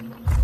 [0.00, 0.41] It's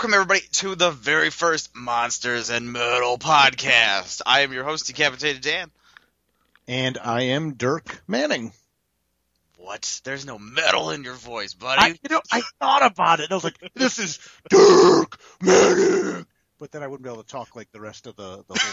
[0.00, 4.22] welcome everybody to the very first Monsters and Metal podcast.
[4.24, 5.70] I am your host, Decapitated Dan.
[6.66, 8.54] And I am Dirk Manning.
[9.58, 10.00] What?
[10.02, 12.00] There's no metal in your voice, I, buddy.
[12.02, 13.30] you know, I thought about it.
[13.30, 14.18] I was like, this is
[14.48, 16.24] Dirk Manning.
[16.58, 18.72] But then I wouldn't be able to talk like the rest of the, the whole.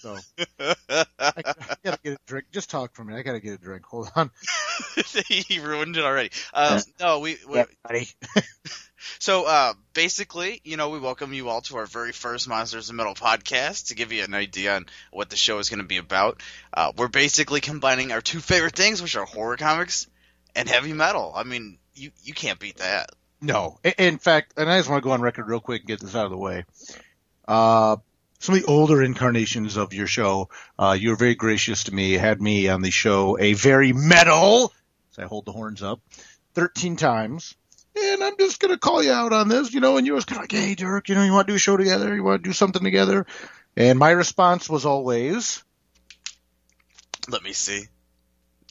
[0.00, 0.16] So
[0.60, 2.48] I, I gotta get a drink.
[2.52, 3.14] Just talk for me.
[3.14, 3.86] I gotta get a drink.
[3.86, 4.30] Hold on.
[5.26, 6.30] he ruined it already.
[6.52, 8.08] Uh, no, we, we buddy.
[9.18, 12.96] so uh, basically, you know, we welcome you all to our very first Monsters and
[12.96, 15.98] Metal podcast to give you an idea on what the show is going to be
[15.98, 16.42] about.
[16.72, 20.06] Uh, we're basically combining our two favorite things, which are horror comics
[20.54, 21.32] and heavy metal.
[21.34, 23.10] I mean, you you can't beat that.
[23.40, 23.78] No.
[23.98, 26.14] In fact, and I just want to go on record real quick and get this
[26.14, 26.64] out of the way.
[27.46, 27.96] Uh,
[28.40, 32.12] some of the older incarnations of your show, uh, you were very gracious to me,
[32.12, 34.72] had me on the show a very metal,
[35.10, 36.00] so I hold the horns up,
[36.54, 37.54] 13 times.
[38.12, 40.24] And I'm just going to call you out on this, you know, and you was
[40.24, 42.14] kind of like, hey, Dirk, you know, you want to do a show together?
[42.14, 43.26] You want to do something together?
[43.76, 45.62] And my response was always,
[47.28, 47.84] Let me see.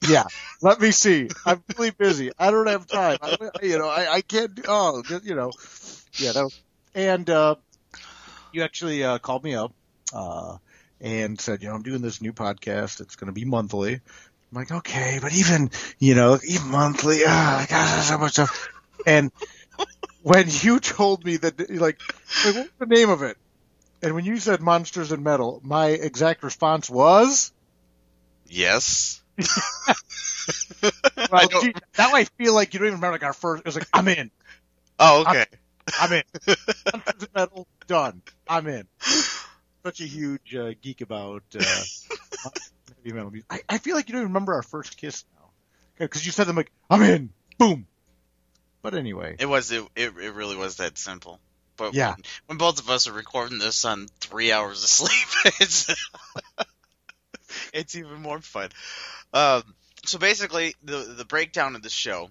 [0.08, 0.24] yeah,
[0.62, 1.30] let me see.
[1.46, 2.32] I'm really busy.
[2.38, 3.18] I don't have time.
[3.22, 4.56] I, you know, I, I can't.
[4.56, 5.52] do- Oh, you know,
[6.18, 6.32] yeah.
[6.34, 6.62] That was,
[6.96, 7.56] and uh,
[8.52, 9.74] you actually uh, called me up
[10.14, 10.58] uh,
[11.00, 13.02] and said, you know, I'm doing this new podcast.
[13.02, 13.94] It's going to be monthly.
[13.94, 15.70] I'm like, okay, but even
[16.00, 17.20] you know, even monthly.
[17.26, 18.70] Ah, gosh, there's so much stuff.
[19.06, 19.32] And
[20.22, 22.00] when you told me that, like,
[22.46, 23.38] like, what's the name of it?
[24.02, 27.52] And when you said monsters and metal, my exact response was.
[28.48, 29.22] Yes.
[31.30, 33.62] Well, gee, now I feel like you don't even remember like our first.
[33.62, 34.32] It was like I'm in,
[35.00, 35.46] Oh, okay.
[36.00, 36.24] I'm in.
[36.94, 38.22] Monsters and Metal done.
[38.48, 38.88] I'm in.
[39.86, 43.48] Such a huge uh, geek about uh, heavy metal music.
[43.50, 45.50] I, I feel like you don't even remember our first kiss now
[45.98, 47.30] because you said them like I'm in.
[47.58, 47.88] Boom.
[48.82, 51.40] But anyway, It was it, it it really was that simple.
[51.78, 52.12] But Yeah.
[52.16, 55.88] when, when both of us are recording this on three hours of sleep, it's
[57.74, 58.70] it's even more fun.
[59.34, 59.64] Um,
[60.06, 62.30] so basically, the the breakdown of the show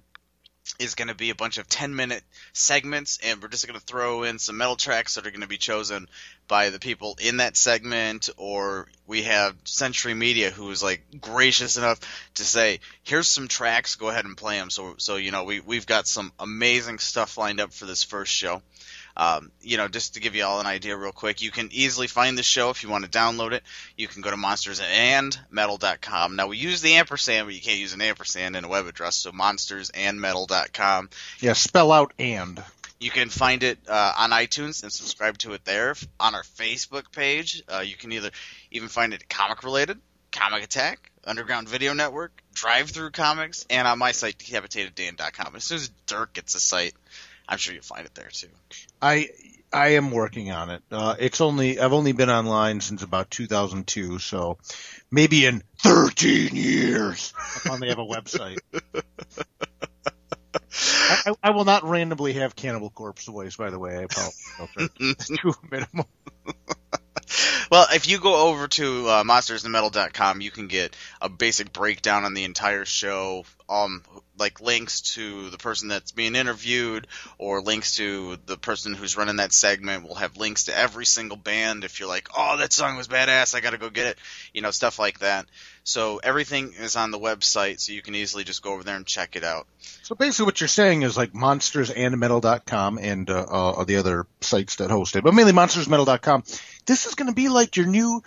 [0.78, 2.22] is going to be a bunch of 10 minute
[2.52, 5.48] segments and we're just going to throw in some metal tracks that are going to
[5.48, 6.08] be chosen
[6.48, 11.76] by the people in that segment or we have century media who is like gracious
[11.76, 12.00] enough
[12.34, 15.60] to say here's some tracks go ahead and play them so so you know we
[15.60, 18.62] we've got some amazing stuff lined up for this first show
[19.16, 22.06] um, you know, just to give you all an idea real quick, you can easily
[22.06, 23.62] find the show if you want to download it.
[23.96, 26.36] You can go to monstersandmetal.com.
[26.36, 29.16] Now we use the ampersand, but you can't use an ampersand in a web address,
[29.16, 31.10] so monstersandmetal.com.
[31.40, 32.62] yeah, spell out and.
[32.98, 35.94] You can find it uh, on iTunes and subscribe to it there.
[36.18, 38.30] On our Facebook page, uh, you can either
[38.70, 39.98] even find it comic related,
[40.32, 45.56] Comic Attack, Underground Video Network, Drive Through Comics, and on my site, decapitateddan.com.
[45.56, 46.94] As soon as Dirk gets a site,
[47.48, 48.48] I'm sure you'll find it there too.
[49.00, 49.28] I
[49.72, 50.82] I am working on it.
[50.90, 54.58] Uh, it's only I've only been online since about 2002, so
[55.10, 58.58] maybe in 13 years I finally have a website.
[61.08, 63.96] I, I, I will not randomly have Cannibal Corpse voice, by the way.
[63.96, 65.26] I apologize.
[65.26, 66.06] to a minimum.
[67.70, 72.34] Well, if you go over to uh, monstersandmetal.com, you can get a basic breakdown on
[72.34, 74.02] the entire show, um,
[74.38, 77.06] like links to the person that's being interviewed,
[77.38, 80.04] or links to the person who's running that segment.
[80.04, 81.84] We'll have links to every single band.
[81.84, 84.18] If you're like, oh, that song was badass, I got to go get it,
[84.52, 85.46] you know, stuff like that.
[85.84, 89.06] So everything is on the website, so you can easily just go over there and
[89.06, 89.66] check it out.
[90.02, 94.90] So basically, what you're saying is like monstersandmetal.com and uh, uh, the other sites that
[94.90, 96.44] host it, but mainly monstersmetal.com.
[96.86, 98.22] This is going to be like your new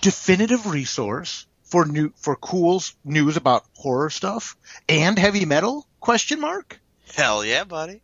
[0.00, 4.56] definitive resource for new for cool news about horror stuff
[4.88, 5.84] and heavy metal?
[5.98, 6.80] Question mark.
[7.12, 8.00] Hell yeah, buddy.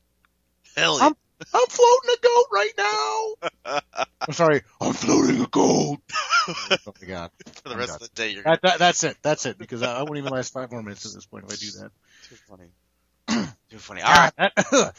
[0.77, 1.07] Hell yeah.
[1.07, 1.13] I'm,
[1.55, 3.81] I'm floating a goat right now.
[4.23, 6.01] I'm sorry, I'm floating a goat.
[6.49, 7.31] oh my god,
[7.63, 7.97] For the rest done.
[7.97, 9.17] of the day, you're that, that, that's it.
[9.23, 9.57] That's it.
[9.57, 11.71] Because I, I won't even last five more minutes at this point if I do
[11.79, 11.91] that.
[12.29, 13.53] too funny.
[13.71, 14.03] too funny.
[14.03, 14.93] All right.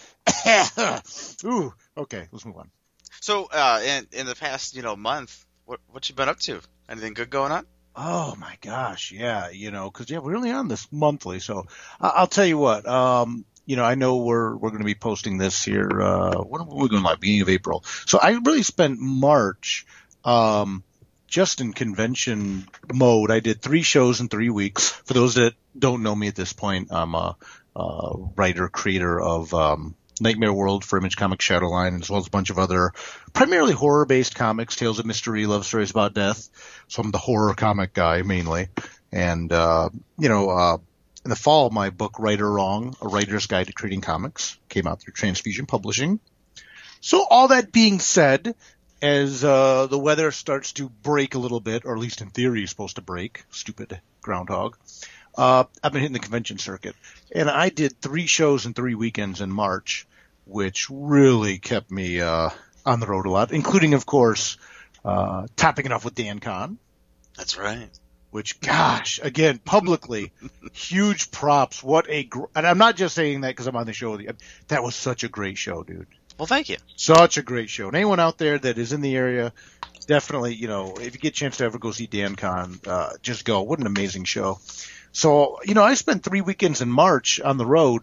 [1.43, 1.73] Ooh.
[1.97, 2.71] Okay, let's move on.
[3.19, 6.61] So, uh, in in the past, you know, month, what what you been up to?
[6.87, 7.65] Anything good going on?
[7.95, 11.65] Oh my gosh, yeah, you know, because yeah, we're only on this monthly, so
[11.99, 12.87] I- I'll tell you what.
[12.87, 16.01] Um, you know, I know we're we're going to be posting this here.
[16.01, 17.83] Uh, when are we going like Beginning of April.
[18.05, 19.85] So I really spent March
[20.25, 20.83] um,
[21.27, 23.29] just in convention mode.
[23.31, 24.89] I did three shows in three weeks.
[24.89, 27.35] For those that don't know me at this point, I'm a,
[27.75, 32.31] a writer creator of um, Nightmare World for Image Comics Shadowline, as well as a
[32.31, 32.91] bunch of other
[33.33, 36.47] primarily horror based comics, tales of mystery, love stories about death.
[36.87, 38.69] So I'm the horror comic guy mainly.
[39.11, 40.77] And, uh, you know, uh,
[41.23, 44.87] in the fall, my book, Write or Wrong, A Writer's Guide to Creating Comics, came
[44.87, 46.19] out through Transfuzion Publishing.
[46.99, 48.55] So all that being said,
[49.01, 52.63] as uh, the weather starts to break a little bit, or at least in theory
[52.63, 54.77] is supposed to break, stupid groundhog,
[55.35, 56.95] uh, I've been hitting the convention circuit.
[57.33, 60.07] And I did three shows in three weekends in March,
[60.51, 62.49] which really kept me uh,
[62.85, 64.57] on the road a lot, including, of course,
[65.05, 66.77] uh, topping it off with Dan Con
[67.37, 67.89] That's right.
[68.29, 70.31] which gosh, again, publicly,
[70.73, 71.81] huge props.
[71.83, 74.21] What a, gr- and I'm not just saying that because I'm on the show with
[74.21, 74.33] you.
[74.67, 76.07] That was such a great show, dude.
[76.37, 76.77] Well, thank you.
[76.95, 77.87] Such a great show.
[77.87, 79.53] And anyone out there that is in the area,
[80.07, 83.11] definitely, you know, if you get a chance to ever go see Dan Con, uh,
[83.21, 83.61] just go.
[83.61, 84.59] What an amazing show.
[85.11, 88.01] So, you know, I spent three weekends in March on the road.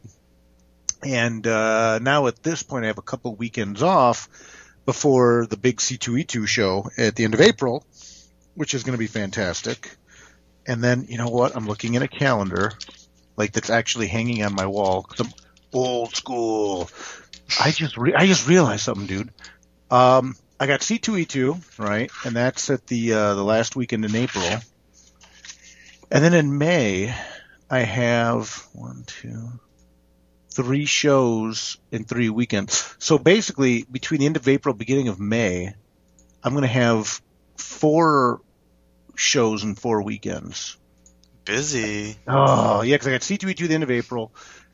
[1.02, 4.28] And, uh, now at this point, I have a couple weekends off
[4.84, 7.84] before the big C2E2 show at the end of April,
[8.54, 9.96] which is going to be fantastic.
[10.66, 11.56] And then, you know what?
[11.56, 12.72] I'm looking at a calendar,
[13.36, 15.06] like that's actually hanging on my wall.
[15.18, 15.32] I'm
[15.72, 16.90] old school.
[17.60, 19.30] I just re- I just realized something, dude.
[19.90, 24.44] Um, I got C2E2 right, and that's at the uh, the last weekend in April,
[26.10, 27.14] and then in May
[27.70, 29.60] I have one, two,
[30.58, 32.96] three shows in three weekends.
[32.98, 35.72] So basically, between the end of April, beginning of May,
[36.42, 37.22] I'm going to have
[37.56, 38.40] four
[39.14, 40.76] shows in four weekends.
[41.44, 42.16] Busy.
[42.26, 44.32] Oh, yeah, because I got C2E2 the end of April.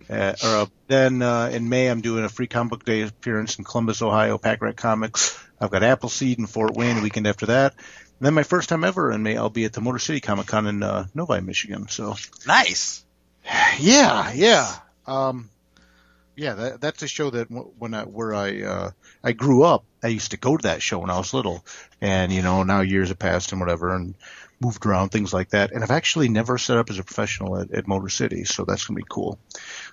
[0.09, 3.59] Uh, or uh, then uh, in May, I'm doing a free comic book day appearance
[3.59, 5.39] in Columbus, Ohio, Pack Rat Comics.
[5.61, 7.75] I've got Appleseed in Fort Wayne the weekend after that.
[7.75, 10.47] And then my first time ever in May, I'll be at the Motor City Comic
[10.47, 11.89] Con in uh, Novi, Michigan.
[11.89, 12.17] So,
[12.47, 13.05] Nice.
[13.79, 14.75] yeah, yeah,
[15.07, 15.51] um,
[16.37, 16.55] yeah.
[16.55, 18.91] That, that's a show that when I where I uh,
[19.23, 21.65] I grew up, I used to go to that show when I was little,
[22.01, 24.15] and you know now years have passed and whatever, and
[24.61, 25.73] moved around things like that.
[25.73, 28.87] And I've actually never set up as a professional at, at Motor City, so that's
[28.87, 29.39] gonna be cool.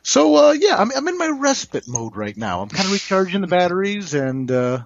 [0.04, 2.62] So uh, yeah, I'm I'm in my respite mode right now.
[2.62, 4.84] I'm kind of recharging the batteries and uh,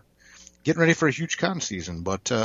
[0.63, 2.01] getting ready for a huge con season.
[2.01, 2.43] But uh,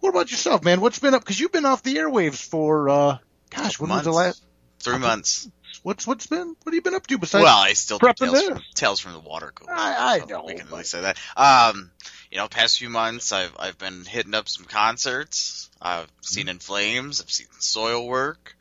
[0.00, 0.80] what about yourself, man?
[0.80, 1.22] What's been up?
[1.22, 3.18] Because you've been off the airwaves for uh,
[3.50, 4.40] gosh, when was the Months.
[4.40, 4.44] last?
[4.80, 5.50] Three months.
[5.82, 6.48] What's what's been?
[6.48, 7.44] What have you been up to besides?
[7.44, 9.72] well, I still do tales from, tales from the water cooler.
[9.72, 11.18] I- I so know, We can really say that.
[11.36, 11.90] Um,
[12.30, 15.70] you know, past few months, I've I've been hitting up some concerts.
[15.80, 16.50] I've seen Mm-hmm.
[16.50, 17.20] In Flames.
[17.22, 18.54] I've seen Soilwork.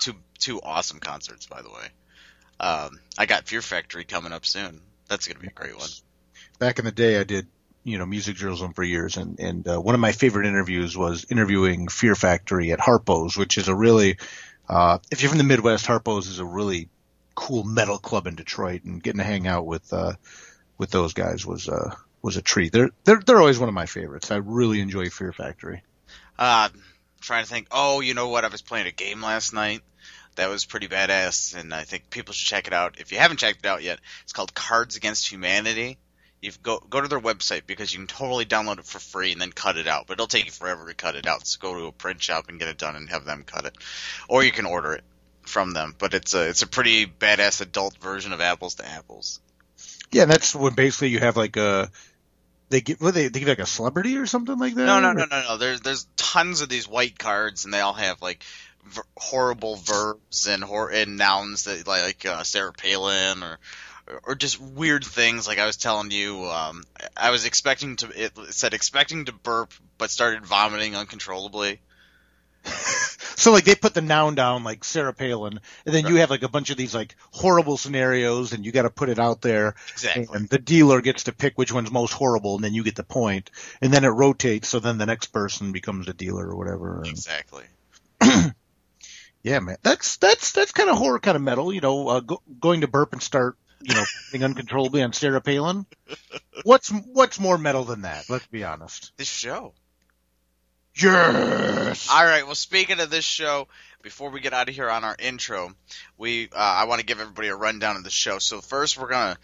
[0.00, 1.86] Two two awesome concerts, by the way.
[2.58, 4.80] Um, I got Fear Factory coming up soon.
[5.08, 5.88] That's gonna be a great one.
[6.58, 7.46] back in the day, I did
[7.84, 11.26] you know music journalism for years, and and uh, one of my favorite interviews was
[11.30, 14.16] interviewing Fear Factory at Harpo's, which is a really
[14.70, 16.88] uh, if you're from the Midwest, Harpo's is a really
[17.34, 20.12] cool metal club in Detroit, and getting to hang out with uh,
[20.78, 22.72] with those guys was uh, was a treat.
[22.72, 24.30] They're they're they're always one of my favorites.
[24.30, 25.82] I really enjoy Fear Factory.
[26.38, 26.68] Uh,
[27.20, 27.66] trying to think.
[27.72, 28.44] Oh, you know what?
[28.44, 29.80] I was playing a game last night.
[30.36, 33.00] That was pretty badass, and I think people should check it out.
[33.00, 35.98] If you haven't checked it out yet, it's called Cards Against Humanity.
[36.40, 39.40] You go go to their website because you can totally download it for free and
[39.40, 40.06] then cut it out.
[40.06, 41.46] But it'll take you forever to cut it out.
[41.46, 43.76] So go to a print shop and get it done and have them cut it,
[44.28, 45.04] or you can order it
[45.42, 45.94] from them.
[45.98, 49.40] But it's a it's a pretty badass adult version of Apples to Apples.
[50.10, 51.90] Yeah, and that's when basically you have like a
[52.70, 54.86] they give what they they give like a celebrity or something like that.
[54.86, 55.56] No, no, no, no, no.
[55.58, 58.42] There's there's tons of these white cards, and they all have like
[58.86, 63.58] ver- horrible verbs and hor- and nouns that like uh, Sarah Palin or
[64.24, 65.46] or just weird things.
[65.46, 66.84] Like I was telling you, um,
[67.16, 68.08] I was expecting to.
[68.24, 71.80] It said expecting to burp, but started vomiting uncontrollably.
[73.40, 76.42] So like they put the noun down like Sarah Palin, and then you have like
[76.42, 79.76] a bunch of these like horrible scenarios, and you got to put it out there,
[79.92, 80.26] Exactly.
[80.30, 83.02] and the dealer gets to pick which one's most horrible, and then you get the
[83.02, 83.50] point,
[83.80, 87.02] and then it rotates, so then the next person becomes a dealer or whatever.
[87.06, 87.64] Exactly.
[89.42, 92.42] yeah, man, that's that's that's kind of horror, kind of metal, you know, uh, go,
[92.60, 95.86] going to burp and start, you know, breathing uncontrollably on Sarah Palin.
[96.64, 98.28] What's what's more metal than that?
[98.28, 99.12] Let's be honest.
[99.16, 99.72] This show.
[100.94, 102.08] Yes.
[102.10, 102.44] All right.
[102.44, 103.68] Well, speaking of this show,
[104.02, 105.72] before we get out of here on our intro,
[106.18, 108.38] we uh, I want to give everybody a rundown of the show.
[108.38, 109.38] So first, we're gonna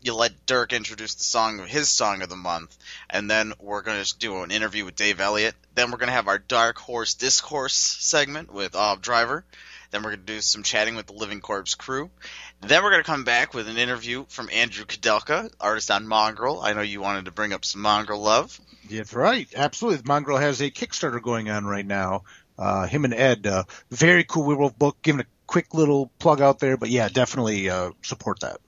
[0.00, 2.76] you let Dirk introduce the song his song of the month,
[3.10, 5.54] and then we're gonna just do an interview with Dave Elliott.
[5.74, 9.44] Then we're gonna have our Dark Horse Discourse segment with Ob Driver.
[9.90, 12.10] Then we're gonna do some chatting with the Living Corpse crew,
[12.60, 16.60] Then we're going to come back with an interview from Andrew Kadelka, artist on Mongrel.
[16.60, 18.60] I know you wanted to bring up some Mongrel love.
[18.90, 19.48] That's right.
[19.54, 20.02] Absolutely.
[20.04, 22.24] Mongrel has a Kickstarter going on right now.
[22.58, 24.96] Uh, him and Ed, uh, very cool werewolf book.
[25.02, 28.58] Giving a quick little plug out there, but yeah, definitely uh, support that.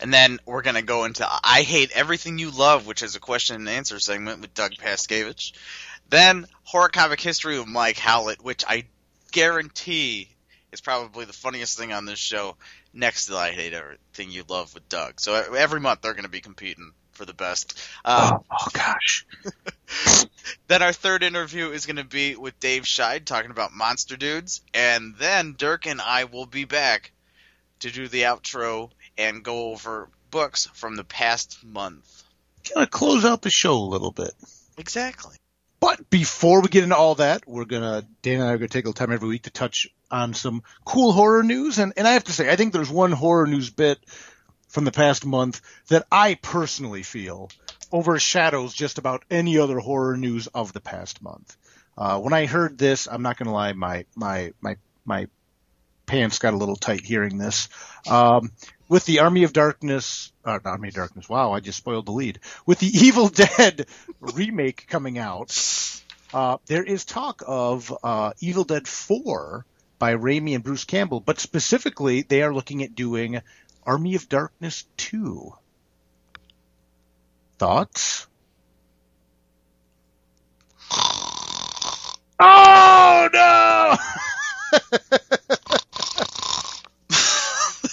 [0.00, 3.20] And then we're going to go into I Hate Everything You Love, which is a
[3.20, 5.52] question and answer segment with Doug Paskevich.
[6.08, 8.84] Then Horror Comic History of Mike Howlett, which I
[9.32, 10.28] guarantee
[10.72, 12.56] is probably the funniest thing on this show
[12.92, 15.20] next to I Hate Everything You Love with Doug.
[15.20, 17.78] So every month they're going to be competing for the best.
[18.04, 19.26] Um, oh, oh, gosh.
[20.68, 24.62] then our third interview is going to be with Dave Scheid talking about Monster Dudes.
[24.72, 27.12] And then Dirk and I will be back
[27.80, 32.22] to do the outro and go over books from the past month.
[32.64, 34.32] Kind of close out the show a little bit.
[34.78, 35.36] Exactly.
[35.80, 38.84] But before we get into all that, we're gonna Dan and I are gonna take
[38.84, 41.78] a little time every week to touch on some cool horror news.
[41.78, 43.98] And and I have to say, I think there's one horror news bit
[44.68, 47.50] from the past month that I personally feel
[47.90, 51.56] overshadows just about any other horror news of the past month.
[51.96, 55.28] Uh, when I heard this, I'm not gonna lie, my my my my
[56.06, 57.68] pants got a little tight hearing this.
[58.08, 58.52] Um,
[58.90, 61.28] with the Army of Darkness, uh, Army of Darkness.
[61.28, 62.40] Wow, I just spoiled the lead.
[62.66, 63.86] With the Evil Dead
[64.20, 65.56] remake coming out,
[66.34, 69.64] uh, there is talk of uh, Evil Dead 4
[70.00, 73.40] by Raimi and Bruce Campbell, but specifically they are looking at doing
[73.86, 75.54] Army of Darkness 2.
[77.58, 78.26] Thoughts?
[82.40, 83.96] Oh no!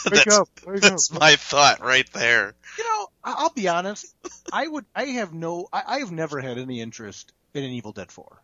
[0.09, 2.53] That's, up, that's my thought right there.
[2.77, 4.13] You know, I'll be honest.
[4.51, 4.85] I would.
[4.95, 5.67] I have no.
[5.71, 8.41] I, I have never had any interest in an Evil Dead Four.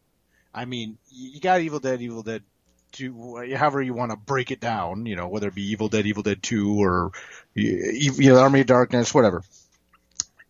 [0.53, 2.43] I mean, you got Evil Dead, Evil Dead
[2.91, 5.05] Two, however you want to break it down.
[5.05, 7.11] You know, whether it be Evil Dead, Evil Dead Two, or
[7.53, 9.43] you know, Army of Darkness, whatever.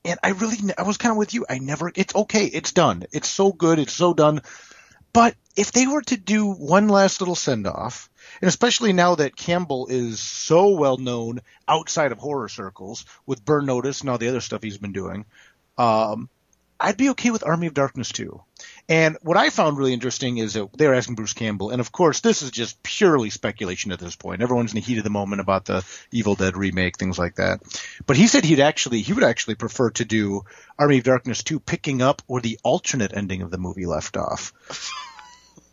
[0.05, 1.45] And I really, I was kind of with you.
[1.49, 1.91] I never.
[1.95, 2.45] It's okay.
[2.45, 3.05] It's done.
[3.13, 3.79] It's so good.
[3.79, 4.41] It's so done.
[5.13, 8.09] But if they were to do one last little send off,
[8.41, 13.65] and especially now that Campbell is so well known outside of horror circles with Burn
[13.65, 15.25] Notice and all the other stuff he's been doing,
[15.77, 16.29] um,
[16.79, 18.41] I'd be okay with Army of Darkness too.
[18.89, 22.19] And what I found really interesting is that they're asking Bruce Campbell, and of course
[22.19, 24.41] this is just purely speculation at this point.
[24.41, 27.61] Everyone's in the heat of the moment about the Evil Dead remake, things like that.
[28.05, 30.43] But he said he'd actually he would actually prefer to do
[30.77, 34.51] Army of Darkness 2 picking up where the alternate ending of the movie left off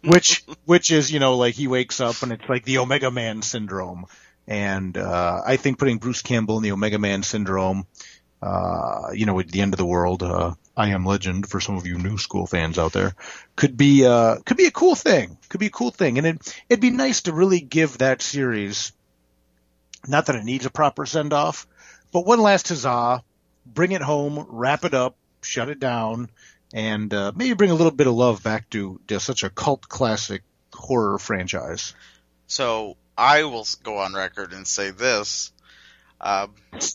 [0.02, 3.42] which which is you know like he wakes up and it's like the Omega Man
[3.42, 4.06] syndrome,
[4.46, 7.86] and uh, I think putting Bruce Campbell in the Omega Man syndrome,
[8.42, 11.76] uh, you know, at the end of the world, uh, I am Legend for some
[11.76, 13.14] of you new school fans out there,
[13.56, 16.62] could be uh, could be a cool thing, could be a cool thing, and it
[16.68, 18.92] it'd be nice to really give that series,
[20.08, 21.66] not that it needs a proper send off,
[22.12, 23.22] but one last huzzah,
[23.66, 26.30] bring it home, wrap it up, shut it down
[26.72, 29.88] and uh, maybe bring a little bit of love back to, to such a cult
[29.88, 31.94] classic horror franchise.
[32.46, 35.52] So I will go on record and say this.
[36.20, 36.48] Uh,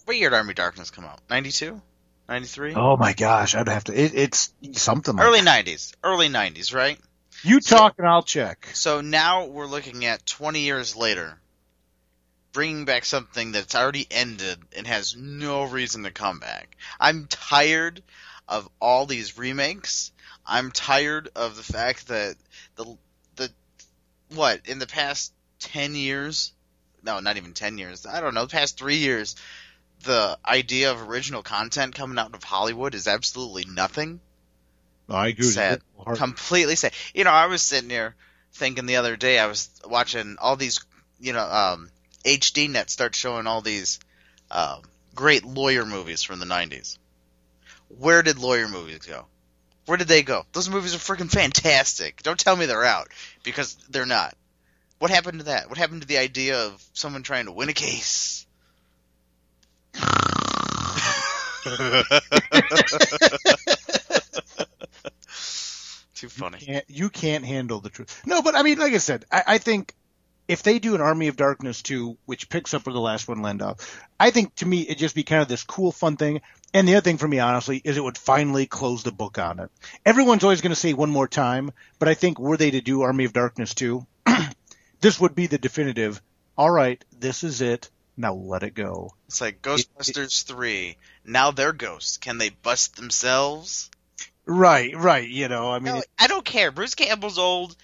[0.06, 1.20] what year did Army Darkness come out?
[1.30, 1.82] 92?
[2.28, 2.74] 93?
[2.76, 3.94] Oh my gosh, I'd have to.
[4.00, 5.66] It, it's something like early that.
[5.66, 5.94] 90s.
[6.04, 7.00] Early 90s, right?
[7.44, 8.68] You talk so, and I'll check.
[8.74, 11.38] So now we're looking at 20 years later,
[12.54, 16.78] bringing back something that's already ended and has no reason to come back.
[17.00, 18.02] I'm tired
[18.48, 20.12] of all these remakes.
[20.46, 22.36] I'm tired of the fact that
[22.76, 22.98] the
[23.36, 23.52] the
[24.34, 26.54] what in the past ten years,
[27.04, 28.06] no, not even ten years.
[28.06, 29.36] I don't know, the past three years,
[30.04, 34.20] the idea of original content coming out of Hollywood is absolutely nothing.
[35.10, 35.46] I agree.
[35.46, 35.82] Sad,
[36.16, 36.94] completely sad.
[37.14, 38.16] You know, I was sitting here
[38.54, 39.40] thinking the other day.
[39.40, 40.84] I was watching all these,
[41.20, 41.90] you know, um,
[42.24, 44.00] HD Net start showing all these
[44.50, 44.80] uh,
[45.14, 46.98] great lawyer movies from the '90s
[47.98, 49.26] where did lawyer movies go?
[49.86, 50.46] Where did they go?
[50.54, 52.24] Those movies are freaking fantastic.
[52.24, 53.10] Don't tell me they're out
[53.44, 54.36] because they're not.
[54.98, 55.70] What happened to that?
[55.70, 58.48] What happened to the idea of someone trying to win a case?
[66.16, 66.60] Too funny.
[66.60, 68.22] You can't, you can't, handle the truth.
[68.26, 69.94] No, but I mean, like I said, I, I think
[70.48, 73.42] if they do an Army of Darkness 2, which picks up where the last one
[73.42, 76.42] left off, I think to me it'd just be kind of this cool, fun thing.
[76.74, 79.60] And the other thing for me, honestly, is it would finally close the book on
[79.60, 79.72] it.
[80.06, 83.02] Everyone's always going to say one more time, but I think were they to do
[83.02, 84.06] Army of Darkness 2,
[85.00, 86.22] this would be the definitive.
[86.58, 87.90] All right, this is it.
[88.18, 89.14] Now let it go.
[89.28, 90.98] It's like Ghostbusters it, it, 3.
[91.26, 92.18] Now they're ghosts.
[92.18, 93.90] Can they bust themselves?
[94.46, 95.28] Right, right.
[95.28, 96.72] You know, I mean, no, I don't care.
[96.72, 97.76] Bruce Campbell's old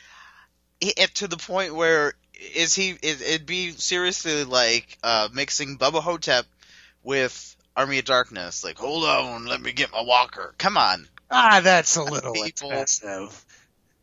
[1.16, 2.14] to the point where
[2.56, 2.92] is he?
[2.92, 6.46] It, it'd be seriously like uh, mixing Bubba Ho-Tep
[7.04, 8.64] with Army of Darkness.
[8.64, 10.54] Like, hold on, let me get my walker.
[10.58, 11.08] Come on.
[11.30, 13.46] Ah, that's a little People- excessive.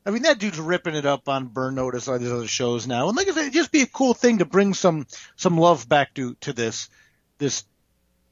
[0.06, 3.08] I mean, that dude's ripping it up on Burn Notice, all these other shows now,
[3.08, 5.86] and like I said, it'd just be a cool thing to bring some some love
[5.86, 6.88] back to to this
[7.36, 7.64] this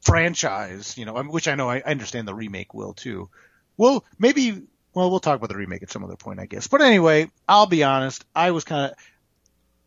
[0.01, 3.29] franchise, you know, which I know I, I understand the remake will too.
[3.77, 4.63] Well, maybe,
[4.95, 6.67] well, we'll talk about the remake at some other point, I guess.
[6.67, 8.99] But anyway, I'll be honest, I was kind of,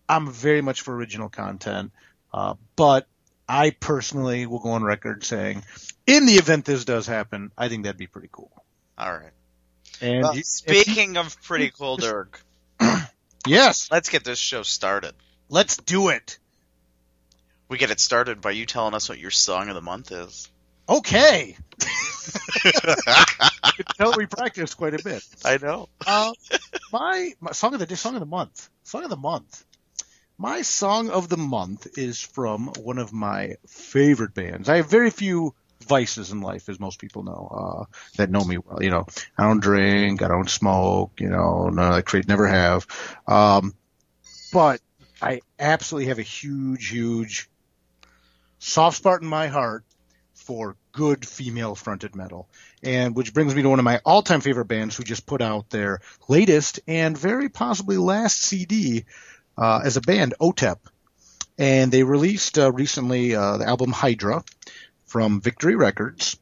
[0.09, 1.91] I'm very much for original content,
[2.33, 3.07] uh, but
[3.47, 5.63] I personally will go on record saying,
[6.07, 8.51] in the event this does happen, I think that'd be pretty cool.
[8.97, 9.31] All right.
[10.01, 12.43] And Well, you- if you- speaking of pretty cool, Dirk,
[13.45, 15.13] yes, let's get this show started.
[15.47, 16.37] let's do it.
[17.69, 20.49] We get it started by you telling us what your song of the month is.
[20.89, 21.55] Okay.
[22.63, 22.71] You
[23.85, 25.23] can tell we practiced quite a bit.
[25.45, 25.87] I know.
[26.05, 26.33] Uh,
[26.91, 28.69] my, my song of the song of the month.
[28.83, 29.63] Song of the month.
[30.41, 34.69] My song of the month is from one of my favorite bands.
[34.69, 35.53] I have very few
[35.85, 38.81] vices in life, as most people know, uh, that know me well.
[38.81, 39.05] You know,
[39.37, 42.87] I don't drink, I don't smoke, you know, none of that crap, never have.
[43.27, 43.75] Um,
[44.53, 44.79] but
[45.21, 47.49] I absolutely have a huge, huge
[48.59, 49.83] soft spot in my heart
[50.35, 52.47] for good female fronted metal.
[52.81, 55.41] And which brings me to one of my all time favorite bands who just put
[55.41, 59.03] out their latest and very possibly last CD
[59.59, 60.77] uh, as a band, OTEP.
[61.57, 64.43] And they released uh, recently uh, the album Hydra
[65.05, 66.37] from Victory Records.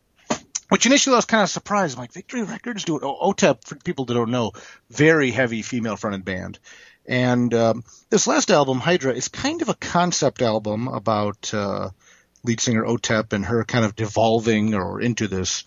[0.70, 1.96] Which initially I was kind of surprised.
[1.96, 3.04] I'm like, Victory Records do it.
[3.04, 4.52] O- OTEP, for people that don't know,
[4.90, 6.60] very heavy female fronted band.
[7.08, 11.90] And um, this last album, Hydra, is kind of a concept album about uh,
[12.44, 15.64] lead singer Otep and her kind of devolving or into this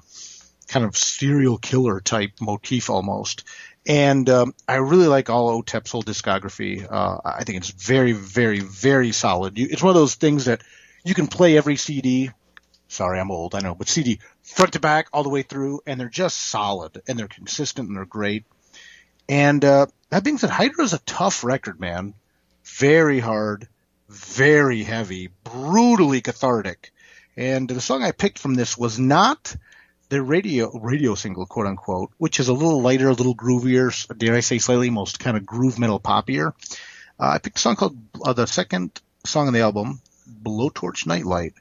[0.69, 3.45] kind of serial killer type motif almost.
[3.87, 6.87] And um, I really like all Otep's whole discography.
[6.91, 9.59] Uh, I think it's very, very, very solid.
[9.59, 10.63] You, it's one of those things that
[11.05, 12.31] you can play every CD.
[12.89, 15.99] Sorry, I'm old, I know, but CD front to back all the way through, and
[15.99, 18.45] they're just solid and they're consistent and they're great.
[19.29, 22.15] And uh, that being said, Hydra is a tough record, man.
[22.65, 23.69] Very hard,
[24.09, 26.93] very heavy, brutally cathartic.
[27.37, 29.57] And the song I picked from this was not
[30.11, 34.35] the radio radio single, quote unquote, which is a little lighter, a little groovier, dare
[34.35, 36.53] I say, slightly most kind of groove metal poppier.
[37.19, 40.01] Uh, I picked a song called uh, the second song on the album,
[40.43, 41.55] Blowtorch Nightlight,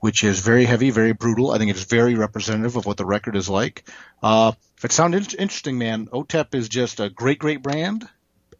[0.00, 1.52] which is very heavy, very brutal.
[1.52, 3.88] I think it's very representative of what the record is like.
[4.22, 8.08] Uh, if it sounds in- interesting, man, OTEP is just a great, great brand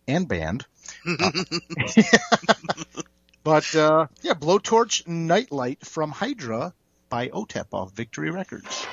[0.06, 0.66] and band.
[3.42, 6.74] But uh, yeah, Blowtorch Nightlight from Hydra
[7.08, 8.86] by OTEP off Victory Records.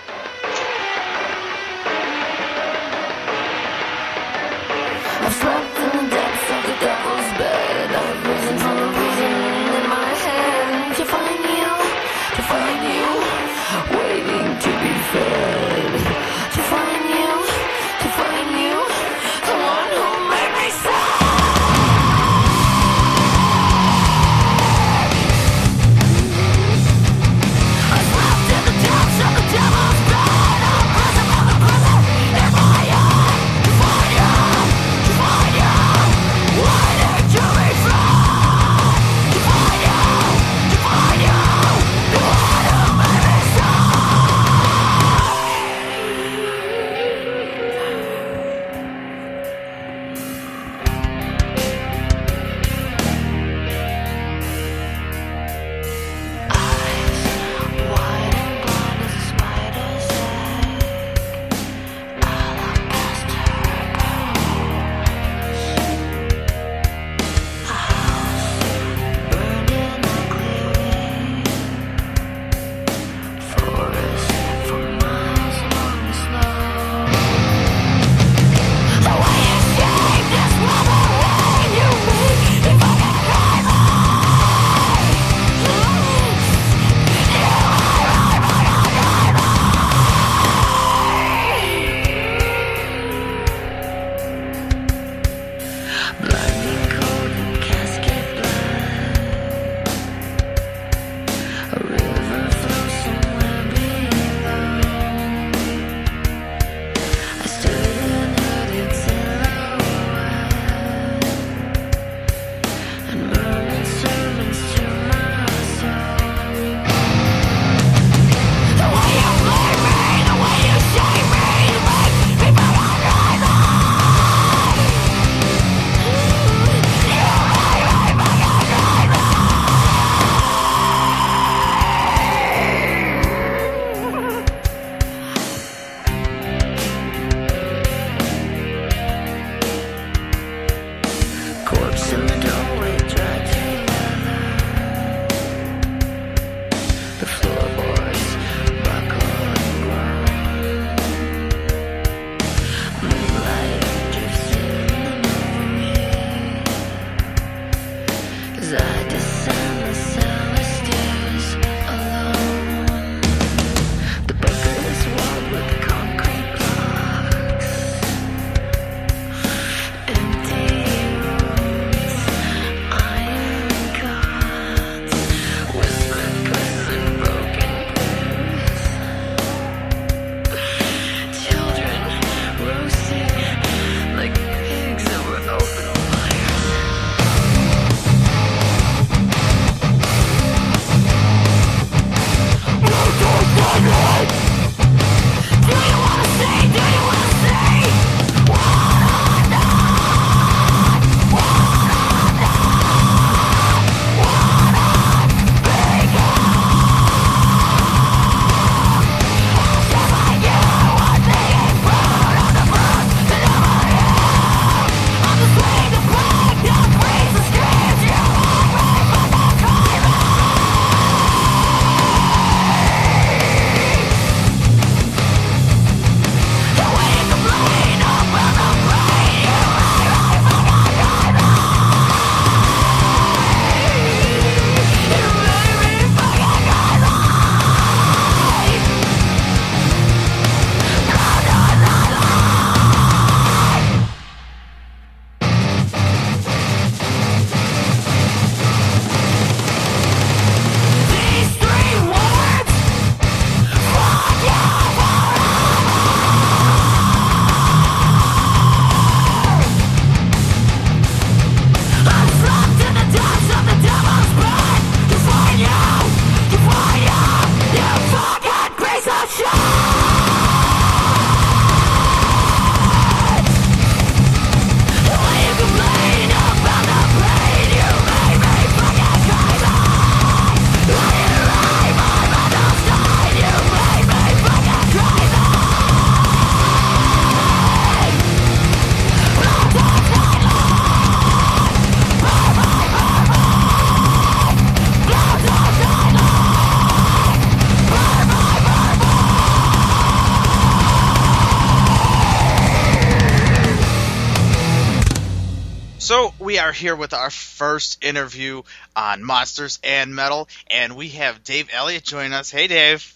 [306.68, 308.62] Are here with our first interview
[308.94, 312.52] on Monsters and Metal, and we have Dave Elliott join us.
[312.52, 313.14] Hey, Dave.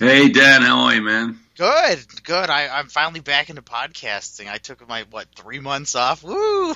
[0.00, 1.38] Hey Dan, how are you, man?
[1.56, 2.50] Good, good.
[2.50, 4.48] I, I'm finally back into podcasting.
[4.48, 6.24] I took my what three months off.
[6.24, 6.34] Woo!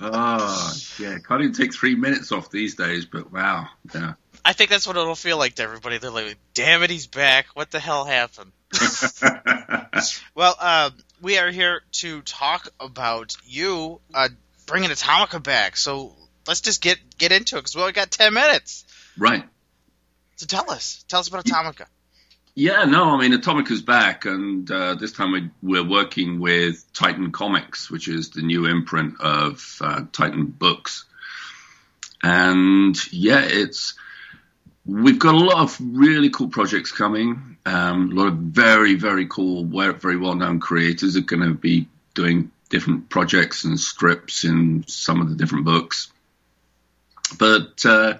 [0.00, 4.14] oh, yeah, can't even take three minutes off these days, but wow, yeah.
[4.44, 5.98] I think that's what it'll feel like to everybody.
[5.98, 7.46] They're like, "Damn it, he's back!
[7.54, 8.50] What the hell happened?"
[10.34, 10.90] Well, uh,
[11.24, 14.28] we are here to talk about you uh,
[14.66, 15.76] bringing Atomica back.
[15.76, 16.14] So
[16.46, 18.84] let's just get get into it because we only got ten minutes.
[19.18, 19.44] right.
[20.36, 21.86] So tell us, tell us about Atomica.
[22.56, 27.32] Yeah, no, I mean, Atomica's back, and uh, this time we, we're working with Titan
[27.32, 31.04] Comics, which is the new imprint of uh, Titan Books.
[32.22, 33.94] And yeah, it's
[34.86, 37.56] we've got a lot of really cool projects coming.
[37.64, 41.88] Um, a lot of very, very cool, very well known creators are going to be
[42.14, 46.12] doing different projects and scripts in some of the different books.
[47.38, 48.18] But uh,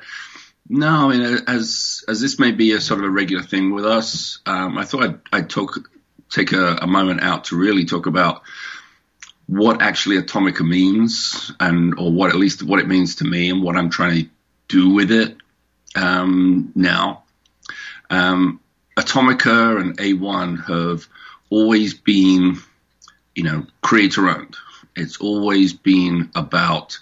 [0.68, 3.85] no, I mean, as as this may be a sort of a regular thing with
[3.85, 5.90] us, um, I thought I'd, I'd talk
[6.31, 8.42] take a, a moment out to really talk about
[9.46, 13.62] what actually Atomica means, and or what at least what it means to me, and
[13.62, 14.31] what I'm trying to
[14.68, 15.37] do with it
[15.94, 17.24] um, now.
[18.11, 18.61] Um,
[18.96, 21.07] Atomica and A1 have
[21.50, 22.59] always been,
[23.35, 24.57] you know, creator owned.
[24.96, 26.98] It's always been about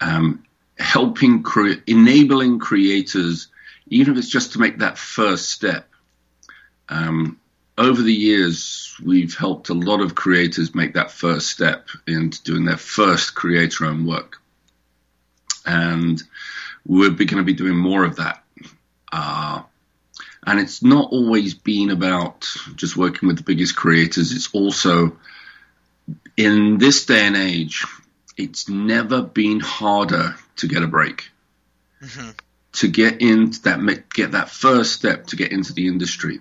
[0.00, 0.44] um,
[0.78, 3.48] helping, cre- enabling creators,
[3.88, 5.88] even if it's just to make that first step.
[6.88, 7.40] Um,
[7.78, 12.64] over the years, we've helped a lot of creators make that first step into doing
[12.64, 14.40] their first creator owned work.
[15.66, 16.22] And
[16.86, 18.42] we're going to be doing more of that.
[19.12, 19.62] Uh,
[20.46, 22.46] and it's not always been about
[22.76, 24.32] just working with the biggest creators.
[24.32, 25.18] It's also,
[26.36, 27.84] in this day and age,
[28.36, 31.30] it's never been harder to get a break.
[32.02, 32.30] Mm-hmm.
[32.72, 36.40] To get into that, get that first step to get into the industry.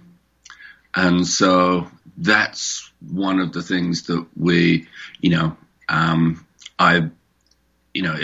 [0.94, 4.88] And so that's one of the things that we,
[5.22, 6.46] you know, um,
[6.78, 7.10] I,
[7.94, 8.18] you know,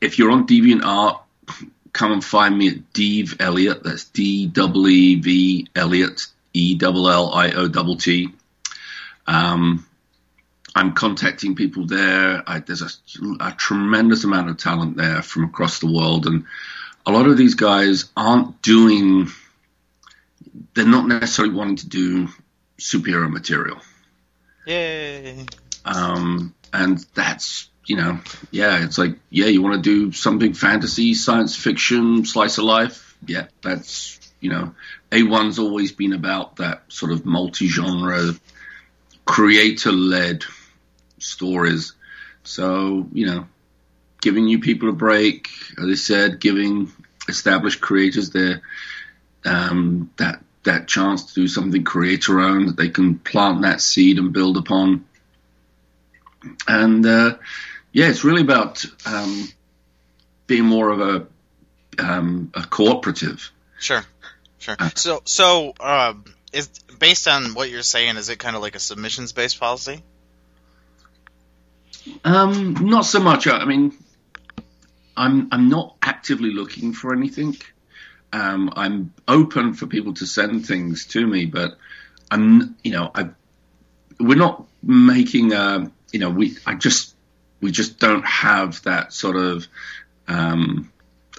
[0.00, 1.20] if you're on DeviantArt,
[1.92, 3.82] come and find me at Deve Elliott.
[3.82, 8.28] That's D W E V Elliott E L L I O T T.
[9.26, 9.86] Um,
[10.74, 12.42] I'm contacting people there.
[12.46, 12.88] I, there's a,
[13.40, 16.44] a, tremendous amount of talent there from across the world, and
[17.04, 19.28] a lot of these guys aren't doing.
[20.74, 22.28] They're not necessarily wanting to do
[22.78, 23.78] superhero material.
[24.66, 25.46] Yay!
[25.84, 28.20] Um, and that's you know,
[28.50, 33.16] yeah, it's like, yeah, you want to do something fantasy, science fiction, slice of life.
[33.26, 34.74] Yeah, that's, you know,
[35.10, 38.34] A1's always been about that sort of multi genre,
[39.24, 40.44] creator led
[41.18, 41.94] stories.
[42.44, 43.48] So, you know,
[44.20, 45.48] giving new people a break,
[45.78, 46.92] as I said, giving
[47.26, 48.60] established creators their,
[49.46, 54.18] um, that, that chance to do something creator owned that they can plant that seed
[54.18, 55.06] and build upon.
[56.66, 57.38] And, uh,
[57.92, 59.48] yeah, it's really about um,
[60.46, 61.26] being more of a
[61.98, 63.50] um, a cooperative.
[63.78, 64.04] Sure,
[64.58, 64.76] sure.
[64.78, 68.74] Uh, so, so um, is based on what you're saying, is it kind of like
[68.74, 70.02] a submissions based policy?
[72.24, 73.46] Um, not so much.
[73.46, 73.92] I mean,
[75.16, 77.56] I'm I'm not actively looking for anything.
[78.32, 81.78] Um, I'm open for people to send things to me, but
[82.30, 83.30] I'm, you know, I
[84.20, 87.14] we're not making a, you know, we I just
[87.60, 89.66] we just don't have that sort of.
[90.26, 90.92] Um,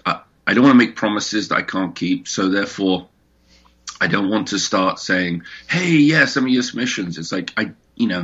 [0.05, 3.07] I, I don't want to make promises that I can't keep, so therefore,
[4.01, 7.71] I don't want to start saying, "Hey, yeah, some of your submissions." It's like I,
[7.95, 8.23] you know,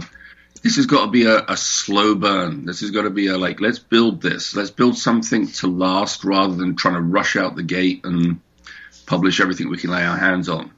[0.65, 2.65] this has got to be a, a slow burn.
[2.65, 4.55] This has got to be a like, let's build this.
[4.55, 8.41] Let's build something to last rather than trying to rush out the gate and
[9.05, 10.71] publish everything we can lay our hands on.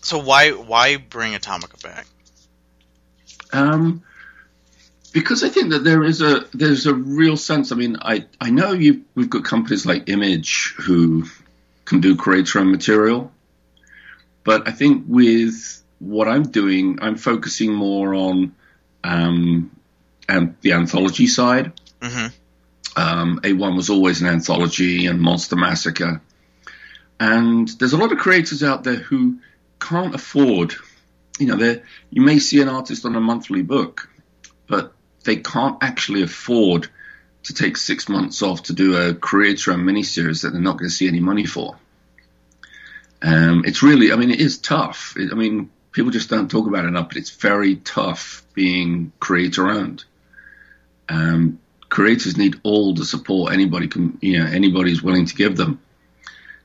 [0.00, 2.06] So why why bring Atomica back?
[3.52, 4.02] Um,
[5.14, 7.70] because I think that there is a there's a real sense.
[7.70, 11.24] I mean, I I know you we've got companies like Image who
[11.84, 13.30] can do creator own material,
[14.42, 18.56] but I think with what I'm doing, I'm focusing more on
[19.04, 19.70] um,
[20.28, 21.72] and the anthology side.
[22.00, 22.26] Mm-hmm.
[22.96, 26.20] Um, A1 was always an anthology and Monster Massacre,
[27.20, 29.38] and there's a lot of creators out there who
[29.80, 30.74] can't afford.
[31.38, 34.08] You know, you may see an artist on a monthly book,
[34.66, 34.92] but
[35.24, 36.88] they can't actually afford
[37.44, 40.88] to take six months off to do a creator owned miniseries that they're not going
[40.88, 41.76] to see any money for.
[43.22, 45.14] Um, it's really, I mean, it is tough.
[45.16, 49.12] It, I mean, people just don't talk about it enough, but it's very tough being
[49.20, 50.04] creator owned.
[51.08, 55.80] Um, creators need all the support anybody can, you know, anybody's willing to give them.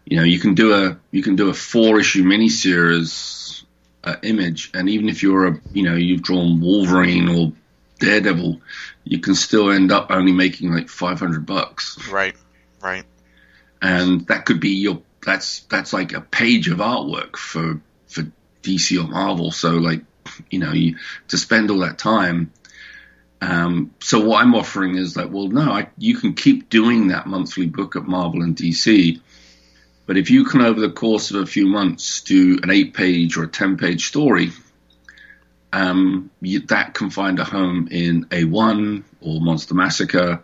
[0.06, 3.64] You know, you can do a you can do a four issue miniseries
[4.04, 7.54] uh, image, and even if you're a you know you've drawn Wolverine or
[8.00, 8.62] Daredevil,
[9.04, 12.36] you can still end up only making like 500 bucks, Right.
[12.82, 13.04] Right.
[13.82, 18.24] and that could be your that's that's like a page of artwork for for
[18.64, 19.52] DC or Marvel.
[19.52, 20.02] So like
[20.50, 20.96] you know you
[21.30, 22.52] to spend all that time.
[23.42, 27.26] Um, so what I'm offering is like, well, no, I, you can keep doing that
[27.26, 29.22] monthly book at Marvel and DC,
[30.06, 33.38] but if you can over the course of a few months do an eight page
[33.38, 34.52] or a ten page story,
[35.72, 40.42] um, you, that can find a home in A1 or Monster Massacre.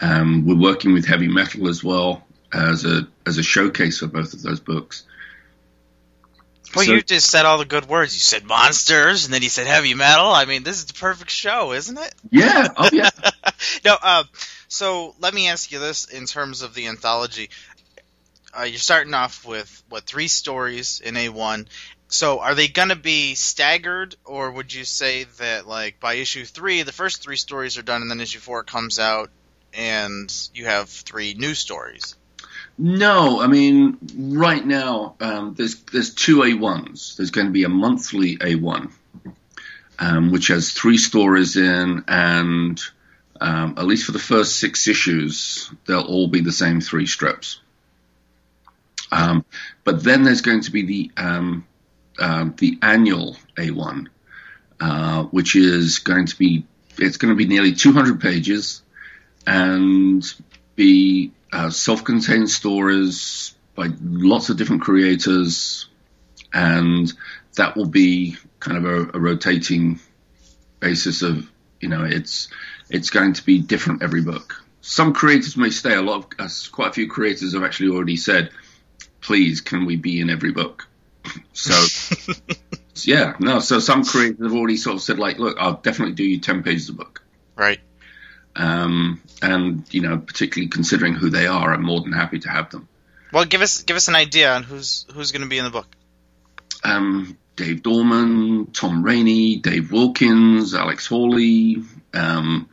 [0.00, 4.32] Um, we're working with heavy metal as well as a as a showcase for both
[4.32, 5.04] of those books.
[6.74, 8.14] Well, So- you just said all the good words.
[8.14, 10.30] You said monsters, and then you said heavy metal.
[10.30, 12.14] I mean, this is the perfect show, isn't it?
[12.30, 13.10] Yeah, oh yeah.
[13.84, 14.24] no, uh,
[14.68, 17.50] so let me ask you this in terms of the anthology.
[18.58, 21.66] Uh, you're starting off with what three stories in A1.
[22.08, 26.46] So are they going to be staggered, or would you say that like by issue
[26.46, 29.30] three, the first three stories are done, and then issue four comes out,
[29.74, 32.16] and you have three new stories?
[32.78, 37.16] No, I mean right now um, there's there's two A1s.
[37.16, 38.90] There's going to be a monthly A1,
[39.98, 42.80] um, which has three stories in, and
[43.38, 47.60] um, at least for the first six issues, they'll all be the same three strips.
[49.12, 49.44] Um,
[49.84, 51.10] but then there's going to be the
[52.18, 54.08] um, the annual A1,
[54.80, 56.64] uh, which is going to be
[56.98, 58.82] it's going to be nearly 200 pages
[59.46, 60.24] and
[60.74, 65.86] be uh, self-contained stories by lots of different creators,
[66.52, 67.12] and
[67.56, 70.00] that will be kind of a, a rotating
[70.80, 71.48] basis of
[71.80, 72.48] you know it's
[72.90, 74.64] it's going to be different every book.
[74.80, 75.94] Some creators may stay.
[75.94, 78.50] A lot of uh, quite a few creators have actually already said,
[79.20, 80.86] "Please, can we be in every book?"
[81.52, 81.74] So
[83.04, 83.60] yeah, no.
[83.60, 86.62] So some creators have already sort of said, like, "Look, I'll definitely do you ten
[86.62, 87.22] pages a book."
[87.56, 87.80] Right.
[88.56, 92.70] Um, and you know, particularly considering who they are, I'm more than happy to have
[92.70, 92.88] them.
[93.32, 95.70] Well, give us give us an idea on who's who's going to be in the
[95.70, 95.86] book.
[96.84, 101.82] Um, Dave Dorman, Tom Raney, Dave Wilkins, Alex Horley,
[102.14, 102.68] um,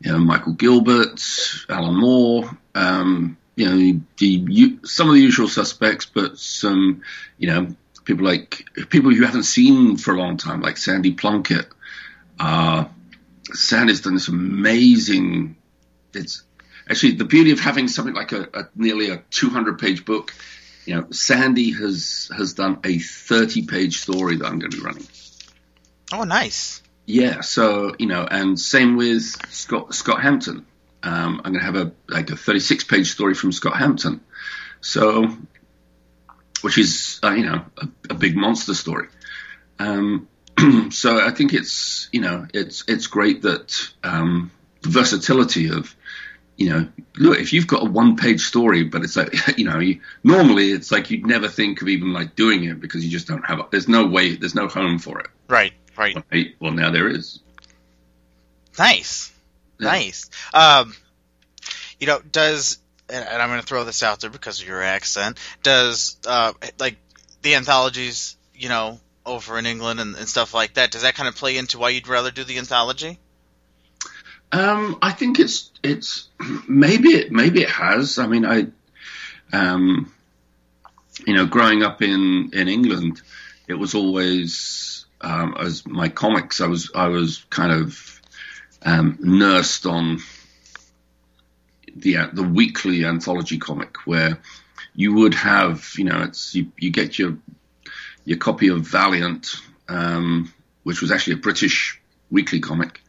[0.00, 1.22] you know, Michael Gilbert,
[1.68, 7.02] Alan Moore, um, you know, the, some of the usual suspects, but some,
[7.38, 11.66] you know, people like people you haven't seen for a long time, like Sandy Plunkett.
[12.38, 12.86] Uh,
[13.52, 15.56] Sandy's done this amazing.
[16.12, 16.42] It's
[16.88, 20.34] actually the beauty of having something like a, a nearly a 200 page book.
[20.86, 24.82] You know, Sandy has has done a 30 page story that I'm going to be
[24.82, 25.06] running.
[26.12, 26.82] Oh, nice.
[27.06, 30.66] Yeah, so you know, and same with Scott Scott Hampton.
[31.02, 34.20] Um, I'm going to have a like a 36 page story from Scott Hampton,
[34.80, 35.36] so
[36.64, 39.08] which is uh, you know a, a big monster story.
[39.78, 40.28] Um,
[40.90, 44.50] so I think it's you know it's it's great that um,
[44.80, 45.94] the versatility of
[46.56, 49.78] you know look if you've got a one page story but it's like you know
[49.78, 53.26] you, normally it's like you'd never think of even like doing it because you just
[53.26, 55.72] don't have there's no way there's no home for it Right.
[55.98, 56.16] Right.
[56.32, 56.54] right?
[56.60, 57.40] well now there is
[58.78, 59.32] Nice.
[59.78, 59.88] Yeah.
[59.88, 60.30] Nice.
[60.52, 60.94] Um,
[62.00, 64.82] you know, does and and I'm going to throw this out there because of your
[64.82, 65.38] accent.
[65.62, 66.96] Does uh, like
[67.42, 70.90] the anthologies, you know, over in England and, and stuff like that?
[70.90, 73.18] Does that kind of play into why you'd rather do the anthology?
[74.52, 76.28] Um, I think it's it's
[76.68, 78.18] maybe it maybe it has.
[78.18, 78.66] I mean, I,
[79.52, 80.12] um,
[81.26, 83.20] you know, growing up in in England,
[83.66, 86.60] it was always um, as my comics.
[86.60, 88.20] I was I was kind of
[88.82, 90.20] um, nursed on
[91.94, 94.38] the the weekly anthology comic where
[94.94, 97.36] you would have you know it's you, you get your
[98.24, 99.54] your copy of Valiant,
[99.88, 100.52] um,
[100.82, 103.00] which was actually a British weekly comic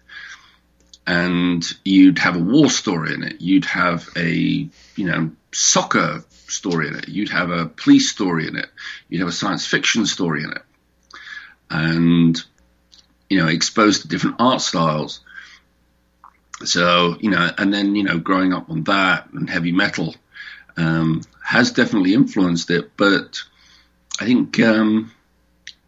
[1.07, 3.41] and you'd have a war story in it.
[3.41, 4.69] You'd have a, you
[5.05, 7.07] know, soccer story in it.
[7.07, 8.69] You'd have a police story in it.
[9.07, 10.61] You'd have a science fiction story in it.
[11.69, 12.43] And,
[13.29, 15.19] you know, exposed to different art styles.
[16.63, 20.15] So, you know, and then, you know, growing up on that and heavy metal,
[20.77, 22.95] um, has definitely influenced it.
[22.95, 23.41] But
[24.19, 25.11] I think, um,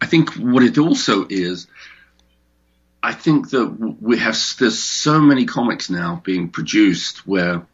[0.00, 1.66] I think what it also is,
[3.02, 7.64] I think that we have there's so many comics now being produced where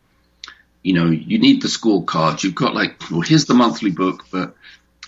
[0.82, 2.42] you know you need the scorecard.
[2.42, 4.54] You've got like well here's the monthly book, but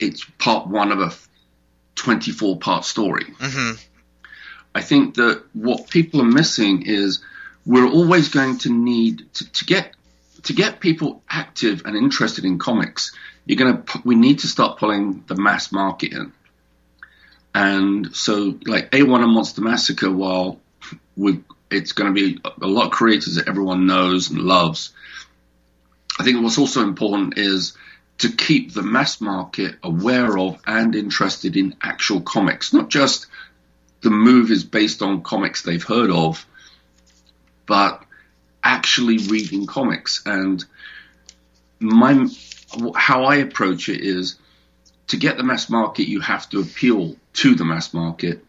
[0.00, 1.12] it's part one of a
[1.96, 3.24] 24 part story.
[3.24, 3.76] Mm-hmm.
[4.74, 7.22] I think that what people are missing is
[7.66, 9.92] we're always going to need to, to get
[10.44, 13.12] to get people active and interested in comics.
[13.44, 16.32] You're to we need to start pulling the mass market in.
[17.54, 20.60] And so, like A1 and Monster Massacre, while
[21.16, 24.92] we it's going to be a lot of creators that everyone knows and loves.
[26.18, 27.76] I think what's also important is
[28.18, 33.26] to keep the mass market aware of and interested in actual comics, not just
[34.02, 36.46] the movies based on comics they've heard of,
[37.66, 38.02] but
[38.62, 40.22] actually reading comics.
[40.26, 40.64] And
[41.80, 42.28] my
[42.96, 44.36] how I approach it is
[45.08, 48.44] to get the mass market, you have to appeal to the mass market.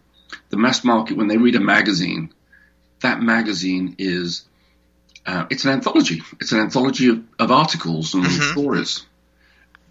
[0.49, 2.34] The mass market, when they read a magazine,
[3.01, 4.43] that magazine is
[5.25, 6.23] uh, it's an anthology.
[6.39, 8.51] It's an anthology of, of articles and Mhm.
[8.53, 9.06] stories.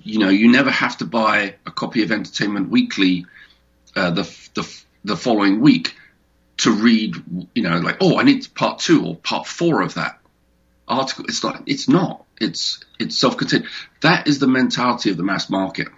[0.03, 3.27] You know, you never have to buy a copy of Entertainment Weekly
[3.95, 4.23] uh, the,
[4.55, 5.95] the the following week
[6.67, 7.17] to read.
[7.55, 10.19] You know, like oh, I need part two or part four of that
[10.87, 11.25] article.
[11.29, 11.63] It's not.
[11.67, 12.25] It's not.
[12.41, 13.67] It's it's self-contained.
[14.03, 15.89] That is the mentality of the mass market.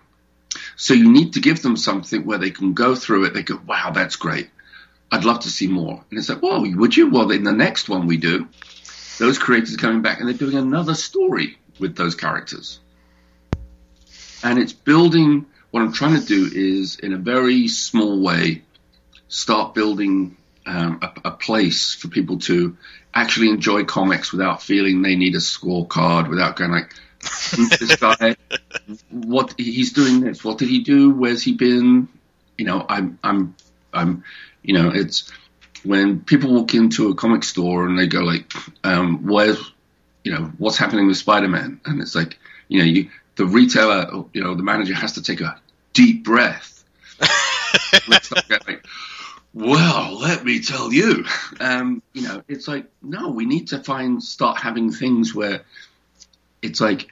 [0.76, 3.34] So you need to give them something where they can go through it.
[3.34, 4.48] They go, wow, that's great.
[5.10, 6.04] I'd love to see more.
[6.10, 7.10] And it's like, well, would you?
[7.10, 8.48] Well, in the next one we do,
[9.18, 12.80] those creators are coming back and they're doing another story with those characters.
[14.42, 18.62] And it's building, what I'm trying to do is, in a very small way,
[19.28, 20.37] start building
[20.68, 22.76] um, a, a place for people to
[23.14, 26.92] actually enjoy comics without feeling they need a scorecard, without going like,
[27.56, 28.36] this guy?
[29.10, 30.44] What he's doing this?
[30.44, 31.10] What did he do?
[31.10, 32.08] Where's he been?
[32.58, 33.56] You know, I'm, I'm,
[33.92, 34.24] I'm,
[34.62, 35.32] you know, it's
[35.84, 38.52] when people walk into a comic store and they go like,
[38.84, 39.58] um, where's,
[40.22, 41.80] you know, what's happening with Spider-Man?
[41.86, 42.38] And it's like,
[42.68, 45.58] you know, you, the retailer, you know, the manager has to take a
[45.94, 46.84] deep breath.
[48.08, 48.84] Like,
[49.54, 51.24] well, let me tell you,
[51.60, 55.62] um, you know, it's like, no, we need to find, start having things where
[56.62, 57.08] it's like,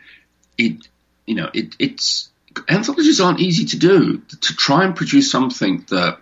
[0.58, 0.88] it,
[1.26, 2.30] you know, it, it's,
[2.68, 4.18] anthologies aren't easy to do.
[4.18, 6.18] To try and produce something that,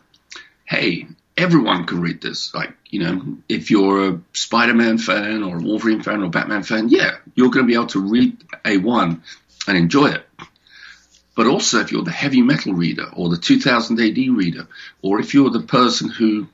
[0.64, 1.06] hey,
[1.36, 2.54] everyone can read this.
[2.54, 6.88] Like, you know, if you're a Spider-Man fan or a Wolverine fan or Batman fan,
[6.88, 9.20] yeah, you're going to be able to read A1
[9.66, 10.26] and enjoy it.
[11.34, 14.68] But also, if you're the heavy metal reader or the 2000 AD reader,
[15.02, 16.46] or if you're the person who,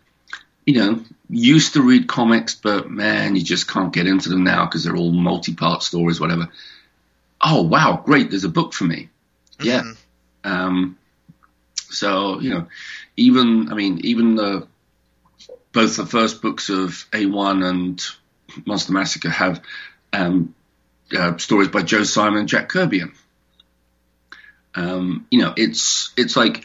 [0.65, 4.65] you know, used to read comics, but man, you just can't get into them now
[4.65, 6.49] because they're all multi-part stories, whatever.
[7.43, 9.09] Oh, wow, great, there's a book for me.
[9.61, 9.83] Yeah.
[9.83, 9.97] Mhm.
[10.45, 10.99] Um,
[11.91, 12.67] so, you know,
[13.17, 14.67] even, I mean, even the,
[15.73, 18.03] both the first books of A1 and
[18.67, 19.63] Monster Massacre have
[20.13, 20.55] um,
[21.17, 23.01] uh, stories by Joe Simon and Jack Kirby.
[23.01, 23.13] in.
[24.75, 26.65] Um, you know, it's it's like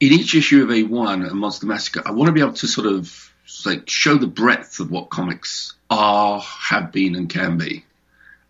[0.00, 2.86] in each issue of A1 and Monster Massacre, I want to be able to sort
[2.86, 3.32] of
[3.64, 7.84] like show the breadth of what comics are, have been, and can be,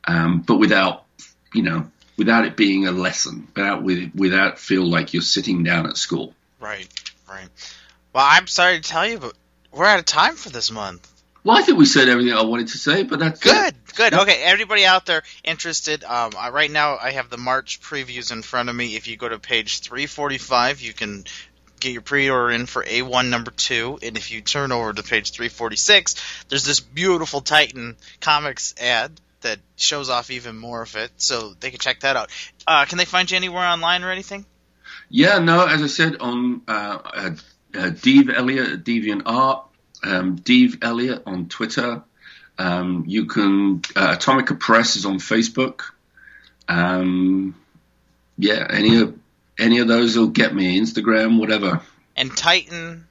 [0.05, 1.05] um, but without,
[1.55, 5.87] you know, without it being a lesson, without with, without feel like you're sitting down
[5.87, 6.35] at school.
[6.61, 6.89] Right,
[7.29, 7.49] right.
[8.13, 9.35] Well, I'm sorry to tell you, but
[9.73, 11.09] we're out of time for this month.
[11.45, 13.45] Well, I think we said everything I wanted to say, but that's it.
[13.45, 14.14] Good, good.
[14.14, 18.43] Okay, everybody out there interested, um, I, right now I have the March previews in
[18.43, 18.97] front of me.
[18.97, 21.24] If you go to page 345, you can
[21.80, 25.30] get your pre-order in for A1 number 2, and if you turn over to page
[25.30, 29.12] 346, there's this beautiful Titan Comics ad
[29.43, 32.30] that shows off even more of it, so they can check that out.
[32.66, 34.45] Uh, can they find you anywhere online or anything?
[35.09, 37.30] Yeah, no, as I said on uh, uh,
[37.74, 39.68] uh, Dave Elliott at Deviant Art,
[40.03, 42.03] um, Dave Elliott on Twitter.
[42.59, 45.82] Um, you can uh, Atomeka Press is on Facebook.
[46.68, 47.55] Um,
[48.36, 49.18] yeah, any of
[49.59, 50.80] any of those will get me.
[50.80, 51.82] Instagram, whatever.
[52.16, 53.07] And Titan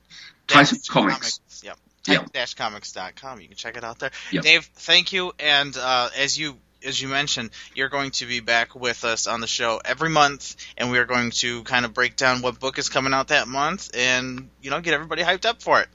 [0.48, 1.40] Titan dash Comics.
[1.64, 1.78] Yep.
[2.08, 2.32] Yep.
[2.32, 3.42] Titan-comics.com.
[3.42, 4.12] You can check it out there.
[4.32, 4.44] Yep.
[4.44, 5.34] Dave, thank you.
[5.40, 9.42] And uh, as you as you mentioned, you're going to be back with us on
[9.42, 12.78] the show every month, and we are going to kind of break down what book
[12.78, 15.90] is coming out that month, and you know, get everybody hyped up for it.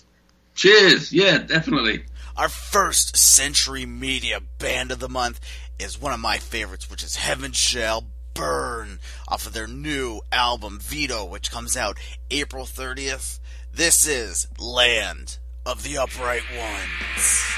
[0.54, 1.12] Cheers.
[1.12, 2.04] Yeah, definitely.
[2.36, 5.40] Our first Century Media Band of the Month
[5.78, 8.98] is one of my favorites, which is Heaven Shall Burn,
[9.28, 11.98] off of their new album Veto, which comes out
[12.30, 13.38] April 30th.
[13.72, 17.52] This is Land of the Upright Ones.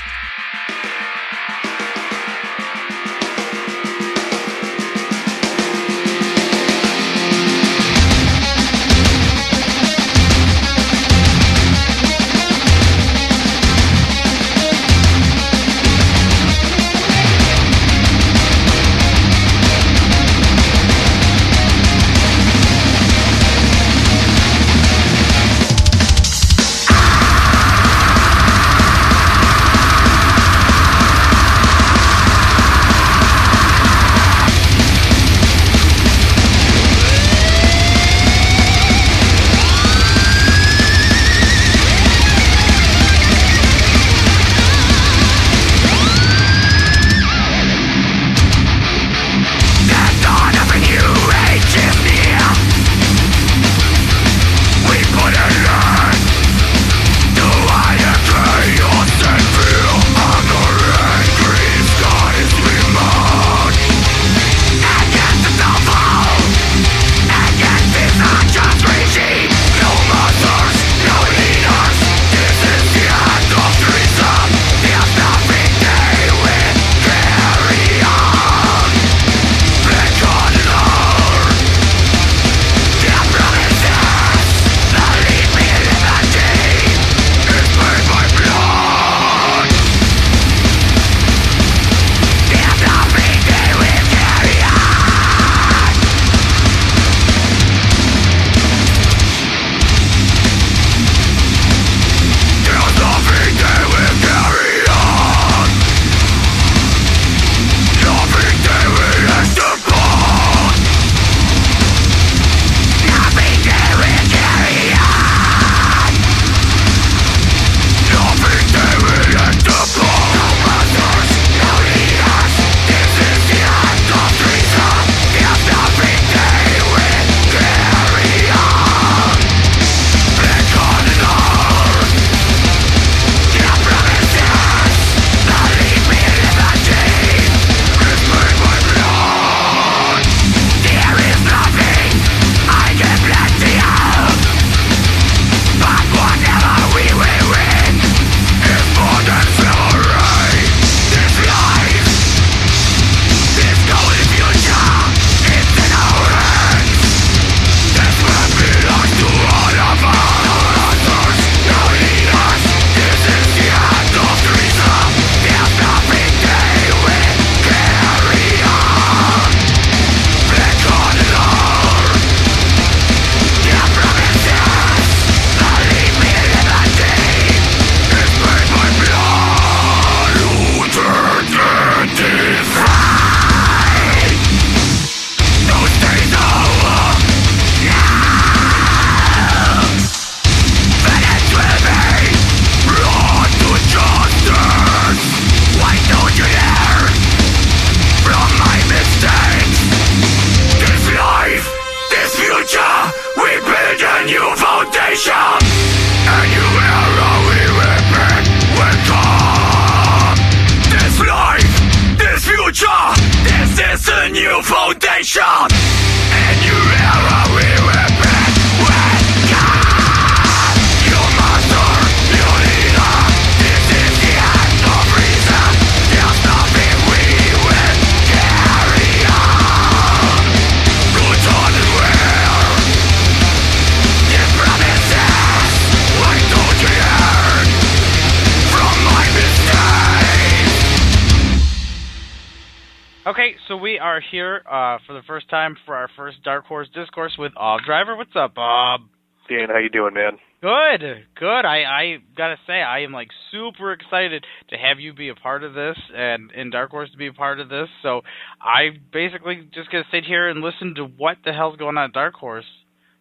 [245.55, 248.17] Time for our first Dark Horse Discourse with Bob Driver.
[248.17, 249.03] What's up, Bob?
[249.49, 250.33] Dan, how you doing, man?
[250.61, 251.61] Good, good.
[251.65, 255.63] I, I gotta say, I am like super excited to have you be a part
[255.63, 257.87] of this, and in Dark Horse to be a part of this.
[258.03, 258.23] So
[258.61, 262.13] I basically just gonna sit here and listen to what the hell's going on at
[262.13, 262.65] Dark Horse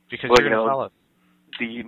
[0.10, 0.92] because Well, you're gonna know, tell us.
[1.60, 1.84] The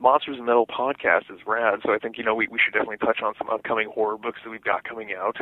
[0.00, 2.98] Monsters and Metal podcast is rad, so I think you know we, we should definitely
[2.98, 5.36] touch on some upcoming horror books that we've got coming out.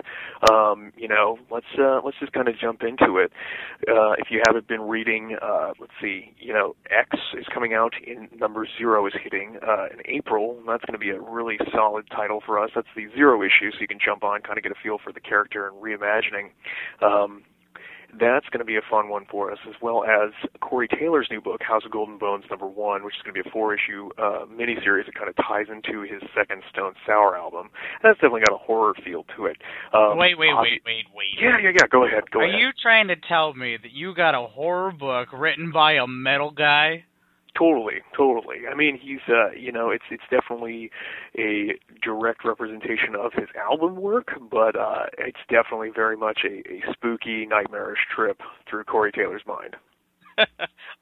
[0.50, 3.32] Um, you know, let's uh, let's just kind of jump into it.
[3.88, 7.92] Uh, if you haven't been reading, uh, let's see, you know, X is coming out
[8.06, 10.56] in number zero is hitting uh, in April.
[10.58, 12.70] and That's going to be a really solid title for us.
[12.74, 15.12] That's the zero issue, so you can jump on, kind of get a feel for
[15.12, 16.50] the character and reimagining.
[17.02, 17.42] Um,
[18.18, 21.40] that's going to be a fun one for us, as well as Corey Taylor's new
[21.40, 24.10] book, House of Gold and Bones number one, which is going to be a four-issue
[24.18, 27.70] uh, miniseries that kind of ties into his second Stone Sour album.
[28.02, 29.56] And that's definitely got a horror feel to it.
[29.92, 31.36] Um, wait, wait, wait, wait, wait.
[31.40, 31.86] Yeah, yeah, yeah.
[31.90, 32.30] Go ahead.
[32.30, 32.58] Go Are ahead.
[32.58, 36.50] you trying to tell me that you got a horror book written by a metal
[36.50, 37.04] guy?
[37.56, 38.58] Totally, totally.
[38.70, 40.90] I mean, he's uh, you know, it's it's definitely
[41.38, 46.82] a direct representation of his album work, but uh it's definitely very much a, a
[46.92, 49.76] spooky, nightmarish trip through Corey Taylor's mind.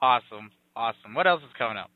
[0.02, 1.14] awesome, awesome.
[1.14, 1.90] What else is coming up?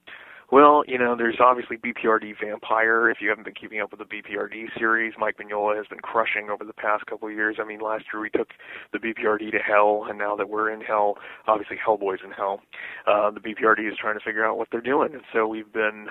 [0.53, 3.09] Well, you know, there's obviously BPRD Vampire.
[3.09, 6.51] If you haven't been keeping up with the BPRD series, Mike Mignola has been crushing
[6.51, 7.57] over the past couple of years.
[7.59, 8.49] I mean, last year we took
[8.93, 11.17] the BPRD to hell, and now that we're in hell,
[11.49, 12.61] obviously Hellboy's in hell.
[13.07, 16.09] Uh, the BPRD is trying to figure out what they're doing, and so we've been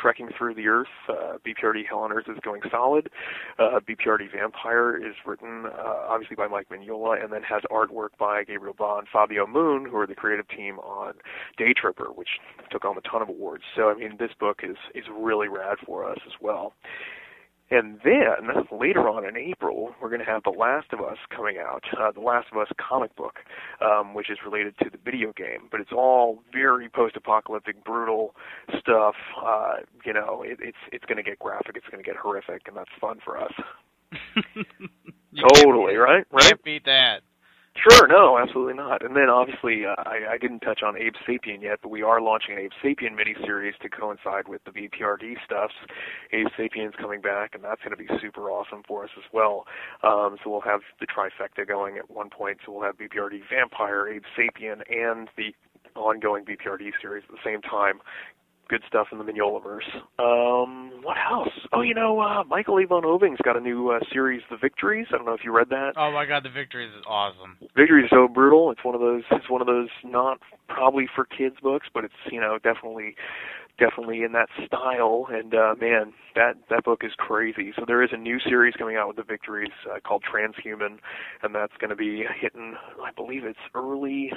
[0.00, 0.88] trekking through the earth.
[1.08, 3.10] Uh, BPRD Hell on Earth is going solid.
[3.58, 8.44] Uh, BPRD Vampire is written uh, obviously by Mike Mignola, and then has artwork by
[8.44, 11.14] Gabriel Ba and Fabio Moon, who are the creative team on
[11.58, 12.28] Daytripper, which
[12.70, 13.64] took home a ton of awards.
[13.76, 16.74] So I mean, this book is is really rad for us as well.
[17.72, 21.56] And then later on in April, we're going to have The Last of Us coming
[21.56, 23.36] out, uh, The Last of Us comic book,
[23.80, 28.36] um, which is related to the video game, but it's all very post-apocalyptic, brutal
[28.78, 29.14] stuff.
[29.42, 32.60] Uh, you know, it, it's it's going to get graphic, it's going to get horrific,
[32.66, 33.52] and that's fun for us.
[35.54, 36.26] Totally, right?
[36.30, 36.42] Right?
[36.42, 37.22] Can't beat that.
[37.74, 39.04] Sure, no, absolutely not.
[39.04, 42.20] And then obviously, uh, I, I didn't touch on Abe Sapien yet, but we are
[42.20, 45.74] launching an Abe Sapien miniseries to coincide with the BPRD stuffs.
[46.32, 49.64] Abe Sapien's coming back, and that's going to be super awesome for us as well.
[50.02, 52.58] Um, so we'll have the trifecta going at one point.
[52.64, 55.54] So we'll have BPRD Vampire, Abe Sapien, and the
[55.96, 58.00] ongoing BPRD series at the same time.
[58.72, 59.84] Good stuff in the Mignolaverse.
[60.18, 61.52] Um, what else?
[61.74, 65.08] Oh, you know, uh, Michael Avon Oeming's got a new uh, series, The Victories.
[65.12, 65.92] I don't know if you read that.
[65.94, 67.58] Oh my god, the victories is awesome.
[67.76, 68.70] Victory is so brutal.
[68.70, 69.24] It's one of those.
[69.32, 73.14] It's one of those not probably for kids books, but it's you know definitely,
[73.78, 75.26] definitely in that style.
[75.30, 77.74] And uh, man, that that book is crazy.
[77.76, 80.96] So there is a new series coming out with the Victories uh, called Transhuman,
[81.42, 82.76] and that's going to be hitting.
[83.04, 84.32] I believe it's early.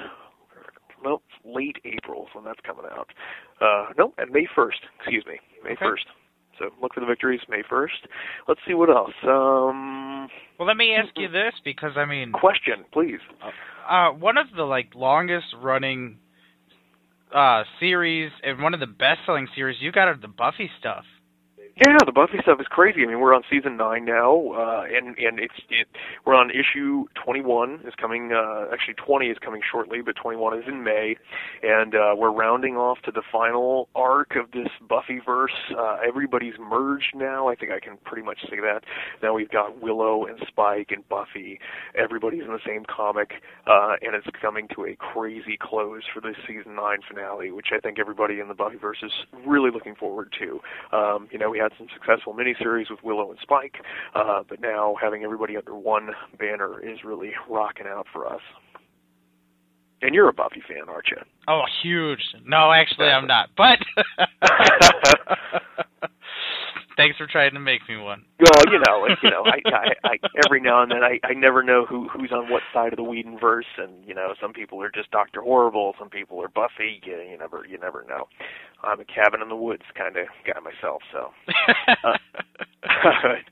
[1.05, 3.09] No, late April is when that's coming out.
[3.61, 4.81] Uh, no, and May 1st.
[4.99, 5.85] Excuse me, May Okay.
[5.85, 6.05] 1st.
[6.57, 8.07] So look for the victories May 1st.
[8.47, 9.11] Let's see what else.
[9.23, 13.19] Um, Well, let me ask you this because I mean, question, please.
[13.89, 16.17] uh, one of the like longest running
[17.33, 21.03] uh series and one of the best selling series you got are the Buffy stuff.
[21.77, 23.03] Yeah, the Buffy stuff is crazy.
[23.03, 25.87] I mean, we're on season nine now, uh, and and it's it,
[26.25, 28.31] we're on issue twenty one is coming.
[28.31, 31.17] Uh, actually, twenty is coming shortly, but twenty one is in May,
[31.63, 35.51] and uh, we're rounding off to the final arc of this Buffy verse.
[35.77, 37.49] Uh, everybody's merged now.
[37.49, 38.83] I think I can pretty much say that.
[39.21, 41.59] Now we've got Willow and Spike and Buffy.
[41.93, 43.31] Everybody's in the same comic,
[43.67, 47.81] uh, and it's coming to a crazy close for this season nine finale, which I
[47.81, 49.11] think everybody in the Buffyverse is
[49.45, 50.61] really looking forward to.
[50.95, 53.75] Um, you know, we had some successful miniseries with Willow and Spike,
[54.13, 58.41] uh, but now having everybody under one banner is really rocking out for us.
[60.01, 61.17] And you're a Buffy fan, aren't you?
[61.47, 62.19] Oh, huge.
[62.45, 63.49] No, actually, I'm not.
[63.57, 63.79] But
[66.97, 68.23] thanks for trying to make me one.
[68.39, 71.33] Well, you know, like, you know, I, I, I every now and then I, I
[71.33, 74.81] never know who who's on what side of the Whedonverse, and you know, some people
[74.81, 77.01] are just Doctor Horrible, some people are Buffy.
[77.03, 78.27] You, you never, you never know.
[78.83, 81.31] I'm a cabin in the woods kind of guy myself, so.
[83.05, 83.45] All right.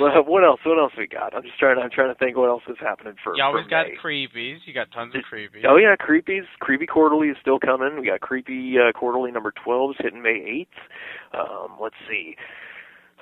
[0.00, 0.60] well, what else?
[0.64, 1.34] What else we got?
[1.34, 1.78] I'm just trying.
[1.78, 3.36] I'm trying to think what else is happening for.
[3.36, 3.96] you always for got May.
[4.02, 4.58] creepies.
[4.64, 5.64] You got tons of creepies.
[5.68, 6.44] Oh yeah, creepies.
[6.60, 8.00] Creepy Quarterly is still coming.
[8.00, 10.78] We got Creepy uh, Quarterly number twelve is hitting May eighth.
[11.34, 12.36] Um, let's see.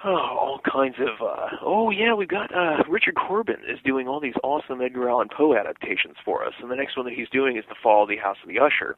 [0.03, 1.21] Oh, all kinds of.
[1.21, 5.29] uh Oh yeah, we've got uh Richard Corbin is doing all these awesome Edgar Allan
[5.35, 8.09] Poe adaptations for us, and the next one that he's doing is The Fall of
[8.09, 8.97] the House of the Usher.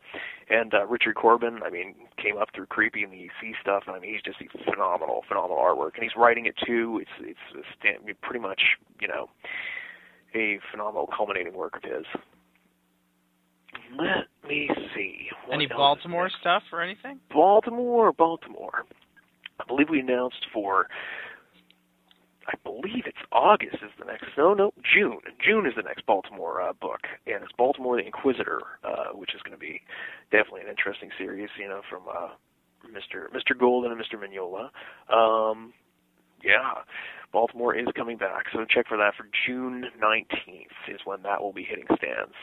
[0.48, 3.96] And uh Richard Corbin, I mean, came up through Creepy and the EC stuff, and
[3.96, 7.00] I mean, he's just he's phenomenal, phenomenal artwork, and he's writing it too.
[7.03, 8.61] It's it's a stand, pretty much,
[9.00, 9.28] you know
[10.34, 12.07] a phenomenal culminating work of his.
[13.98, 15.28] Let me see.
[15.46, 17.20] What Any Baltimore stuff or anything?
[17.32, 18.84] Baltimore, Baltimore.
[19.61, 20.88] I believe we announced for.
[22.48, 24.26] I believe it's August is the next.
[24.36, 25.20] No, no, June.
[25.44, 29.40] June is the next Baltimore uh, book, and it's Baltimore the Inquisitor, uh, which is
[29.42, 29.80] going to be
[30.32, 31.50] definitely an interesting series.
[31.59, 32.30] You know, from uh,
[32.90, 33.30] Mr.
[33.30, 33.59] Mr.
[33.59, 34.18] Golden and Mr.
[34.18, 34.70] Mignola.
[35.14, 35.72] Um,
[36.42, 36.82] yeah,
[37.32, 41.53] Baltimore is coming back, so check for that for June 19th is when that will
[41.53, 42.34] be hitting stands.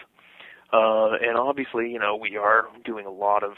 [0.72, 3.54] Uh, and obviously, you know, we are doing a lot of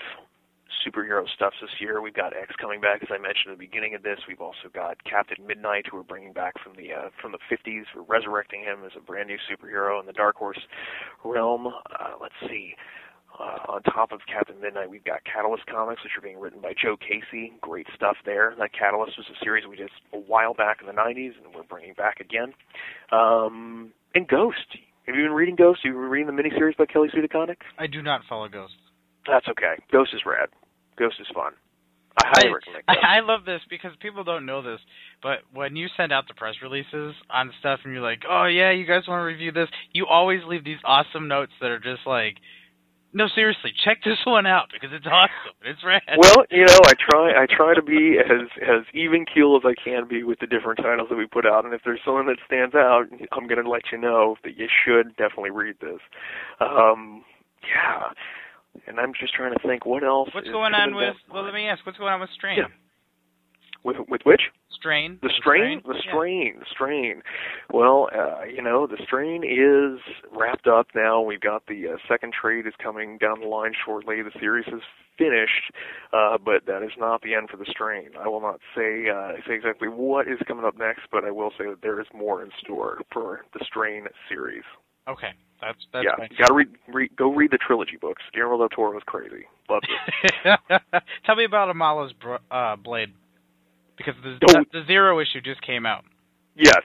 [0.85, 2.01] superhero stuff this year.
[2.01, 4.19] We've got X coming back, as I mentioned at the beginning of this.
[4.27, 7.83] We've also got Captain Midnight, who we're bringing back from the uh, from the 50s.
[7.95, 10.59] We're resurrecting him as a brand new superhero in the Dark Horse
[11.23, 11.67] realm.
[11.67, 12.75] Uh, let's see.
[13.39, 16.73] Uh, on top of Captain Midnight, we've got Catalyst comics, which are being written by
[16.79, 17.53] Joe Casey.
[17.61, 18.53] Great stuff there.
[18.59, 21.63] That Catalyst was a series we did a while back in the 90s, and we're
[21.63, 22.53] bringing back again.
[23.11, 24.77] Um, and Ghost.
[25.07, 25.79] Have you been reading Ghost?
[25.83, 27.57] Have you been reading the miniseries by Kelly Sue DeConnick?
[27.79, 28.73] I do not follow Ghost.
[29.27, 29.75] That's okay.
[29.91, 30.49] Ghost is rad.
[31.01, 31.53] Ghost is fun.
[32.17, 33.05] I highly I, recommend I, Ghost.
[33.09, 34.79] I love this because people don't know this,
[35.23, 38.71] but when you send out the press releases on stuff and you're like, "Oh yeah,
[38.71, 42.05] you guys want to review this," you always leave these awesome notes that are just
[42.05, 42.37] like,
[43.13, 45.55] "No, seriously, check this one out because it's awesome.
[45.63, 49.55] It's rad." Well, you know, I try I try to be as as even keel
[49.55, 52.01] as I can be with the different titles that we put out, and if there's
[52.05, 55.77] someone that stands out, I'm going to let you know that you should definitely read
[55.81, 56.01] this.
[56.59, 57.23] Um,
[57.63, 58.11] yeah,
[58.87, 60.29] and I'm just trying to think what else.
[60.33, 61.15] what's going on with?
[61.33, 61.85] Well, let me ask.
[61.85, 62.57] What's going on with Strain?
[62.57, 62.65] Yeah.
[63.83, 64.41] with with which?
[64.71, 65.19] Strain.
[65.21, 66.01] The strain, the Yeah.
[66.11, 67.21] strain, the strain.
[67.71, 69.99] Well, uh, you know, the strain is
[70.31, 71.21] wrapped up now.
[71.21, 74.23] We've got the uh, second trade is coming down the line shortly.
[74.23, 74.81] The series is
[75.17, 75.71] finished,
[76.13, 78.09] uh, but that is not the end for the strain.
[78.19, 81.51] I will not say uh, say exactly what is coming up next, but I will
[81.57, 84.63] say that there is more in store for the strain series.
[85.07, 88.21] Okay, that's that's yeah, you got to read, read, go read the trilogy books.
[88.33, 89.45] Guillermo del Toro was crazy.
[89.69, 89.87] Loved
[90.43, 90.59] it.
[91.25, 92.13] Tell me about Amala's
[92.49, 93.13] uh, blade,
[93.97, 96.03] because the, Don't- the zero issue just came out.
[96.55, 96.81] yes.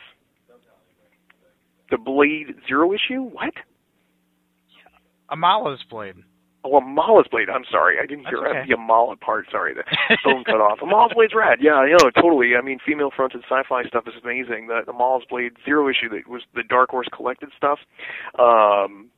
[1.89, 3.23] The Blade Zero issue?
[3.23, 3.55] What?
[5.31, 6.17] Amala's blade.
[6.67, 7.49] Oh, Amala's blade.
[7.49, 8.65] I'm sorry, I didn't hear okay.
[8.69, 9.47] the Amala part.
[9.51, 9.85] Sorry, the
[10.25, 10.81] phone cut off.
[10.81, 11.59] Amala's blade's rad.
[11.61, 12.57] Yeah, you know, totally.
[12.59, 14.67] I mean, female-fronted sci-fi stuff is amazing.
[14.67, 17.79] The Amala's blade zero issue that was the Dark Horse collected stuff.
[18.39, 19.11] Um,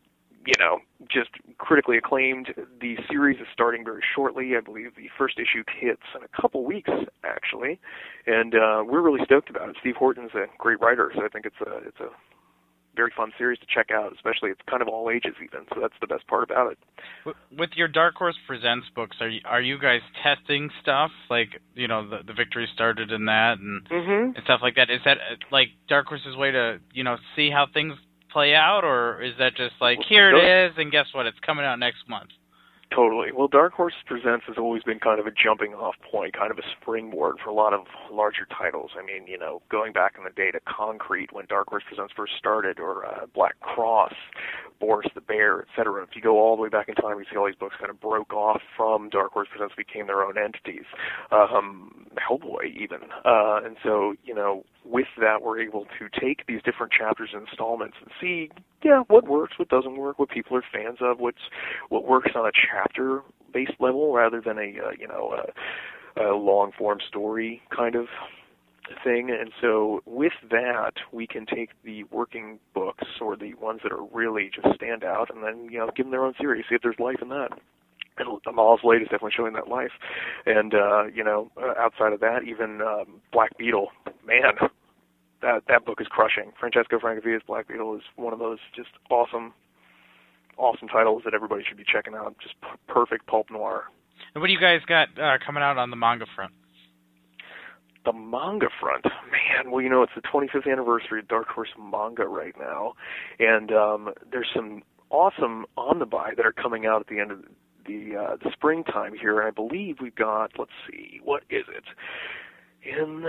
[0.47, 0.79] you know,
[1.11, 2.55] just critically acclaimed.
[2.81, 4.57] The series is starting very shortly.
[4.57, 6.91] I believe the first issue hits in a couple weeks,
[7.25, 7.79] actually,
[8.27, 9.77] and uh, we're really stoked about it.
[9.81, 12.09] Steve Horton's a great writer, so I think it's a it's a
[12.99, 14.13] very fun series to check out.
[14.13, 16.79] Especially, it's kind of all ages even, so that's the best part about it.
[17.57, 21.89] With your Dark Horse Presents books, are you, are you guys testing stuff like you
[21.89, 24.37] know the the victory started in that and Mm-hmm.
[24.37, 24.91] and stuff like that?
[24.91, 25.19] Is that
[25.51, 27.95] like Dark Horse's way to you know see how things
[28.33, 31.65] play out, or is that just like here it is and guess what, it's coming
[31.65, 32.31] out next month?
[32.95, 33.29] Totally.
[33.37, 36.59] Well, Dark Horse Presents has always been kind of a jumping off point, kind of
[36.59, 38.93] a springboard for a lot of larger titles.
[38.99, 42.15] I mean, you know, going back in the day to Concrete when Dark Horse Presents
[42.17, 44.15] first started, or uh, Black Cross,
[44.81, 46.03] Boris the Bear, etc.
[46.03, 47.91] If you go all the way back in time, you see all these books kind
[47.91, 50.87] of broke off from Dark Horse Presents, became their own entities.
[51.31, 53.01] Um, Hellboy, even.
[53.25, 57.47] Uh, and so, you know, with that, we're able to take these different chapters and
[57.47, 58.51] installments and see,
[58.83, 61.39] yeah, what works, what doesn't work, what people are fans of, what's
[61.89, 63.23] what works on a chapter
[63.53, 65.35] based level rather than a uh, you know
[66.17, 68.07] a, a long form story kind of
[69.05, 69.31] thing.
[69.31, 74.05] And so with that we can take the working books or the ones that are
[74.13, 76.83] really just stand out and then you know give them their own series see if
[76.83, 77.51] there's life in that.
[78.17, 79.93] And Amal's Blade is definitely showing that life.
[80.47, 83.89] And uh you know uh, outside of that even um Black Beetle
[84.27, 84.71] man
[85.43, 89.53] that that book is crushing Francesco Francavilla's Black Beetle is one of those just awesome
[90.59, 92.37] awesome titles that everybody should be checking out.
[92.43, 93.85] Just p- perfect pulp noir.
[94.35, 96.53] And what do you guys got uh, coming out on the manga front?
[98.05, 99.71] The manga front, man.
[99.71, 102.95] Well, you know, it's the 25th anniversary of Dark Horse manga right now,
[103.39, 107.31] and um, there's some awesome on the buy that are coming out at the end
[107.31, 107.45] of
[107.87, 109.39] the uh, the springtime here.
[109.39, 110.53] And I believe we've got.
[110.59, 111.85] Let's see, what is it
[112.83, 113.25] in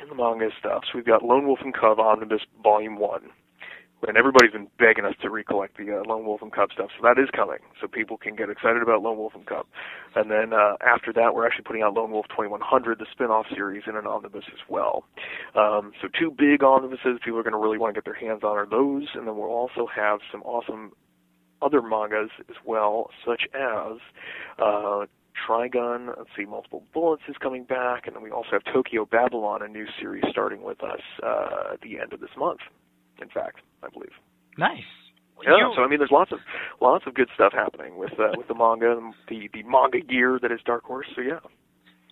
[0.00, 0.84] in the manga stuff?
[0.84, 3.30] So we've got Lone Wolf and Cub Omnibus Volume One.
[4.06, 7.02] And everybody's been begging us to recollect the uh, Lone Wolf and Cub stuff, so
[7.02, 7.58] that is coming.
[7.80, 9.66] So people can get excited about Lone Wolf and Cub.
[10.14, 13.82] And then uh, after that, we're actually putting out Lone Wolf 2100, the spin-off series,
[13.88, 15.02] in an omnibus as well.
[15.56, 18.44] Um, so two big omnibuses people are going to really want to get their hands
[18.44, 20.92] on are those, and then we'll also have some awesome
[21.60, 23.98] other mangas as well, such as
[24.62, 25.06] uh,
[25.46, 26.08] Trigun.
[26.16, 29.68] Let's see, Multiple Bullets is coming back, and then we also have Tokyo Babylon, a
[29.68, 32.60] new series starting with us uh, at the end of this month.
[33.20, 34.12] In fact, I believe.
[34.56, 34.82] Nice.
[35.44, 36.38] Yeah, You- so I mean, there's lots of
[36.80, 40.50] lots of good stuff happening with uh, with the manga, the the manga gear that
[40.50, 41.06] is Dark Horse.
[41.14, 41.38] So yeah,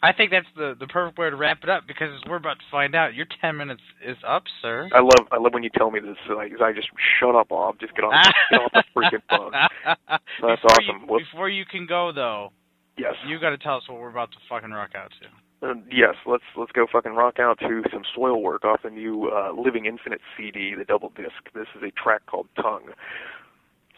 [0.03, 2.65] I think that's the the perfect way to wrap it up because we're about to
[2.71, 3.15] find out.
[3.15, 4.89] Your ten minutes is up, sir.
[4.93, 6.17] I love I love when you tell me this.
[6.29, 7.81] Like, I just shut up, Bob.
[7.81, 8.15] Just get off
[8.51, 9.51] get off the freaking phone.
[9.85, 11.09] That's before awesome.
[11.09, 12.53] You, before you can go though,
[12.99, 15.69] Yes, you got to tell us what we're about to fucking rock out to.
[15.69, 16.15] uh, yes.
[16.27, 20.21] Let's let's go fucking rock out to some Soilwork off the new uh, Living Infinite
[20.37, 21.37] CD, the double disc.
[21.55, 22.91] This is a track called Tongue.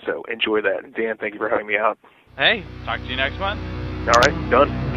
[0.06, 0.84] So enjoy that.
[0.84, 1.98] And Dan, thank you for having me out.
[2.36, 3.60] Hey, talk to you next month.
[4.08, 4.87] All right, done.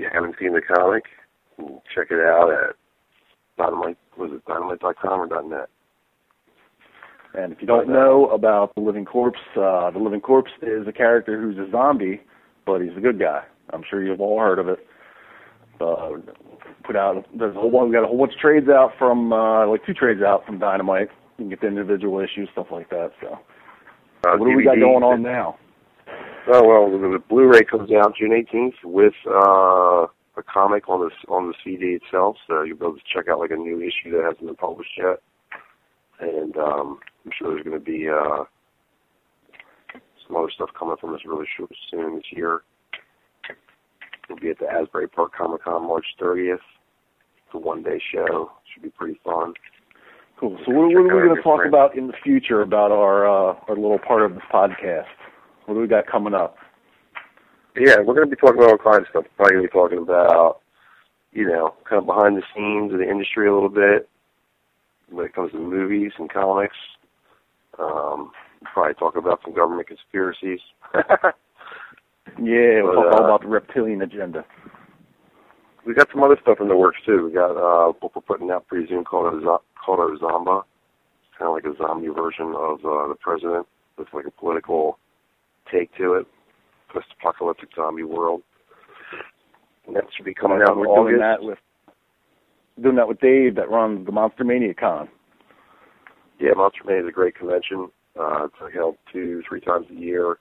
[0.00, 1.04] You haven't seen the comic,
[1.94, 2.76] check it out at
[3.58, 3.98] dynamite.
[4.16, 5.68] Was it dynamite.com or .net?
[7.34, 10.92] And if you don't know about the Living Corpse, uh, the Living Corpse is a
[10.92, 12.20] character who's a zombie,
[12.66, 13.42] but he's a good guy.
[13.72, 14.78] I'm sure you've all heard of it.
[15.80, 16.10] Uh,
[16.84, 17.88] put out there's a whole one.
[17.88, 20.58] We got a whole bunch of trades out from uh, like two trades out from
[20.58, 21.08] Dynamite.
[21.38, 23.12] You can get the individual issues, stuff like that.
[23.20, 23.38] So,
[24.26, 25.56] Uh, what do we got going on now?
[26.48, 31.32] Oh well, the, the Blu-ray comes out June 18th with uh, a comic on the
[31.32, 34.10] on the CD itself, so you'll be able to check out like a new issue
[34.12, 35.20] that hasn't been published yet.
[36.20, 38.44] And um, I'm sure there's going to be uh,
[40.26, 42.62] some other stuff coming from us really short, soon this year.
[44.28, 46.54] We'll be at the Asbury Park Comic Con March 30th.
[46.54, 48.52] It's a one-day show.
[48.72, 49.54] Should be pretty fun.
[50.38, 50.56] Cool.
[50.64, 53.54] So, what, what are we going to talk about in the future about our uh,
[53.68, 55.04] our little part of this podcast?
[55.66, 56.56] What do we got coming up?
[57.76, 59.24] Yeah, we're going to be talking about all kinds of stuff.
[59.36, 60.60] Probably going to be talking about,
[61.32, 64.08] you know, kind of behind the scenes of the industry a little bit
[65.10, 66.76] when it comes to movies and comics.
[67.78, 68.32] Um,
[68.74, 70.60] probably talk about some government conspiracies.
[72.38, 74.44] Yeah, we'll But, talk all uh, about the reptilian agenda.
[75.84, 77.24] we got some other stuff in the works too.
[77.26, 80.62] We got uh, what we're putting out pretty soon called a called a Zomba,
[81.36, 83.66] kind of like a zombie version of uh, the president
[83.98, 84.98] with like a political
[85.70, 86.26] take to it,
[86.92, 88.42] post-apocalyptic zombie world.
[89.86, 91.10] And that should be coming out in we're August.
[91.10, 91.58] doing that with
[92.80, 95.08] doing that with Dave that runs the Monster Mania Con.
[96.38, 97.90] Yeah, Monster Mania is a great convention.
[98.18, 100.38] Uh, it's held two, three times a year.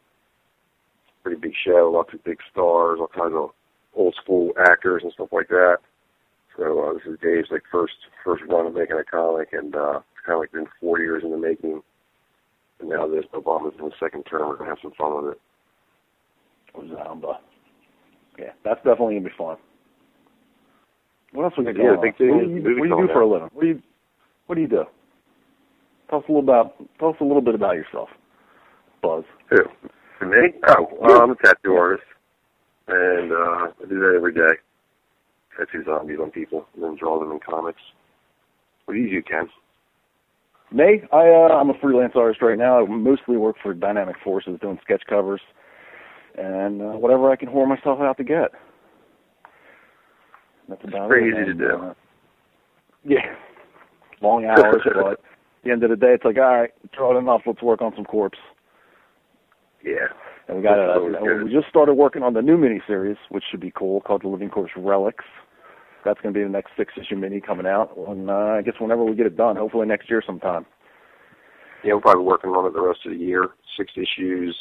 [1.23, 3.51] Pretty big show, lots of big stars, all kinds of
[3.93, 5.77] old school actors and stuff like that.
[6.57, 9.99] So uh, this is Dave's like first first run of making a comic, and uh,
[9.99, 11.82] it's kind of like been four years in the making.
[12.80, 15.41] And now that Obama's in the second term, we're gonna have some fun with it.
[16.75, 17.38] Zamba.
[18.38, 19.57] Yeah, that's definitely gonna be fun.
[21.34, 22.36] What else we got Yeah, going big on?
[22.36, 23.49] What do you, what do, you do for a living?
[23.53, 23.82] What do you
[24.47, 24.84] What do you do?
[26.09, 28.09] Tell us a little about Tell us a little bit about yourself,
[29.01, 29.23] Buzz.
[29.49, 29.57] Who?
[30.17, 30.53] For me?
[30.67, 32.03] Oh, well, I'm a tattoo artist,
[32.88, 34.57] and uh, I do that every day.
[35.57, 37.82] Tattoo zombies on people, and then draw them in comics.
[38.86, 39.47] What do you do, Ken?
[40.72, 42.84] Me, I uh, I'm a freelance artist right now.
[42.84, 45.41] I mostly work for Dynamic Forces doing sketch covers
[46.38, 48.51] and uh, whatever I can whore myself out to get.
[50.67, 51.34] That's about Pretty it.
[51.34, 51.76] easy to do.
[51.76, 51.93] uh,
[53.03, 53.36] yeah,
[54.22, 55.17] long hours, but at
[55.63, 57.41] the end of the day, it's like, all right, draw it enough.
[57.45, 58.38] Let's work on some corpse.
[59.84, 60.07] Yeah.
[60.47, 61.43] And we got That's a, always and good.
[61.45, 64.49] we just started working on the new miniseries, which should be cool, called The Living
[64.49, 65.26] Corpse Relics.
[66.06, 67.95] That's going to be the next six issue mini coming out.
[67.97, 70.66] And uh, I guess whenever we get it done, hopefully next year sometime.
[71.84, 73.50] Yeah, we're probably working on it the rest of the year.
[73.78, 74.56] Six issues.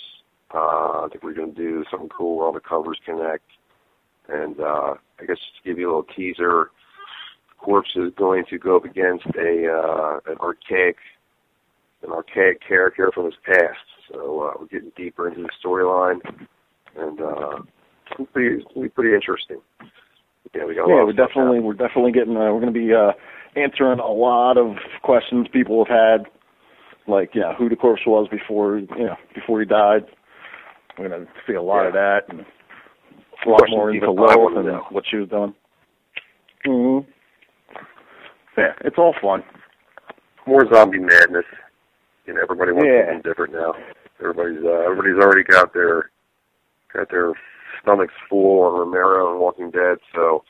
[0.55, 3.45] Uh, I think we're going to do something cool where all the covers connect.
[4.29, 6.71] And uh, I guess just to give you a little teaser,
[7.59, 10.97] Corpse is going to go up against a uh, an archaic
[12.03, 13.79] an archaic character from his past.
[14.11, 16.21] So uh, we're getting deeper into the storyline,
[16.97, 17.63] and uh,
[18.19, 19.61] it's it's gonna be pretty interesting.
[20.55, 20.89] Yeah, we got.
[20.89, 23.13] Yeah, we're definitely we're definitely getting uh, we're going to be uh,
[23.61, 26.27] answering a lot of questions people have had,
[27.07, 30.05] like know who the corpse was before you know before he died.
[30.99, 34.57] We're going to see a lot of that and a lot Questions more into Lilith
[34.57, 34.87] and know.
[34.91, 35.55] what she was doing.
[36.65, 36.99] hmm
[38.57, 39.45] Yeah, it's all fun.
[40.47, 41.45] more zombie madness.
[42.27, 43.13] You know, everybody wants Yeah.
[43.15, 43.75] something different now.
[44.21, 46.11] Everybody's uh, everybody's already got their
[46.93, 47.33] got their
[47.83, 50.45] stomachs full on Romero and Walking Dead, so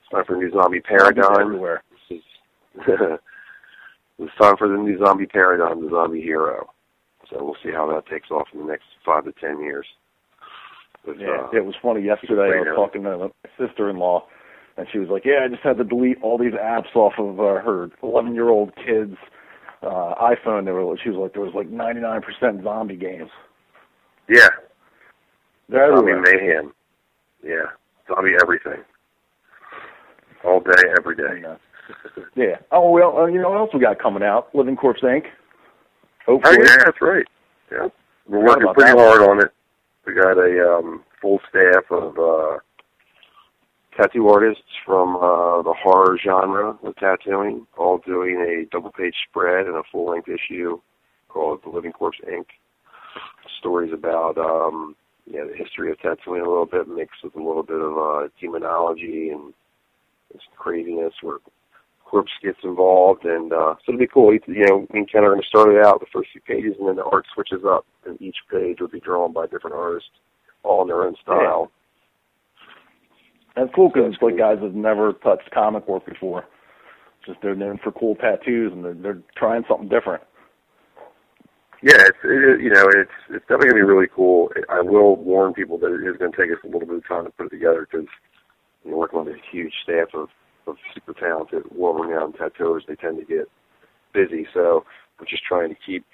[0.00, 1.40] it's time for a new zombie paradigm.
[1.40, 1.82] everywhere.
[2.10, 2.18] This
[2.88, 3.18] is
[4.18, 6.68] it's time for the new zombie paradigm, the zombie hero.
[7.30, 9.86] So we'll see how that takes off in the next five to ten years.
[11.06, 12.56] With, Yeah, uh, it was funny yesterday.
[12.56, 13.28] I was talking to my
[13.58, 14.26] sister-in-law,
[14.76, 17.40] and she was like, "Yeah, I just had to delete all these apps off of
[17.40, 19.16] uh, her 11-year-old kid's
[19.82, 23.30] uh, iPhone." They were, she was like, "There was like 99% zombie games.
[24.28, 24.48] yeah,
[25.68, 26.72] They're zombie everywhere." mayhem.
[27.42, 27.66] Yeah,
[28.08, 28.82] zombie everything.
[30.44, 31.42] All day, every day.
[32.36, 32.56] Yeah.
[32.70, 34.54] Oh well, uh, you know what else we got coming out?
[34.54, 35.24] Living Corpse Inc.
[36.26, 36.66] Oh Hopefully.
[36.66, 37.24] yeah, that's right.
[37.72, 37.88] Yeah,
[38.26, 39.52] we're working pretty hard on it.
[40.06, 42.58] We got a um, full staff of uh,
[43.96, 49.76] tattoo artists from uh, the horror genre of tattooing, all doing a double-page spread and
[49.76, 50.78] a full-length issue
[51.28, 52.44] called The Living Corpse Inc.
[53.58, 54.94] Stories about um,
[55.26, 58.28] yeah, the history of tattooing a little bit, mixed with a little bit of uh,
[58.40, 59.54] demonology and
[60.32, 61.38] some craziness where
[62.04, 64.32] corpse gets involved, and uh, so it'll be cool.
[64.32, 66.76] You know, me and Ken are going to start it out the first few pages,
[66.78, 70.10] and then the art switches up, and each page will be drawn by different artists,
[70.62, 71.70] all in their own style.
[73.56, 76.44] That's cool because it's like guys that never touched comic work before.
[77.24, 80.22] Just they're known for cool tattoos and they're, they're trying something different.
[81.84, 84.48] Yeah, it's it, you know it's it's definitely gonna be really cool.
[84.70, 87.26] I will warn people that it is to take us a little bit of time
[87.26, 88.08] to put it together because
[88.86, 90.30] know working with a huge staff of
[90.66, 93.50] of super talented, well-renowned tattooers, they tend to get
[94.14, 94.46] busy.
[94.54, 94.86] So
[95.20, 96.06] we're just trying to keep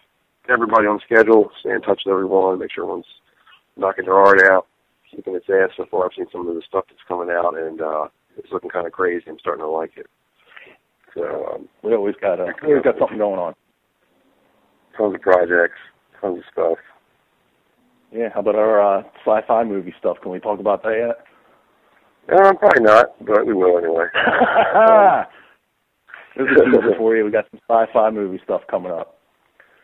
[0.52, 3.06] everybody on schedule, stay in touch with everyone, make sure everyone's
[3.76, 4.66] knocking their art out,
[5.08, 5.70] keeping its ass.
[5.76, 8.70] So far, I've seen some of the stuff that's coming out, and uh, it's looking
[8.70, 9.22] kind of crazy.
[9.28, 10.06] I'm starting to like it.
[11.14, 13.54] So um, We always got uh, we always got something going on.
[14.96, 15.78] Tons of projects,
[16.20, 16.78] tons of stuff.
[18.12, 20.16] Yeah, how about our uh, sci-fi movie stuff?
[20.22, 21.14] Can we talk about that
[22.28, 22.36] yet?
[22.36, 24.06] Um, probably not, but we will anyway.
[26.36, 27.24] There's a teaser for you.
[27.24, 29.16] We got some sci-fi movie stuff coming up.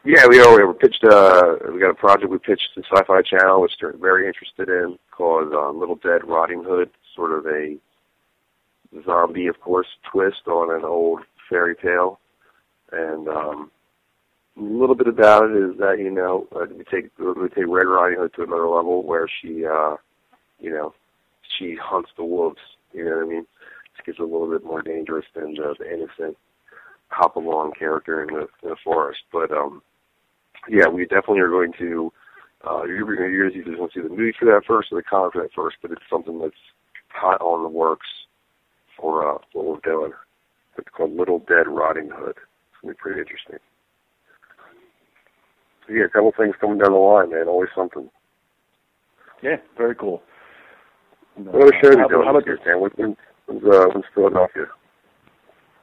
[0.04, 0.66] Yeah, we are.
[0.66, 1.04] we pitched.
[1.04, 4.96] Uh, we got a project we pitched to Sci-Fi Channel, which they're very interested in,
[5.10, 6.90] called uh, Little Dead Rotting Hood.
[7.16, 7.76] Sort of a
[9.04, 12.20] zombie, of course, twist on an old fairy tale.
[12.92, 13.72] And um,
[14.56, 18.18] little bit about it is that you know uh, we take we take Red Riding
[18.18, 19.96] Hood to another level, where she, uh,
[20.58, 20.94] you know,
[21.58, 22.58] she hunts the wolves.
[22.92, 23.46] You know what I mean?
[23.96, 26.36] She gets a little bit more dangerous than the, the innocent
[27.08, 29.20] hop along character in the, in the forest.
[29.32, 29.82] But um,
[30.68, 32.12] yeah, we definitely are going to.
[32.66, 35.02] Uh, you're going to either want to see the movie for that first or the
[35.02, 36.54] comic for that first, but it's something that's
[37.08, 38.06] hot on the works
[38.98, 40.12] for uh, what we're doing.
[40.78, 42.36] It's called Little Dead Rotting Hood.
[42.36, 43.58] It's going to be pretty interesting.
[45.88, 47.48] Yeah, a couple things coming down the line, man.
[47.48, 48.10] Always something.
[49.42, 50.22] Yeah, very cool.
[51.36, 52.80] What other shows are how, you doing how about this year, Sam?
[52.80, 53.16] When, when,
[53.46, 54.64] when's, uh, when's Philadelphia?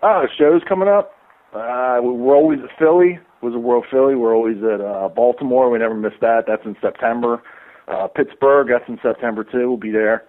[0.02, 1.14] Ah, the show's coming up.
[1.54, 3.20] Uh, we're always at Philly.
[3.42, 4.16] Wizard World Philly.
[4.16, 5.70] We're always at uh, Baltimore.
[5.70, 6.46] We never miss that.
[6.48, 7.44] That's in September.
[7.88, 8.68] Uh, Pittsburgh.
[8.70, 9.68] That's in September too.
[9.68, 10.24] We'll be there.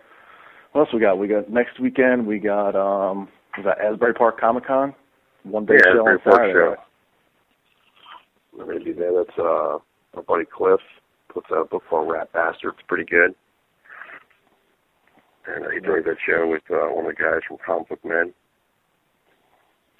[0.73, 1.19] What else we got?
[1.19, 2.27] We got next weekend.
[2.27, 4.95] We got um, was that Asbury Park Comic Con?
[5.45, 6.53] One day yeah, show on Asbury Park Saturday.
[6.53, 6.77] show.
[6.81, 6.84] I'm
[8.59, 9.13] going to be there.
[9.13, 9.79] That's uh,
[10.15, 10.81] my buddy Cliff
[11.33, 12.75] puts out a book called Rat Bastard.
[12.79, 13.35] It's pretty good.
[15.47, 18.05] And uh, he joined that show with uh, one of the guys from Comic Book
[18.05, 18.33] Men.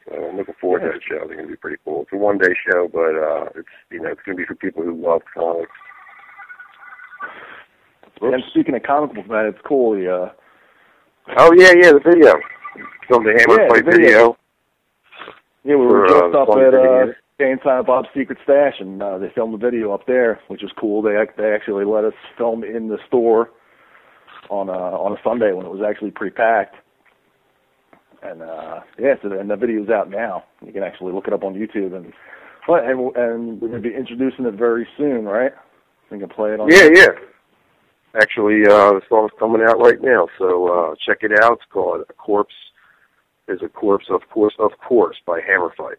[0.07, 1.17] So I'm looking forward to that show.
[1.25, 2.03] I think it'll be pretty cool.
[2.03, 4.55] It's a one day show, but uh, it's you know it's going to be for
[4.55, 5.71] people who love comics.
[8.23, 9.95] And speaking of comic book, man, it's cool.
[9.97, 10.33] The, uh,
[11.39, 12.35] Oh yeah, yeah, the video.
[13.09, 13.97] Filmed the Hammer Yeah, Fight video.
[14.07, 14.37] video.
[15.65, 18.75] yeah, we were For, uh, just up at uh, Jay and Silent Bob's Secret Stash,
[18.79, 21.03] and uh, they filmed the video up there, which was cool.
[21.03, 23.51] They they actually let us film in the store
[24.51, 26.77] on a on a Sunday when it was actually pretty packed.
[28.23, 30.45] And uh yeah, so and the video's out now.
[30.65, 32.13] You can actually look it up on YouTube and
[32.69, 35.53] but and and we're gonna be introducing it very soon, right?
[36.11, 37.13] We can play it on Yeah, yeah.
[38.15, 41.55] Actually, uh, the song's coming out right now, so uh, check it out.
[41.55, 42.55] It's called "A Corpse
[43.49, 45.99] Is a Corpse of Course of Course" by Hammer Fight.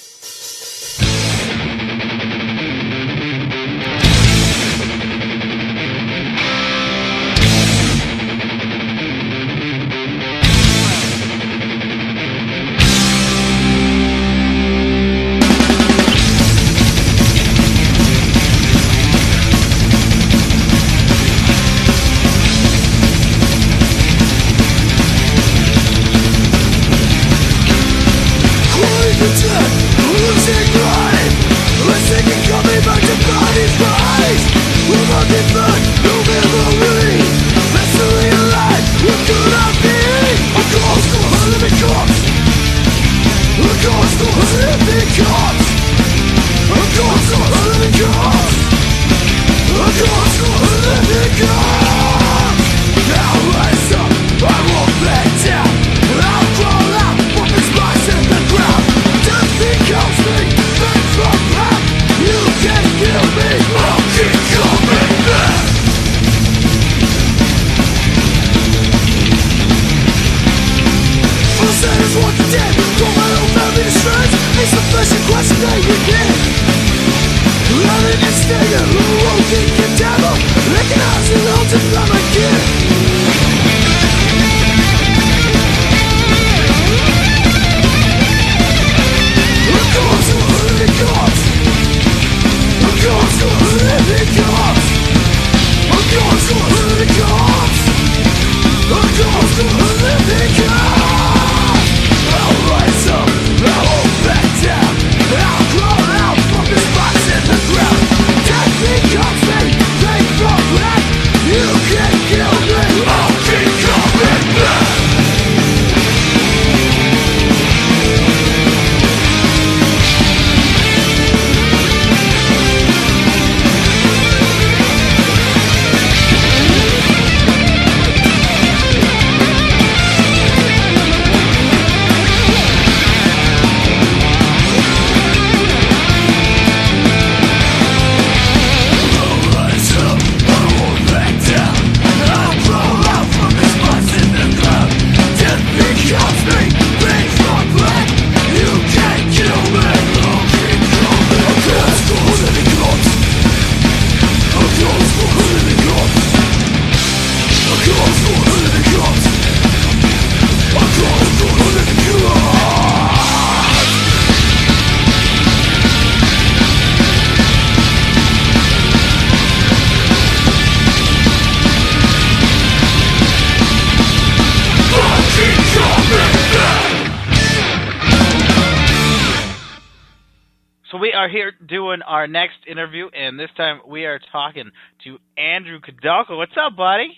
[184.31, 184.71] Talking
[185.03, 186.37] to Andrew Kudelka.
[186.37, 187.17] What's up, buddy?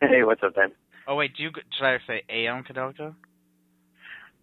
[0.00, 0.72] Hey, what's up, Ben?
[1.06, 3.14] Oh wait, do you should I say AM Kudelka?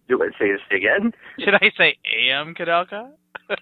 [0.08, 1.12] Do I say this again?
[1.38, 3.10] Should I say AM Kudelka?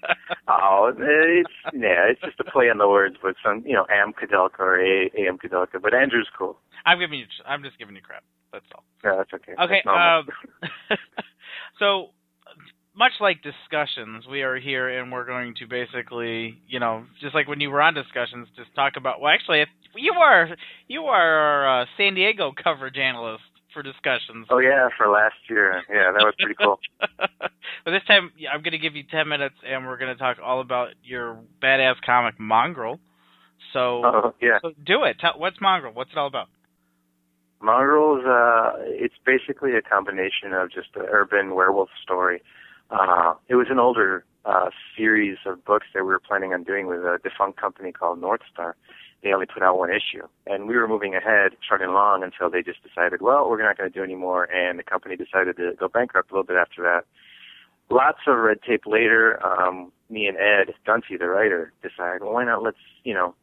[0.49, 4.12] oh, it's yeah, it's just a play on the words with some, you know, Am
[4.12, 5.80] Kudelka or A AM Kudelka.
[5.80, 6.58] But Andrew's cool.
[6.87, 7.26] I'm giving you.
[7.46, 8.25] I'm just giving you crap.
[8.53, 8.84] That's all.
[9.04, 9.53] Yeah, that's okay.
[9.62, 9.83] Okay.
[9.84, 10.29] That's.
[10.91, 10.99] Um,
[11.79, 12.11] so,
[12.95, 17.49] much like discussions, we are here and we're going to basically, you know, just like
[17.49, 19.21] when you were on discussions, just talk about.
[19.21, 19.64] Well, actually,
[19.96, 20.49] you are
[20.88, 23.42] you are our uh, San Diego coverage analyst
[23.72, 24.49] for discussions.
[24.50, 25.83] oh yeah, for last year.
[25.88, 26.80] Yeah, that was pretty cool.
[26.99, 30.38] but this time, I'm going to give you 10 minutes and we're going to talk
[30.45, 32.99] all about your badass comic Mongrel.
[33.72, 34.58] So, Oh yeah.
[34.62, 35.18] so do it.
[35.21, 35.92] Tell, what's Mongrel?
[35.95, 36.49] What's it all about?
[37.62, 42.42] Mongrels, uh, it's basically a combination of just an urban werewolf story.
[42.91, 46.87] Uh, it was an older uh, series of books that we were planning on doing
[46.87, 48.76] with a defunct company called North Star.
[49.22, 52.62] They only put out one issue, and we were moving ahead, trudging along until they
[52.62, 55.72] just decided, well, we're not going to do any more, and the company decided to
[55.79, 57.04] go bankrupt a little bit after that.
[57.91, 62.45] Lots of red tape later, um, me and Ed Dunphy, the writer, decided, well, why
[62.45, 63.34] not let's, you know,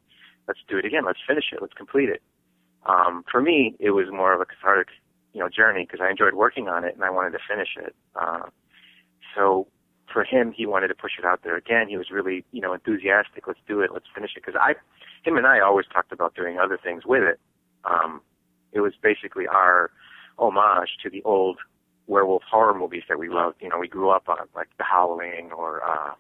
[0.47, 2.23] let's do it again, let's finish it, let's complete it
[2.87, 4.87] um, for me, it was more of a cathartic,
[5.33, 7.95] you know, journey because I enjoyed working on it and I wanted to finish it.
[8.15, 8.43] Uh,
[9.37, 9.67] so
[10.11, 11.87] for him, he wanted to push it out there again.
[11.87, 13.45] He was really, you know, enthusiastic.
[13.45, 13.91] Let's do it.
[13.93, 14.43] Let's finish it.
[14.43, 14.73] Because I,
[15.23, 17.39] him and I always talked about doing other things with it.
[17.85, 18.21] Um,
[18.71, 19.91] it was basically our
[20.39, 21.59] homage to the old
[22.07, 23.57] werewolf horror movies that we loved.
[23.59, 26.13] You know, we grew up on like The Howling or uh,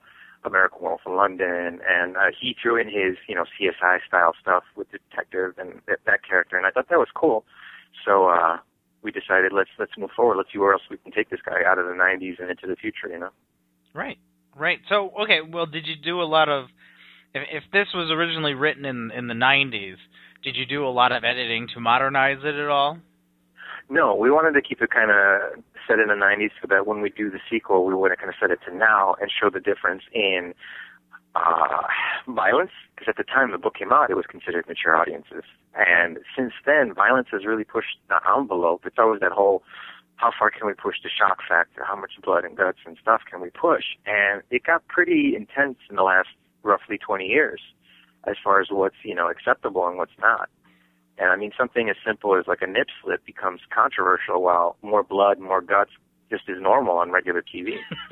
[0.43, 4.63] American Werewolf in London, and uh, he threw in his, you know, CSI style stuff
[4.75, 7.45] with the detective and that, that character, and I thought that was cool.
[8.05, 8.57] So uh,
[9.03, 10.37] we decided let's let's move forward.
[10.37, 12.67] Let's see where else we can take this guy out of the '90s and into
[12.67, 13.07] the future.
[13.09, 13.29] You know.
[13.93, 14.17] Right.
[14.55, 14.79] Right.
[14.89, 16.65] So, okay, well, did you do a lot of
[17.33, 19.97] if if this was originally written in in the 90s,
[20.43, 22.97] did you do a lot of editing to modernize it at all?
[23.89, 27.01] No, we wanted to keep it kind of set in the 90s so that when
[27.01, 29.49] we do the sequel, we want to kind of set it to now and show
[29.49, 30.53] the difference in
[31.35, 31.83] uh,
[32.27, 32.71] violence.
[32.95, 35.43] Because at the time the book came out, it was considered mature audiences.
[35.75, 38.83] And since then, violence has really pushed the envelope.
[38.85, 39.63] It's always that whole
[40.17, 41.83] how far can we push the shock factor?
[41.85, 43.83] How much blood and guts and stuff can we push?
[44.05, 46.29] And it got pretty intense in the last
[46.63, 47.61] roughly 20 years
[48.27, 50.49] as far as what's, you know, acceptable and what's not.
[51.19, 55.03] And I mean, something as simple as like a nip slip becomes controversial while more
[55.03, 55.91] blood, more guts
[56.29, 57.77] just is normal on regular TV.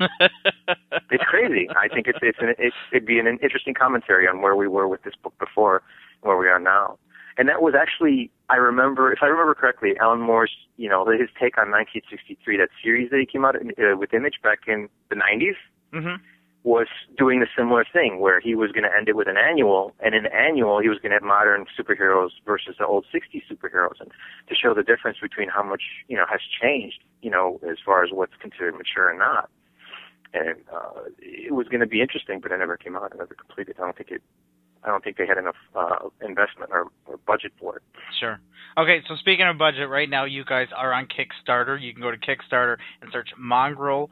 [1.10, 1.68] it's crazy.
[1.70, 4.88] I think it's, it's an, it, it'd be an interesting commentary on where we were
[4.88, 5.82] with this book before
[6.22, 6.98] and where we are now.
[7.38, 11.28] And that was actually, I remember, if I remember correctly, Alan Moore's, you know, his
[11.38, 14.88] take on 1963, that series that he came out in, uh, with Image back in
[15.10, 15.56] the 90s,
[15.92, 16.22] Mm-hmm.
[16.66, 19.94] Was doing a similar thing where he was going to end it with an annual,
[20.00, 23.42] and in the annual he was going to have modern superheroes versus the old 60s
[23.48, 24.10] superheroes, and
[24.48, 28.02] to show the difference between how much you know has changed, you know, as far
[28.02, 29.48] as what's considered mature and not.
[30.34, 33.12] And uh, it was going to be interesting, but it never came out.
[33.12, 33.76] It never completed.
[33.78, 34.22] I don't think it
[35.02, 37.82] think they had enough uh, investment or, or budget for it.
[38.20, 38.38] Sure.
[38.78, 41.80] Okay, so speaking of budget, right now you guys are on Kickstarter.
[41.80, 44.10] You can go to Kickstarter and search Mongrel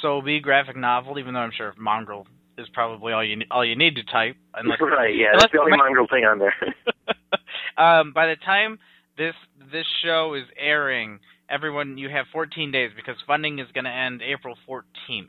[0.00, 2.26] SOB graphic novel, even though I'm sure Mongrel
[2.56, 4.36] is probably all you all you need to type.
[4.54, 6.54] Unless, right, yeah, unless that's the only mongrel thing on there.
[7.78, 8.78] um, by the time
[9.16, 9.34] this
[9.72, 14.22] this show is airing, everyone you have 14 days because funding is going to end
[14.22, 15.26] April 14th.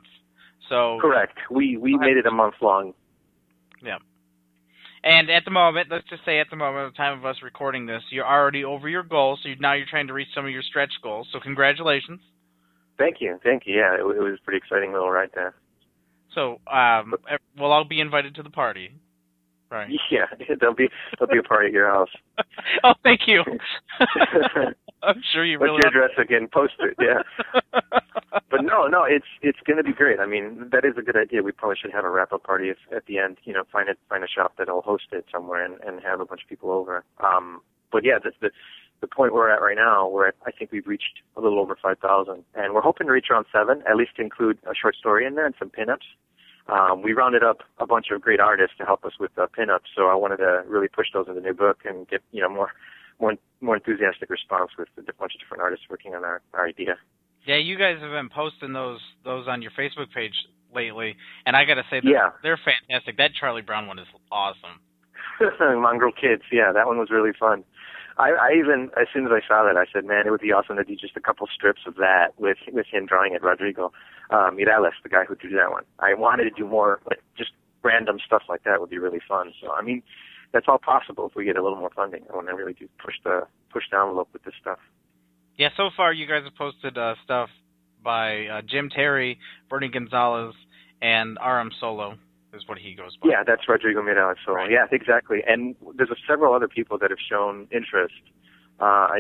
[0.69, 1.37] So Correct.
[1.51, 2.93] We we made it a month long.
[3.83, 3.97] Yeah.
[5.03, 7.37] And at the moment, let's just say at the moment, at the time of us
[7.41, 9.37] recording this, you're already over your goal.
[9.41, 11.27] So you, now you're trying to reach some of your stretch goals.
[11.31, 12.19] So congratulations.
[12.97, 13.75] Thank you, thank you.
[13.75, 15.55] Yeah, it, it was a pretty exciting little ride there.
[16.35, 17.13] So um,
[17.57, 18.91] we'll all be invited to the party,
[19.71, 19.89] right?
[20.11, 20.25] Yeah,
[20.59, 22.09] there'll be there'll be a party at your house.
[22.83, 23.43] oh, thank you.
[25.03, 25.81] I'm sure you What's really.
[25.83, 26.47] your address again?
[26.51, 26.95] Post it.
[26.99, 27.23] Yeah.
[28.49, 30.19] but no, no, it's it's going to be great.
[30.19, 31.41] I mean, that is a good idea.
[31.41, 33.37] We probably should have a wrap up party if, at the end.
[33.43, 36.25] You know, find it find a shop that'll host it somewhere and and have a
[36.25, 37.03] bunch of people over.
[37.23, 37.61] Um,
[37.91, 38.51] but yeah, the the
[39.01, 42.43] the point we're at right now, we're I think we've reached a little over 5,000,
[42.55, 45.35] and we're hoping to reach around seven, at least to include a short story in
[45.35, 46.07] there and some pinups.
[46.67, 49.89] Um, we rounded up a bunch of great artists to help us with uh, pinups,
[49.95, 52.49] so I wanted to really push those in the new book and get you know
[52.49, 52.71] more
[53.19, 56.95] more more enthusiastic response with a bunch of different artists working on our, our idea.
[57.45, 60.33] Yeah, you guys have been posting those those on your Facebook page
[60.73, 61.15] lately,
[61.45, 62.29] and I got to say, they're, Yeah.
[62.43, 63.17] they're fantastic.
[63.17, 64.79] That Charlie Brown one is awesome.
[65.59, 67.63] Mongrel Kids, yeah, that one was really fun.
[68.17, 70.51] I, I even, as soon as I saw that, I said, man, it would be
[70.51, 73.91] awesome to do just a couple strips of that with with him drawing it, Rodrigo
[74.29, 75.83] uh, Mireles, the guy who drew that one.
[75.99, 77.51] I wanted to do more, like just
[77.81, 79.53] random stuff like that would be really fun.
[79.61, 80.03] So, I mean,
[80.51, 82.23] that's all possible if we get a little more funding.
[82.31, 84.79] I want to really do push the push the envelope with this stuff.
[85.57, 87.49] Yeah, so far you guys have posted uh, stuff
[88.03, 89.39] by uh, Jim Terry,
[89.69, 90.55] Bernie Gonzalez,
[91.01, 92.15] and RM Solo
[92.53, 93.29] is what he goes by.
[93.29, 94.35] Yeah, that's Rodrigo Mireles.
[94.45, 95.39] So yeah, exactly.
[95.45, 98.15] And there's a, several other people that have shown interest.
[98.79, 99.19] Uh, I,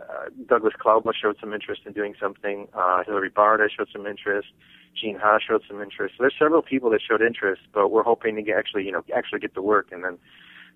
[0.00, 2.68] uh, Douglas Klauba showed some interest in doing something.
[2.72, 4.48] Uh, Hilary Barta showed some interest.
[5.00, 6.14] Gene Ha showed some interest.
[6.16, 9.02] So there's several people that showed interest, but we're hoping to get actually, you know,
[9.14, 10.18] actually get the work and then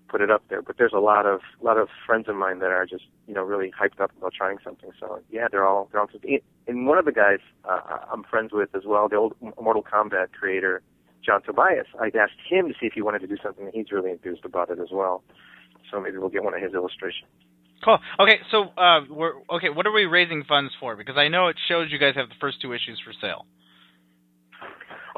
[0.09, 0.61] put it up there.
[0.61, 3.43] But there's a lot of lot of friends of mine that are just, you know,
[3.43, 4.91] really hyped up about trying something.
[4.99, 6.09] So yeah, they're all they're all.
[6.67, 7.79] And one of the guys uh,
[8.11, 10.81] I'm friends with as well, the old Mortal Kombat creator,
[11.25, 11.87] John Tobias.
[11.99, 14.45] I asked him to see if he wanted to do something, and he's really enthused
[14.45, 15.23] about it as well.
[15.89, 17.29] So maybe we'll get one of his illustrations.
[17.83, 17.97] Cool.
[18.19, 19.69] Okay, so uh, we're okay.
[19.69, 20.95] What are we raising funds for?
[20.95, 23.45] Because I know it shows you guys have the first two issues for sale.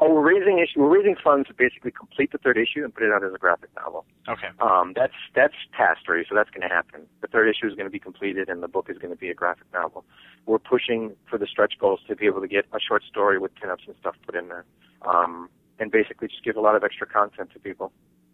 [0.00, 0.80] Oh, we're raising issue.
[0.80, 3.38] We're raising funds to basically complete the third issue and put it out as a
[3.38, 4.04] graphic novel.
[4.28, 4.48] Okay.
[4.60, 7.02] Um, that's that's past already, so that's going to happen.
[7.20, 9.30] The third issue is going to be completed, and the book is going to be
[9.30, 10.04] a graphic novel.
[10.46, 13.54] We're pushing for the stretch goals to be able to get a short story with
[13.54, 14.64] pinups and stuff put in there,
[15.06, 15.48] um,
[15.78, 17.92] and basically just give a lot of extra content to people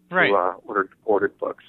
[0.09, 0.29] Right.
[0.29, 1.63] who uh, ordered ordered books.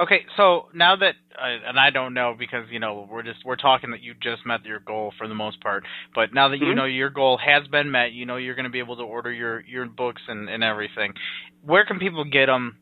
[0.00, 3.56] Okay, so now that uh, and I don't know because you know we're just we're
[3.56, 6.68] talking that you just met your goal for the most part, but now that you
[6.68, 6.76] Mhm.
[6.76, 9.30] know your goal has been met, you know you're going to be able to order
[9.30, 11.12] your your books and and everything.
[11.62, 12.78] Where can people get them?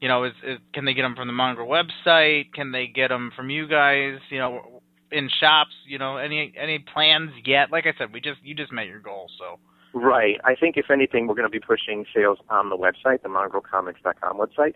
[0.00, 2.52] You know, is, is can they get them from the Mongrel website?
[2.52, 4.18] Can they get them from you guys?
[4.28, 5.74] You know, in shops?
[5.86, 7.72] You know, any any plans yet?
[7.72, 9.58] Like I said, we just you just met your goal, so
[9.94, 10.38] Right.
[10.44, 14.36] I think if anything, we're going to be pushing sales on the website, the mongrelcomics.com
[14.38, 14.74] website.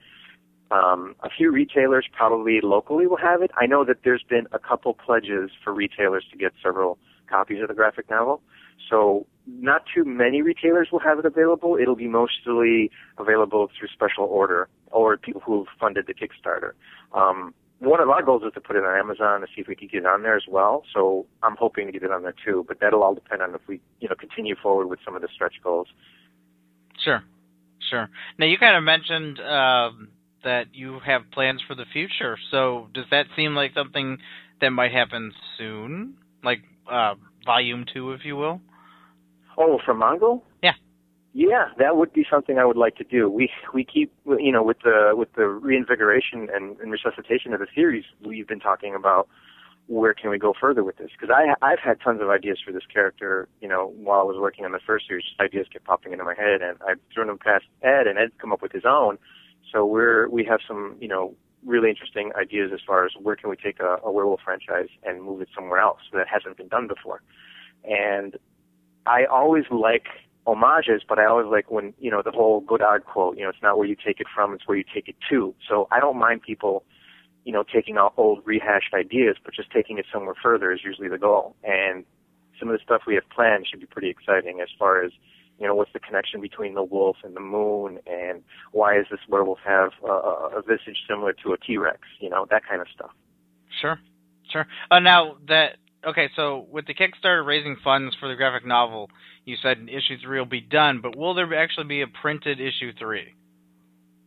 [0.72, 3.50] Um, a few retailers probably locally will have it.
[3.60, 7.68] I know that there's been a couple pledges for retailers to get several copies of
[7.68, 8.40] the graphic novel.
[8.88, 11.76] So not too many retailers will have it available.
[11.80, 16.72] It'll be mostly available through special order or people who've funded the Kickstarter.
[17.14, 19.76] Um, one of our goals is to put it on Amazon to see if we
[19.76, 20.84] can get it on there as well.
[20.94, 23.60] So I'm hoping to get it on there too, but that'll all depend on if
[23.66, 25.88] we, you know, continue forward with some of the stretch goals.
[27.04, 27.22] Sure,
[27.90, 28.08] sure.
[28.38, 30.08] Now you kind of mentioned um,
[30.44, 32.36] that you have plans for the future.
[32.50, 34.18] So does that seem like something
[34.60, 36.60] that might happen soon, like
[36.90, 37.14] uh,
[37.44, 38.60] volume two, if you will?
[39.58, 40.42] Oh, from Mongo?
[40.62, 40.72] Yeah.
[41.34, 43.30] Yeah, that would be something I would like to do.
[43.30, 47.66] We we keep you know with the with the reinvigoration and, and resuscitation of the
[47.74, 49.28] series, we've been talking about
[49.86, 51.08] where can we go further with this?
[51.18, 53.48] Because I I've had tons of ideas for this character.
[53.60, 56.34] You know, while I was working on the first series, ideas kept popping into my
[56.34, 59.18] head, and I've thrown them past Ed, and Ed's come up with his own.
[59.72, 61.34] So we're we have some you know
[61.64, 65.22] really interesting ideas as far as where can we take a, a werewolf franchise and
[65.22, 67.22] move it somewhere else that hasn't been done before.
[67.84, 68.36] And
[69.06, 70.06] I always like
[70.46, 73.62] homages, but I always like when, you know, the whole Godard quote, you know, it's
[73.62, 75.54] not where you take it from, it's where you take it to.
[75.68, 76.84] So I don't mind people,
[77.44, 81.08] you know, taking out old rehashed ideas, but just taking it somewhere further is usually
[81.08, 81.54] the goal.
[81.62, 82.04] And
[82.58, 85.12] some of the stuff we have planned should be pretty exciting as far as
[85.58, 88.42] You know, what's the connection between the wolf and the moon, and
[88.72, 92.00] why does this werewolf have uh, a visage similar to a T-Rex?
[92.20, 93.10] You know, that kind of stuff.
[93.80, 93.98] Sure,
[94.50, 94.66] sure.
[94.90, 95.76] Uh, now that
[96.06, 99.08] okay, so with the Kickstarter raising funds for the graphic novel,
[99.44, 102.92] you said issue three will be done, but will there actually be a printed issue
[102.98, 103.34] three?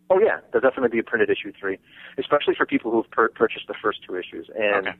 [0.10, 1.80] Oh yeah, there'll definitely be a printed issue three,
[2.18, 4.98] especially for people who've per- purchased the first two issues, and Okay.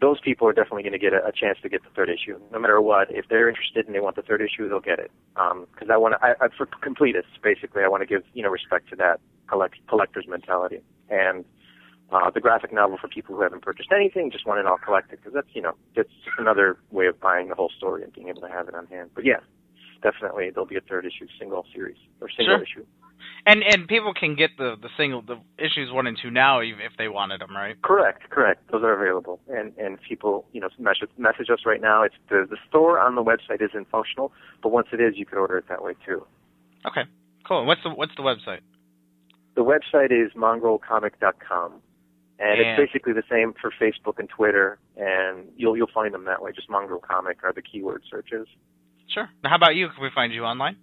[0.00, 2.38] Those people are definitely going to get a, a chance to get the third issue,
[2.52, 3.10] no matter what.
[3.10, 5.10] If they're interested and they want the third issue, they'll get it.
[5.34, 8.50] Because I want to, I, I, for completists, basically, I want to give you know
[8.50, 10.80] respect to that collect, collector's mentality,
[11.10, 11.44] and
[12.12, 15.18] uh, the graphic novel for people who haven't purchased anything, just want it all collected,
[15.18, 18.28] because that's you know that's just another way of buying the whole story and being
[18.28, 19.10] able to have it on hand.
[19.14, 19.40] But yeah,
[20.02, 22.62] definitely there'll be a third issue, single series or single Sure.
[22.62, 22.86] issue.
[23.46, 26.76] And and people can get the the single the issues one and two now if
[26.80, 27.80] if they wanted them, right?
[27.82, 28.70] Correct, correct.
[28.70, 32.02] Those are available, and and people, you know, message message us right now.
[32.02, 34.32] It's the the store on the website isn't functional,
[34.62, 36.26] but once it is, you can order it that way too.
[36.86, 37.02] Okay,
[37.46, 37.64] cool.
[37.64, 38.60] What's the what's the website?
[39.56, 41.72] The website is mongrelcomic.com,
[42.38, 46.24] and And- it's basically the same for Facebook and Twitter, and you'll you'll find them
[46.26, 46.52] that way.
[46.52, 48.46] Just mongrel comic are the keyword searches.
[49.08, 49.28] Sure.
[49.42, 49.88] Now, how about you?
[49.88, 50.76] Can we find you online?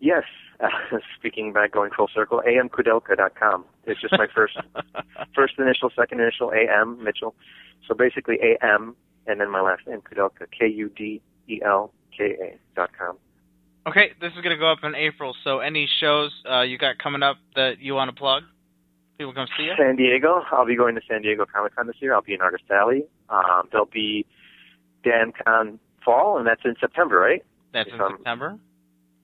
[0.00, 0.24] Yes,
[1.18, 3.64] speaking back, going full circle, amkudelka.com.
[3.86, 4.56] It's just my first
[5.34, 7.34] first initial, second initial, AM Mitchell.
[7.88, 8.94] So basically AM,
[9.26, 13.16] and then my last name Kudelka, K U D E L K A dot com.
[13.86, 15.34] Okay, this is gonna go up in April.
[15.44, 18.42] So any shows uh, you got coming up that you want to plug?
[19.18, 19.72] People come see you.
[19.78, 20.42] San Diego.
[20.50, 22.14] I'll be going to San Diego Comic Con this year.
[22.14, 23.04] I'll be in Artist Alley.
[23.28, 24.24] Um, there'll be
[25.04, 27.44] Dan Con Fall, and that's in September, right?
[27.72, 28.58] That's in Um, September.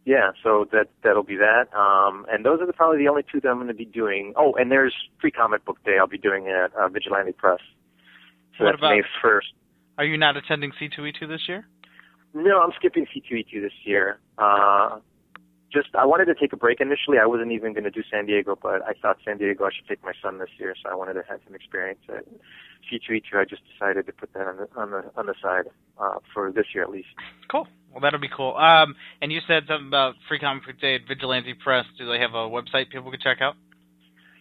[0.07, 1.67] Yeah, so that that'll be that.
[1.77, 4.33] Um, and those are the, probably the only two that I'm going to be doing.
[4.37, 5.97] Oh, and there's Free Comic Book Day.
[5.99, 7.59] I'll be doing it at uh, Vigilante Press.
[8.57, 9.49] So What that's about- May first.
[9.99, 11.67] Are you not attending C2E2 this year?
[12.35, 14.19] No, I'm skipping C2E2 this year.
[14.39, 15.01] Uh,
[15.73, 17.19] just I wanted to take a break initially.
[17.21, 19.89] I wasn't even going to do San Diego, but I thought San Diego I should
[19.89, 22.29] take my son this year, so I wanted to have him experience it.
[22.93, 25.65] C2E2 I just decided to put that on the on the on the side
[25.99, 27.09] uh, for this year at least.
[27.51, 27.67] Cool.
[27.97, 28.55] Well, that'll be cool.
[28.57, 31.87] Um, and you said something about Free Comic Book Day at Vigilante Press.
[31.97, 33.55] Do they have a website people can check out?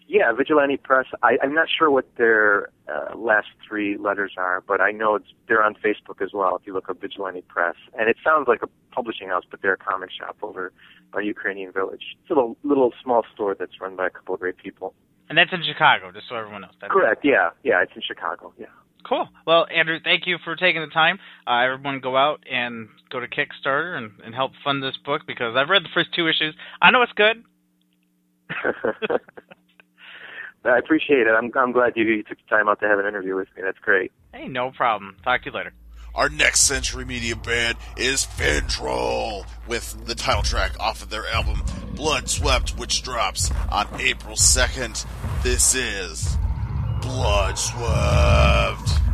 [0.09, 1.05] Yeah, Vigilante Press.
[1.23, 5.27] I, I'm not sure what their uh, last three letters are, but I know it's
[5.47, 6.57] they're on Facebook as well.
[6.57, 9.75] If you look up Vigilante Press, and it sounds like a publishing house, but they're
[9.75, 10.73] a comic shop over
[11.13, 12.17] by Ukrainian Village.
[12.21, 14.93] It's a little little small store that's run by a couple of great people.
[15.29, 16.71] And that's in Chicago, just so everyone knows.
[16.81, 17.23] That's Correct.
[17.23, 17.81] Yeah, yeah.
[17.81, 18.53] It's in Chicago.
[18.59, 18.65] Yeah.
[19.07, 19.27] Cool.
[19.45, 21.19] Well, Andrew, thank you for taking the time.
[21.45, 25.55] Uh, everyone go out and go to Kickstarter and, and help fund this book because
[25.55, 26.55] I've read the first two issues.
[26.81, 27.43] I know it's good.
[30.65, 31.29] I appreciate it.
[31.29, 33.61] I'm I'm glad you, you took the time out to have an interview with me.
[33.63, 34.11] That's great.
[34.33, 35.15] Hey, no problem.
[35.23, 35.73] Talk to you later.
[36.15, 41.61] Our next Century Media band is Fendrol with the title track off of their album
[41.93, 45.05] Blood Swept, which drops on April 2nd.
[45.43, 46.37] This is
[47.05, 49.04] Blood Swept.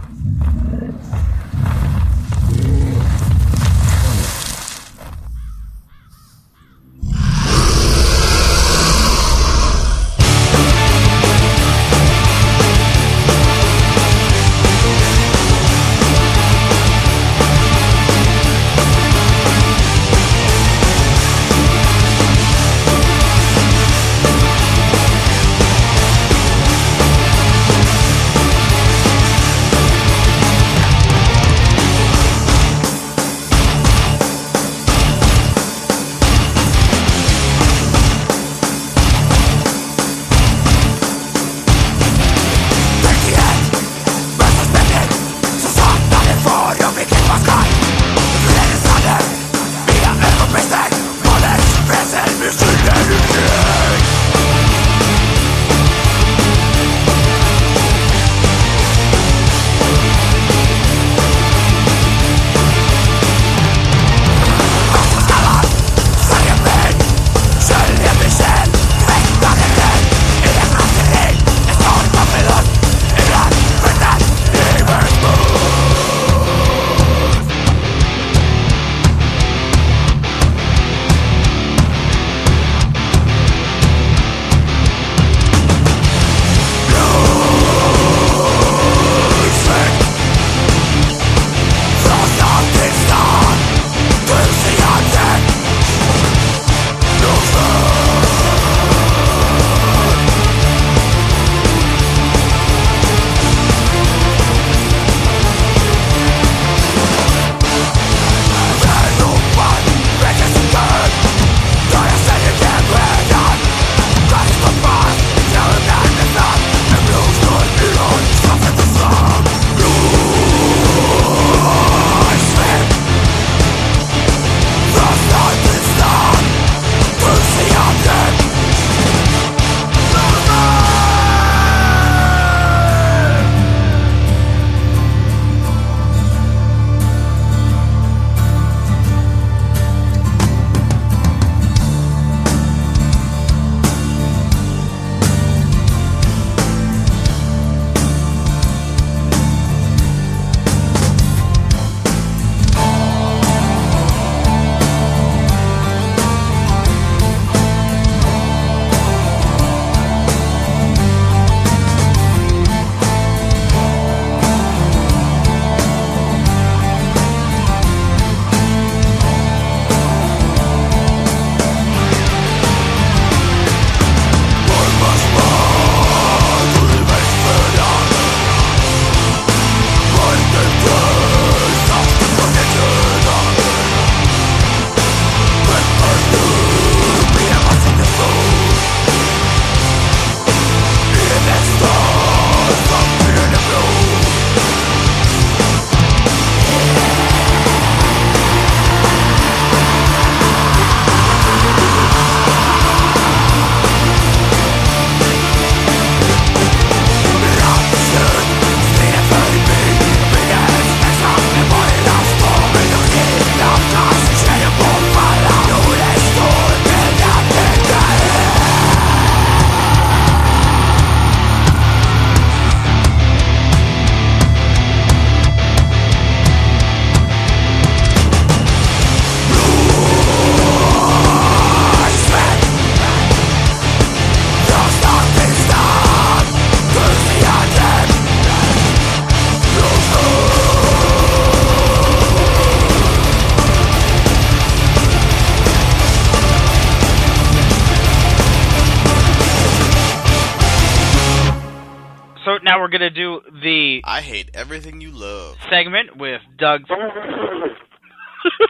[254.03, 255.57] The I hate everything you love.
[255.69, 256.81] segment with Doug.
[256.89, 257.67] oh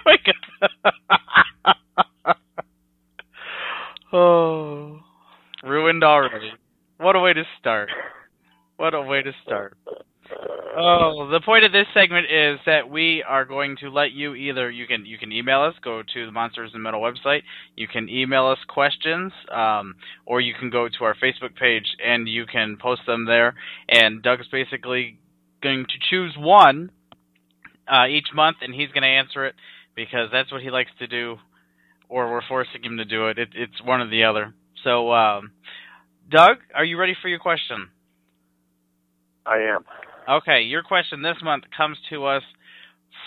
[0.06, 2.36] my god.
[4.14, 5.00] oh,
[5.64, 6.52] ruined already.
[6.98, 7.90] What a way to start.
[8.78, 9.78] What a way to start.
[10.78, 14.72] Oh, the point of this segment is that we are going to let you either
[14.72, 17.42] you can you can email us, go to the Monsters and Metal website,
[17.76, 19.96] you can email us questions, um,
[20.26, 23.56] or you can go to our Facebook page and you can post them there.
[23.90, 25.18] And Doug's basically
[25.62, 26.92] going to choose one
[27.88, 29.56] uh, each month, and he's going to answer it
[29.96, 31.38] because that's what he likes to do,
[32.10, 33.38] or we're forcing him to do it.
[33.38, 34.54] it it's one or the other.
[34.84, 35.52] So, um,
[36.30, 37.90] Doug, are you ready for your question?
[39.46, 39.86] I am.
[40.30, 42.44] Okay, your question this month comes to us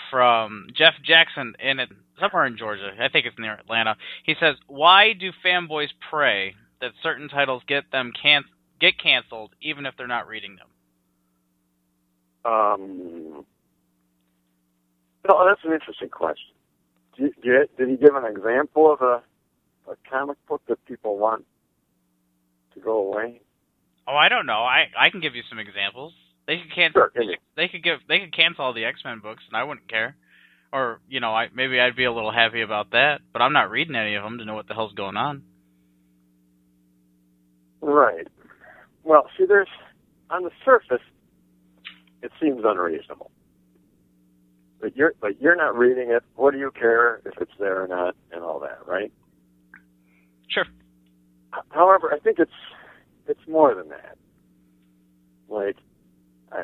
[0.09, 1.89] from Jeff Jackson in it,
[2.19, 2.91] somewhere in Georgia.
[2.99, 3.95] I think it's near Atlanta.
[4.23, 8.43] He says, "Why do fanboys pray that certain titles get them can
[8.79, 10.67] get canceled even if they're not reading them?"
[12.45, 13.45] Um,
[15.27, 16.53] no, that's an interesting question.
[17.17, 19.23] Did, did, did he give an example of a,
[19.89, 21.45] a comic book that people want
[22.75, 23.41] to go away?
[24.07, 24.63] Oh, I don't know.
[24.63, 26.13] I I can give you some examples.
[26.47, 27.07] They could cancel.
[27.13, 27.37] Sure, me.
[27.55, 27.99] They could give.
[28.07, 30.15] They could cancel all the X Men books, and I wouldn't care.
[30.71, 33.21] Or you know, I maybe I'd be a little happy about that.
[33.33, 35.41] But I'm not reading any of them to know what the hell's going on.
[37.81, 38.27] Right.
[39.03, 39.69] Well, see, there's
[40.29, 41.01] on the surface,
[42.25, 43.31] it seems unreasonable.
[44.81, 46.23] But you're but you're not reading it.
[46.35, 49.11] What do you care if it's there or not, and all that, right?
[50.49, 50.65] Sure.
[51.69, 52.51] However, I think it's
[53.27, 54.17] it's more than that.
[55.47, 55.77] Like,
[56.51, 56.63] I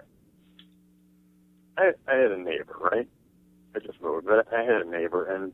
[1.78, 3.08] I, I had a neighbor, right?
[3.76, 5.54] I just moved, but I had a neighbor, and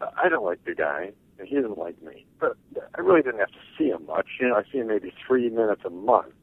[0.00, 2.26] I don't like the guy, and he didn't like me.
[2.38, 2.56] But
[2.96, 4.26] I really didn't have to see him much.
[4.40, 6.34] You know, I see him maybe three minutes a month.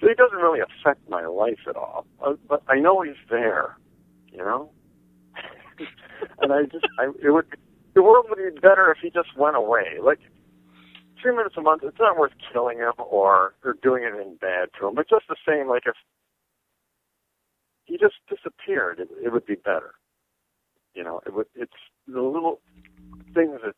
[0.00, 2.06] So he doesn't really affect my life at all.
[2.24, 3.76] Uh, But I know he's there,
[4.30, 4.70] you know.
[6.40, 7.46] and I just, I, it would,
[7.94, 9.98] the world would be better if he just went away.
[10.02, 10.18] Like
[11.20, 14.88] three minutes a month, it's not worth killing him or or doing anything bad to
[14.88, 14.94] him.
[14.94, 15.94] But just the same, like if
[17.84, 19.94] he just disappeared, it, it would be better.
[20.94, 21.46] You know, it would.
[21.54, 21.72] It's
[22.06, 22.60] the little
[23.34, 23.74] things that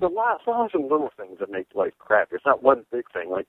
[0.00, 2.36] the lot, lots of little things that make life crappy.
[2.36, 3.30] It's not one big thing.
[3.30, 3.46] Like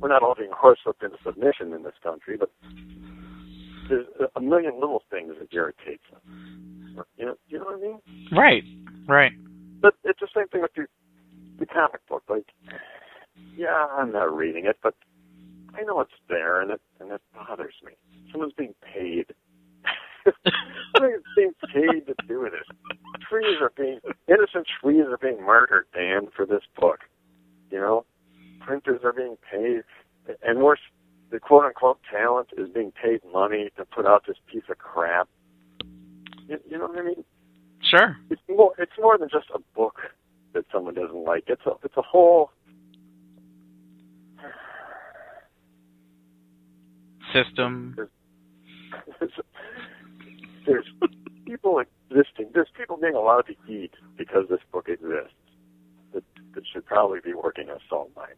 [0.00, 2.50] we're not all being horsewhipped into submission in this country, but
[3.88, 4.06] there's
[4.36, 6.20] a million little things that irritates us.
[7.16, 8.00] You know, you know what I mean?
[8.32, 8.64] Right.
[9.06, 9.32] Right.
[9.80, 10.86] But it's the same thing with the,
[11.58, 12.22] the comic book.
[12.28, 12.46] Like,
[13.56, 14.94] yeah, I'm not reading it, but
[15.76, 17.92] I know it's there, and it and it bothers me.
[18.30, 19.26] Someone's being paid.
[20.96, 22.76] Someone's being paid to do this.
[23.28, 23.98] Trees are being
[24.28, 27.00] innocent trees are being murdered, Dan, for this book.
[27.70, 28.04] You know,
[28.64, 29.82] printers are being paid,
[30.42, 30.80] and worse,
[31.30, 35.28] the quote unquote talent is being paid money to put out this piece of crap.
[36.48, 37.24] You, you know what I mean?
[37.82, 38.16] Sure.
[38.30, 38.72] It's more.
[38.78, 40.00] It's more than just a book
[40.52, 41.44] that someone doesn't like.
[41.46, 41.72] It's a.
[41.82, 42.50] It's a whole.
[47.32, 47.96] System.
[50.66, 50.86] there's
[51.46, 52.50] people existing.
[52.54, 55.34] There's people being allowed to eat because this book exists.
[56.12, 56.22] That,
[56.54, 58.36] that should probably be working a salt mine.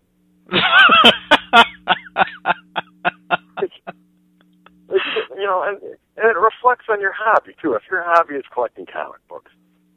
[4.89, 5.05] It's,
[5.37, 5.79] you know, and,
[6.17, 7.75] and it reflects on your hobby too.
[7.75, 9.51] If your hobby is collecting comic books,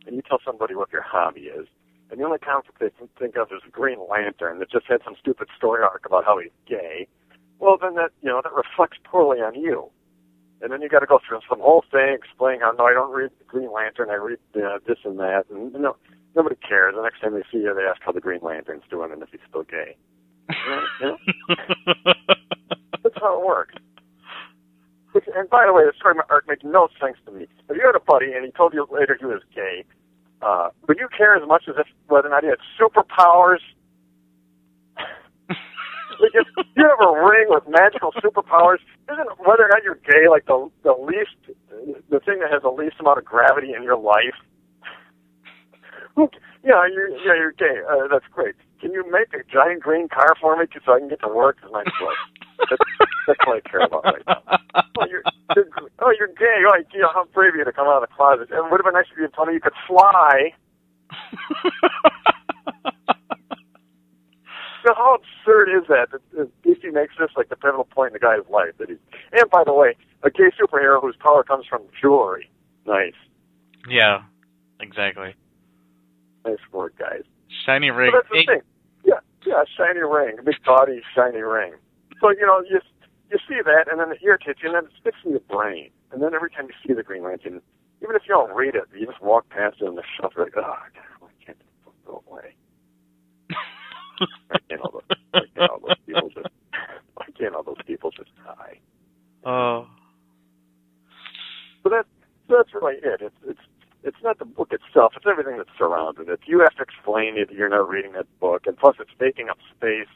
[0.06, 1.68] and you tell somebody what your hobby is,
[2.10, 5.02] and the only comic book they can think of is Green Lantern that just had
[5.06, 7.08] some stupid story arc about how he's gay,
[7.60, 9.90] well then that you know that reflects poorly on you.
[10.62, 13.14] And then you got to go through some whole thing explaining how no, I don't
[13.14, 15.96] read Green Lantern, I read uh, this and that, and you know
[16.36, 16.96] nobody cares.
[16.96, 19.30] The next time they see you, they ask how the Green Lantern's doing and if
[19.30, 19.96] he's still gay.
[23.04, 23.76] That's how it works.
[25.36, 27.48] And by the way, the story arc makes no sense to me.
[27.70, 29.84] If you had a buddy and he told you later he was gay,
[30.42, 33.60] uh, would you care as much as if whether or not he had superpowers?
[34.98, 38.80] like if you have a ring with magical superpowers,
[39.12, 41.36] isn't whether or not you're gay like the the least
[42.10, 44.38] the thing that has the least amount of gravity in your life?
[46.62, 47.80] Yeah, you're yeah you're gay.
[47.90, 48.56] Uh, that's great.
[48.80, 51.58] Can you make a giant green car for me so I can get to work?
[51.64, 52.18] It's my choice.
[52.70, 52.82] That's,
[53.28, 54.42] that's what I care about right now.
[55.00, 55.24] Oh, you're,
[55.56, 55.68] you're,
[56.00, 56.64] oh, you're gay.
[56.68, 58.50] Oh, you know, how brave of you to come out of the closet.
[58.52, 60.54] And it would have been nice if you had told me you could fly.
[64.86, 66.08] So how absurd is that?
[66.12, 68.72] That that DC makes this like the pivotal point in the guy's life.
[68.78, 68.98] That he's,
[69.34, 72.50] and by the way, a gay superhero whose power comes from jewelry.
[72.88, 73.14] Nice,
[73.90, 74.22] yeah.
[74.80, 75.36] Exactly.
[76.46, 77.24] nice work, guys.
[77.70, 78.12] Shiny ring.
[78.14, 78.62] that's the thing.
[79.06, 81.74] Yeah, Yeah, shiny ring, big gaudy shiny ring.
[82.20, 82.82] So you know, you
[83.30, 85.92] you see that, and then it irritates you, and then it sticks in your brain.
[86.12, 87.62] And then every time you see the Green Lantern,
[88.02, 90.46] even if you don't read it, you just walk past it on the shelf, you're
[90.46, 90.90] like, oh, God,
[91.20, 92.56] why can't this book go away?
[94.50, 96.48] why can't all those, why can't all those people just,
[97.14, 98.80] why can't all those people just die?
[99.46, 99.88] Oh.
[101.84, 102.06] So that
[102.48, 103.22] so that's really it.
[103.22, 103.60] It's it's
[104.04, 106.40] it's not the book itself; it's everything that's surrounded it.
[106.46, 107.52] You have to explain it.
[107.52, 110.08] You're not reading that book, and plus, it's taking up space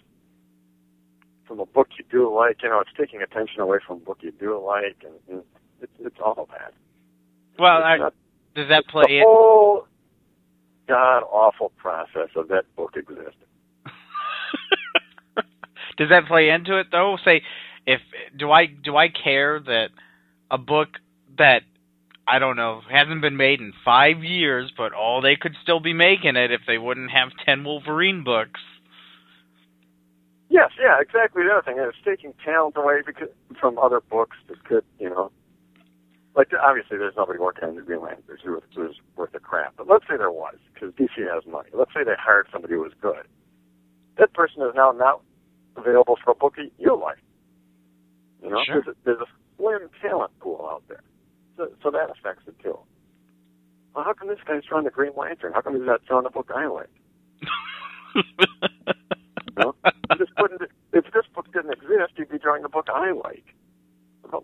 [1.48, 2.58] from a book you do like.
[2.64, 5.44] You know, it's taking attention away from a book you do like, and, and
[5.82, 6.74] it's it's all that.
[7.60, 8.14] Well, I, not-
[8.56, 9.24] does that the play in?
[9.26, 9.88] whole
[10.88, 13.48] god awful process of that book existing.
[15.98, 17.18] Does that play into it though?
[17.24, 17.42] Say,
[17.86, 18.02] if
[18.38, 19.90] do I do I care that
[20.52, 20.90] a book
[21.38, 21.62] that
[22.28, 25.94] I don't know hasn't been made in five years, but oh, they could still be
[25.94, 28.62] making it if they wouldn't have ten Wolverine books.
[30.50, 31.44] Yes, yeah, exactly.
[31.44, 33.30] The other thing is taking talent away because
[33.60, 35.32] from other books that could, you know,
[36.36, 39.74] like obviously there's nobody working on the Green Lantern who was, worth a crap.
[39.78, 41.70] But let's say there was, because DC has money.
[41.74, 43.26] Let's say they hired somebody who was good.
[44.20, 45.22] That person is now not
[45.76, 47.18] available for a book you like.
[48.44, 48.82] You know, Sure.
[48.84, 51.02] there's, a, there's a slim talent pool out there,
[51.58, 52.78] so, so that affects it too.
[53.96, 55.54] Well, how come this guy's drawing the Green Lantern?
[55.54, 56.90] How come he's not drawing the book I like?
[58.16, 58.24] You
[59.58, 59.76] know?
[60.18, 60.62] Just wouldn't,
[60.94, 63.46] if this book didn't exist, you'd be drawing the book I like.
[64.32, 64.44] Well,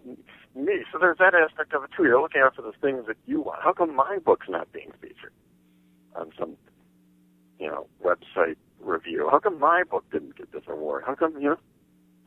[0.56, 0.84] me.
[0.92, 2.04] So there's that aspect of it too.
[2.04, 3.62] You're looking out for the things that you want.
[3.64, 5.34] How come my book's not being featured
[6.16, 6.58] on some,
[7.60, 9.30] you know, website review?
[9.32, 11.04] How come my book didn't get this award?
[11.08, 11.58] How come, you know,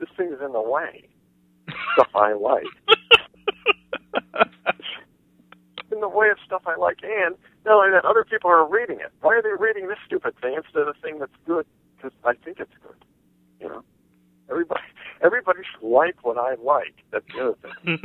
[0.01, 1.09] this thing is in the way?
[1.95, 2.65] Stuff I like.
[5.93, 7.35] In the way of stuff I like, and
[7.65, 9.13] not only that, other people are reading it.
[9.21, 11.67] Why are they reading this stupid thing instead of the thing that's good?
[11.97, 13.05] Because I think it's good.
[13.61, 13.83] You know,
[14.51, 14.83] everybody,
[15.23, 16.95] everybody should like what I like.
[17.11, 17.99] That's the other thing.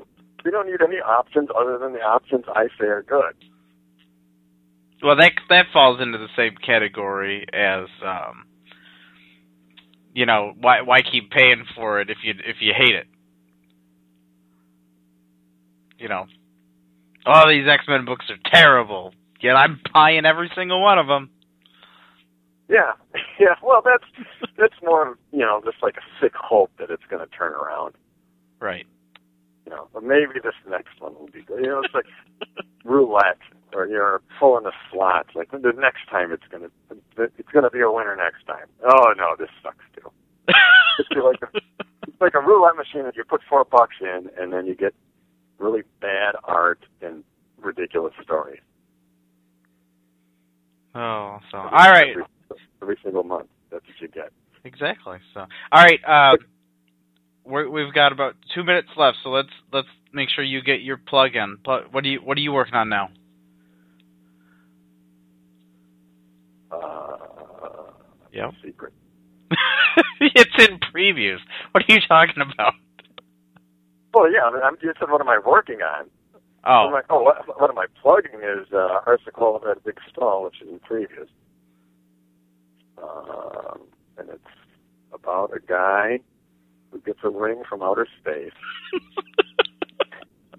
[0.44, 3.34] We don't need any options other than the options I say are good.
[5.02, 8.46] well, that that falls into the same category as um,
[10.14, 13.06] you know, why why keep paying for it if you if you hate it?
[15.98, 16.26] You know,
[17.26, 21.30] all these X Men books are terrible, yet I'm buying every single one of them.
[22.68, 22.92] Yeah,
[23.40, 23.54] yeah.
[23.62, 24.04] Well, that's
[24.56, 27.94] that's more, you know, just like a sick hope that it's going to turn around.
[28.60, 28.86] Right.
[29.66, 31.60] You know, but maybe this next one will be good.
[31.60, 32.06] You know, it's like
[32.84, 33.38] roulette,
[33.74, 35.26] or you're pulling the slot.
[35.34, 36.70] Like the next time, it's gonna
[37.18, 38.66] it's gonna be a winner next time.
[38.82, 40.10] Oh no, this sucks too.
[40.48, 41.58] it's like a,
[42.06, 44.94] it's like a roulette machine that you put four bucks in, and then you get
[45.58, 47.24] really bad art and
[47.60, 48.60] ridiculous stories.
[50.94, 52.24] Oh, so all right, Every,
[52.82, 54.30] every single month, that's what you get.
[54.64, 55.18] exactly.
[55.34, 56.36] So all right, uh,
[57.44, 60.96] we're, we've got about two minutes left, so let's let's make sure you get your
[60.96, 61.58] plug in.
[61.64, 63.10] What do you what are you working on now?
[66.70, 67.16] Uh,
[68.32, 68.50] Yep.
[68.64, 68.92] secret.
[70.20, 71.38] it's in previews.
[71.72, 72.74] What are you talking about?
[74.18, 76.10] Well, yeah, I'm, you said what am I working on?
[76.64, 79.96] Oh, I'm like, oh, what, what am I plugging is uh, Arsicle of that big
[80.10, 81.28] stall, which is in previews.
[83.00, 83.82] Um,
[84.18, 84.42] and it's
[85.14, 86.18] about a guy
[86.90, 88.50] who gets a ring from outer space.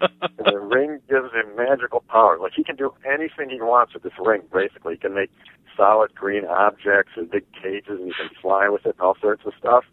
[0.00, 2.40] and the ring gives him magical powers.
[2.42, 4.40] Like he can do anything he wants with this ring.
[4.50, 5.30] Basically, he can make
[5.76, 9.42] solid green objects and big cages, and he can fly with it and all sorts
[9.44, 9.84] of stuff.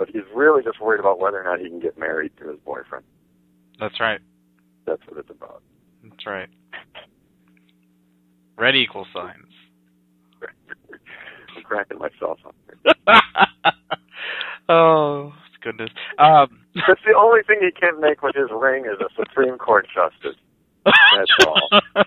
[0.00, 2.58] But he's really just worried about whether or not he can get married to his
[2.64, 3.04] boyfriend.
[3.78, 4.18] that's right.
[4.86, 5.62] That's what it's about.
[6.02, 6.48] That's right.
[8.56, 9.44] Red equal signs.
[11.54, 12.56] I'm cracking myself up.
[14.70, 15.32] Oh
[15.62, 15.90] goodness.
[16.18, 19.84] Um, That's the only thing he can't make with his ring is a Supreme Court
[19.92, 20.38] justice.
[20.84, 21.70] That's all.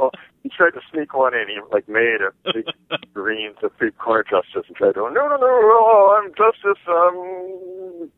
[0.00, 0.10] Oh,
[0.44, 1.48] he tried to sneak one in.
[1.48, 2.66] He like made a big
[3.14, 8.10] green Supreme Court justice and tried to go, no, no, no, no, I'm Justice um,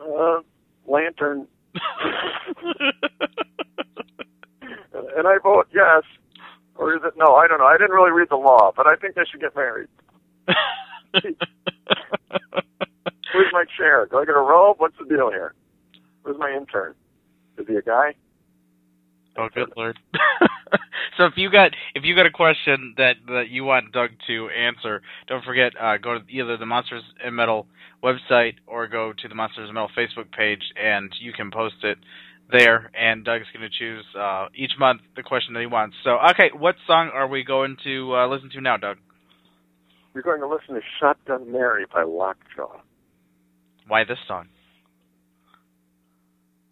[0.00, 0.40] uh,
[0.86, 1.46] Lantern,
[5.16, 6.04] and I vote yes.
[6.76, 7.34] Or is it no?
[7.34, 7.66] I don't know.
[7.66, 9.88] I didn't really read the law, but I think they should get married.
[13.32, 14.06] Where's my chair?
[14.10, 14.76] Do I get a robe?
[14.78, 15.54] What's the deal here?
[16.22, 16.94] Where's my intern?
[17.58, 18.14] Is he a guy?
[19.36, 19.98] Oh good lord.
[21.16, 24.48] so if you got if you got a question that that you want Doug to
[24.50, 27.66] answer, don't forget uh, go to either the Monsters and Metal
[28.02, 31.98] website or go to the Monsters and Metal Facebook page, and you can post it
[32.50, 32.90] there.
[32.98, 35.96] And Doug's going to choose uh, each month the question that he wants.
[36.04, 38.98] So okay, what song are we going to uh, listen to now, Doug?
[40.14, 42.80] We're going to listen to Shotgun Mary by Lockjaw.
[43.88, 44.46] Why this song?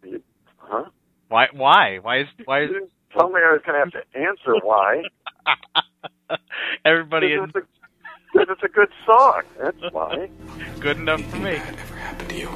[0.03, 0.21] You,
[0.57, 0.85] huh?
[1.33, 1.47] Why?
[1.51, 1.97] Why?
[1.99, 4.53] Why is why You is didn't tell me I was going to have to answer
[4.63, 5.01] why.
[6.85, 7.71] everybody in, Because it's,
[8.35, 9.41] a, 'cause it's a good song.
[9.59, 10.29] That's why.
[10.79, 11.55] good enough for me?
[11.55, 12.49] happened to you?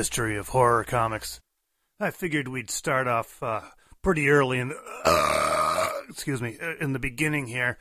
[0.00, 1.42] History of Horror Comics.
[2.00, 3.60] I figured we'd start off uh,
[4.00, 7.76] pretty early in the, excuse me, uh, in the beginning here.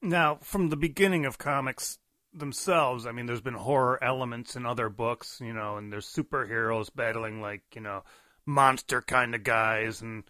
[0.00, 1.98] Now, from the beginning of comics
[2.32, 6.94] themselves, I mean, there's been horror elements in other books, you know, and there's superheroes
[6.94, 8.04] battling like, you know,
[8.46, 10.22] monster kind of guys and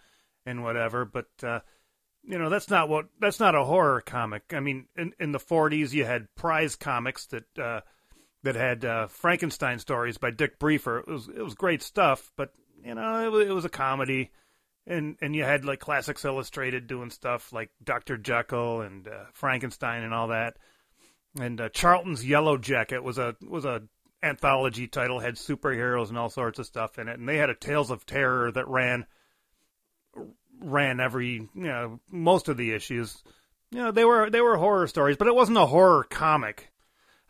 [0.47, 1.05] and whatever.
[1.05, 1.61] But uh,
[2.23, 4.45] you know that's not what that's not a horror comic.
[4.55, 7.81] I mean, in in the 40s you had prize comics that uh,
[8.45, 10.99] that had uh, Frankenstein stories by Dick Briefer.
[11.01, 12.53] It was it was great stuff, but
[12.85, 14.31] you know it was, it was a comedy,
[14.87, 20.03] and and you had like Classics Illustrated doing stuff like Doctor Jekyll and uh, Frankenstein
[20.05, 20.57] and all that,
[21.41, 23.83] and uh, Charlton's Yellow Jacket was a was a
[24.23, 27.55] anthology title had superheroes and all sorts of stuff in it, and they had a
[27.55, 29.07] Tales of Terror that ran
[30.61, 33.23] ran every you know most of the issues.
[33.71, 36.71] You know they were they were horror stories, but it wasn't a horror comic.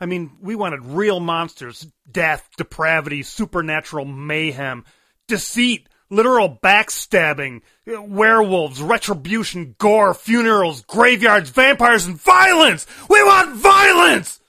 [0.00, 4.84] I mean, we wanted real monsters, death, depravity, supernatural mayhem,
[5.28, 12.86] deceit, literal backstabbing, werewolves, retribution, gore, funerals, graveyards, vampires, and violence.
[13.08, 14.40] We want violence.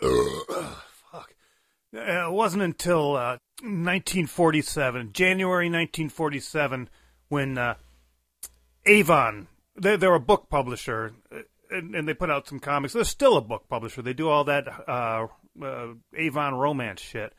[0.00, 1.34] Fuck.
[1.94, 6.88] Uh, It wasn't until uh, 1947, January 1947,
[7.28, 7.74] when uh,
[8.86, 11.38] Avon, they, they're a book publisher, uh,
[11.70, 12.94] and, and they put out some comics.
[12.94, 14.02] They're still a book publisher.
[14.02, 15.26] They do all that uh,
[15.62, 17.32] uh, Avon romance shit,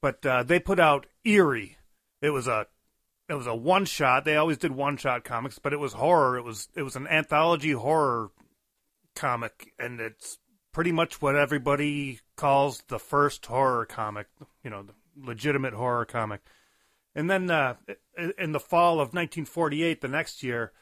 [0.00, 1.78] but uh, they put out Eerie.
[2.20, 2.66] It was a
[3.28, 4.24] it was a one shot.
[4.24, 6.38] They always did one shot comics, but it was horror.
[6.38, 8.30] It was it was an anthology horror
[9.14, 10.38] comic, and it's
[10.72, 14.26] pretty much what everybody calls the first horror comic.
[14.64, 16.40] You know, the legitimate horror comic.
[17.14, 17.74] And then uh,
[18.38, 20.72] in the fall of 1948, the next year,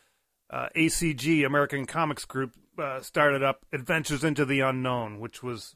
[0.51, 5.75] uh, ACG, American Comics Group, uh, started up Adventures into the Unknown, which was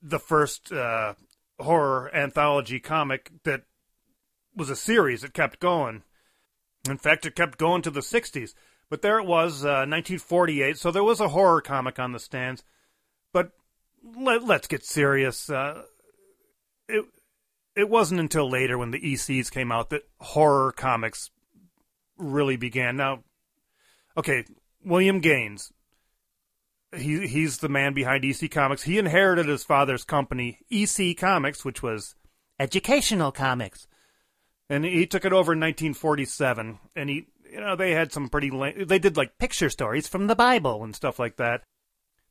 [0.00, 1.14] the first uh,
[1.58, 3.62] horror anthology comic that
[4.54, 6.02] was a series that kept going.
[6.88, 8.54] In fact, it kept going to the 60s.
[8.90, 10.78] But there it was, uh, 1948.
[10.78, 12.64] So there was a horror comic on the stands.
[13.32, 13.52] But
[14.16, 15.50] let, let's get serious.
[15.50, 15.82] Uh,
[16.88, 17.04] it
[17.76, 21.30] it wasn't until later when the ECs came out that horror comics
[22.16, 22.96] really began.
[22.96, 23.22] Now,
[24.16, 24.44] okay,
[24.84, 25.72] William Gaines.
[26.96, 28.82] He he's the man behind EC Comics.
[28.82, 32.14] He inherited his father's company, EC Comics, which was
[32.58, 33.86] educational comics,
[34.70, 36.78] and he took it over in 1947.
[36.96, 38.50] And he, you know, they had some pretty.
[38.50, 41.62] la- They did like picture stories from the Bible and stuff like that.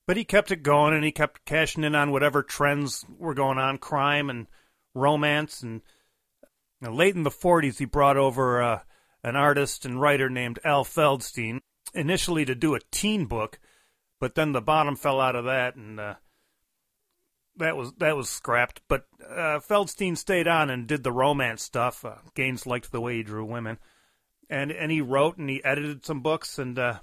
[0.08, 3.58] But he kept it going, and he kept cashing in on whatever trends were going
[3.58, 4.48] on, crime and
[4.96, 5.62] romance.
[5.62, 5.82] And
[6.82, 8.80] you know, late in the 40s, he brought over uh,
[9.24, 11.60] an artist and writer named Al Feldstein,
[11.94, 13.60] initially to do a teen book,
[14.19, 16.15] but then the bottom fell out of that, and uh,
[17.57, 18.81] that was that was scrapped.
[18.88, 22.06] But uh, Feldstein stayed on and did the romance stuff.
[22.06, 23.77] Uh, Gaines liked the way he drew women,
[24.49, 26.57] and and he wrote and he edited some books.
[26.57, 26.99] And uh,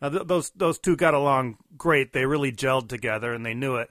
[0.00, 2.12] now th- those those two got along great.
[2.12, 3.90] They really gelled together, and they knew it.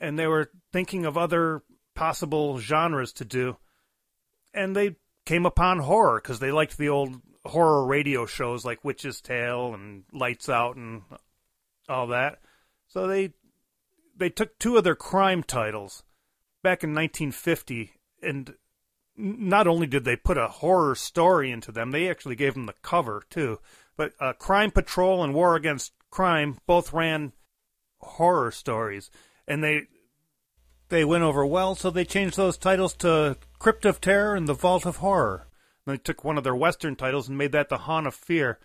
[0.00, 1.62] And they were thinking of other
[1.94, 3.56] possible genres to do,
[4.52, 9.20] and they came upon horror because they liked the old horror radio shows like Witch's
[9.20, 11.02] Tale and Lights Out and
[11.88, 12.40] all that.
[12.88, 13.32] So they
[14.16, 16.04] they took two of their crime titles
[16.62, 17.92] back in 1950
[18.22, 18.54] and
[19.16, 22.74] not only did they put a horror story into them, they actually gave them the
[22.82, 23.60] cover too.
[23.96, 27.32] But uh, Crime Patrol and War Against Crime both ran
[28.00, 29.10] horror stories,
[29.46, 29.82] and they
[30.88, 34.54] they went over well, so they changed those titles to Crypt of Terror and The
[34.54, 35.48] Vault of Horror.
[35.86, 38.58] And they took one of their Western titles and made that The Haunt of Fear.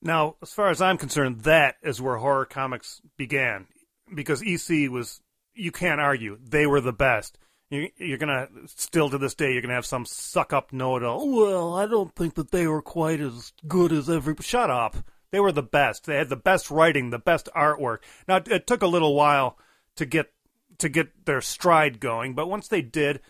[0.00, 3.66] Now, as far as I'm concerned, that is where horror comics began,
[4.14, 5.20] because EC was
[5.54, 7.38] you can't argue they were the best.
[7.70, 11.02] You, you're gonna still to this day you're gonna have some suck up know it
[11.02, 11.20] all.
[11.20, 14.34] Oh, well, I don't think that they were quite as good as every.
[14.40, 14.96] Shut up.
[15.30, 16.06] They were the best.
[16.06, 17.98] They had the best writing, the best artwork.
[18.26, 19.58] Now it took a little while
[19.96, 20.32] to get
[20.78, 23.20] to get their stride going, but once they did,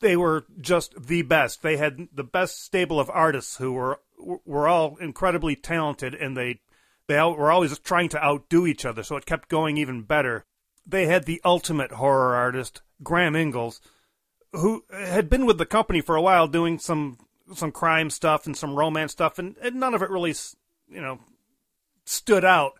[0.00, 1.62] they were just the best.
[1.62, 6.60] They had the best stable of artists who were were all incredibly talented, and they
[7.06, 9.02] they were always trying to outdo each other.
[9.02, 10.44] So it kept going even better.
[10.86, 13.80] They had the ultimate horror artist, Graham Ingels,
[14.52, 17.18] who had been with the company for a while, doing some
[17.54, 20.34] some crime stuff and some romance stuff, and, and none of it really,
[20.88, 21.18] you know,
[22.04, 22.74] stood out.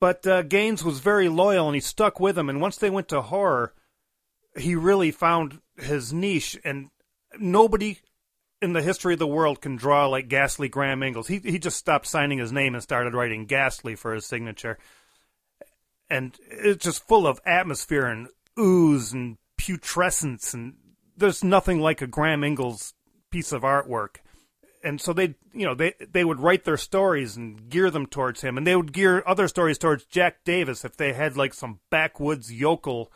[0.00, 2.48] But uh, Gaines was very loyal, and he stuck with him.
[2.48, 3.74] And once they went to horror,
[4.56, 6.90] he really found his niche, and
[7.38, 7.98] nobody
[8.60, 11.26] in the history of the world can draw like Ghastly Graham Ingels.
[11.26, 14.78] He he just stopped signing his name and started writing Ghastly for his signature,
[16.08, 18.28] and it's just full of atmosphere and
[18.58, 20.74] ooze and putrescence, and
[21.16, 22.92] there's nothing like a Graham Ingels
[23.30, 24.16] piece of artwork.
[24.84, 28.40] And so they, you know, they they would write their stories and gear them towards
[28.40, 31.80] him, and they would gear other stories towards Jack Davis if they had like some
[31.90, 33.12] backwoods yokel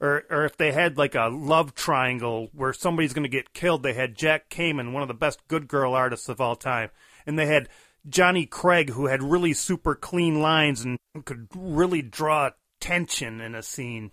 [0.00, 3.82] or or if they had like a love triangle where somebody's going to get killed,
[3.82, 6.90] they had Jack Kamen, one of the best good girl artists of all time,
[7.26, 7.68] and they had
[8.08, 12.50] Johnny Craig, who had really super clean lines and could really draw
[12.80, 14.12] tension in a scene.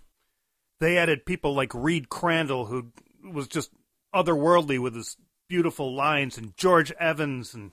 [0.80, 2.92] They added people like Reed Crandall, who
[3.24, 3.70] was just
[4.14, 5.16] otherworldly with his
[5.48, 7.72] beautiful lines, and George Evans, and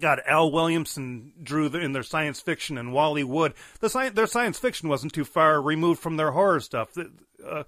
[0.00, 3.54] God, Al Williamson drew the, in their science fiction, and Wally Wood.
[3.80, 6.96] The sci- their science fiction wasn't too far removed from their horror stuff.
[7.44, 7.64] Uh,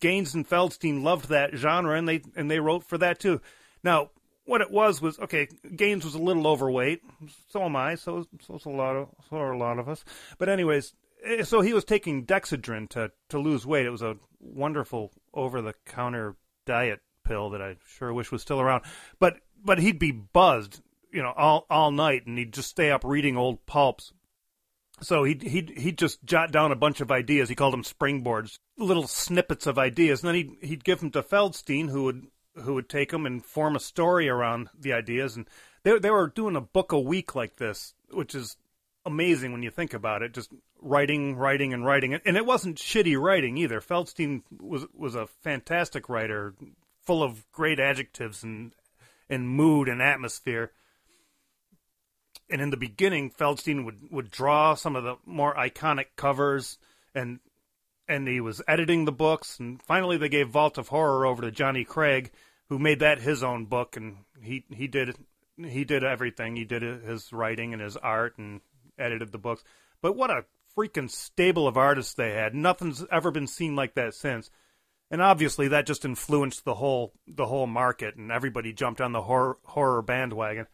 [0.00, 3.40] Gaines and Feldstein loved that genre, and they and they wrote for that too.
[3.82, 4.10] Now,
[4.44, 5.48] what it was was okay.
[5.76, 7.02] Gaines was a little overweight.
[7.50, 7.94] So am I.
[7.96, 10.04] So so's a lot of so are a lot of us.
[10.38, 10.94] But anyways,
[11.24, 13.86] eh, so he was taking Dexedrine to to lose weight.
[13.86, 18.60] It was a wonderful over the counter diet pill that I sure wish was still
[18.60, 18.84] around.
[19.18, 20.80] But but he'd be buzzed,
[21.12, 24.12] you know, all all night, and he'd just stay up reading old pulps.
[25.00, 27.48] So he'd he'd he'd just jot down a bunch of ideas.
[27.48, 31.22] He called them springboards, little snippets of ideas, and then he'd he'd give them to
[31.22, 32.26] Feldstein, who would
[32.62, 35.36] who would take them and form a story around the ideas.
[35.36, 35.48] And
[35.84, 38.56] they they were doing a book a week like this, which is
[39.06, 40.34] amazing when you think about it.
[40.34, 43.80] Just writing, writing, and writing, and it wasn't shitty writing either.
[43.80, 46.54] Feldstein was was a fantastic writer,
[47.02, 48.72] full of great adjectives and
[49.30, 50.72] and mood and atmosphere.
[52.50, 56.78] And in the beginning, Feldstein would, would draw some of the more iconic covers,
[57.14, 57.40] and
[58.08, 59.58] and he was editing the books.
[59.60, 62.30] And finally, they gave Vault of Horror over to Johnny Craig,
[62.70, 65.16] who made that his own book, and he he did
[65.62, 66.56] he did everything.
[66.56, 68.60] He did his writing and his art and
[68.98, 69.62] edited the books.
[70.00, 70.46] But what a
[70.76, 72.54] freaking stable of artists they had!
[72.54, 74.50] Nothing's ever been seen like that since.
[75.10, 79.22] And obviously, that just influenced the whole the whole market, and everybody jumped on the
[79.22, 80.66] horror horror bandwagon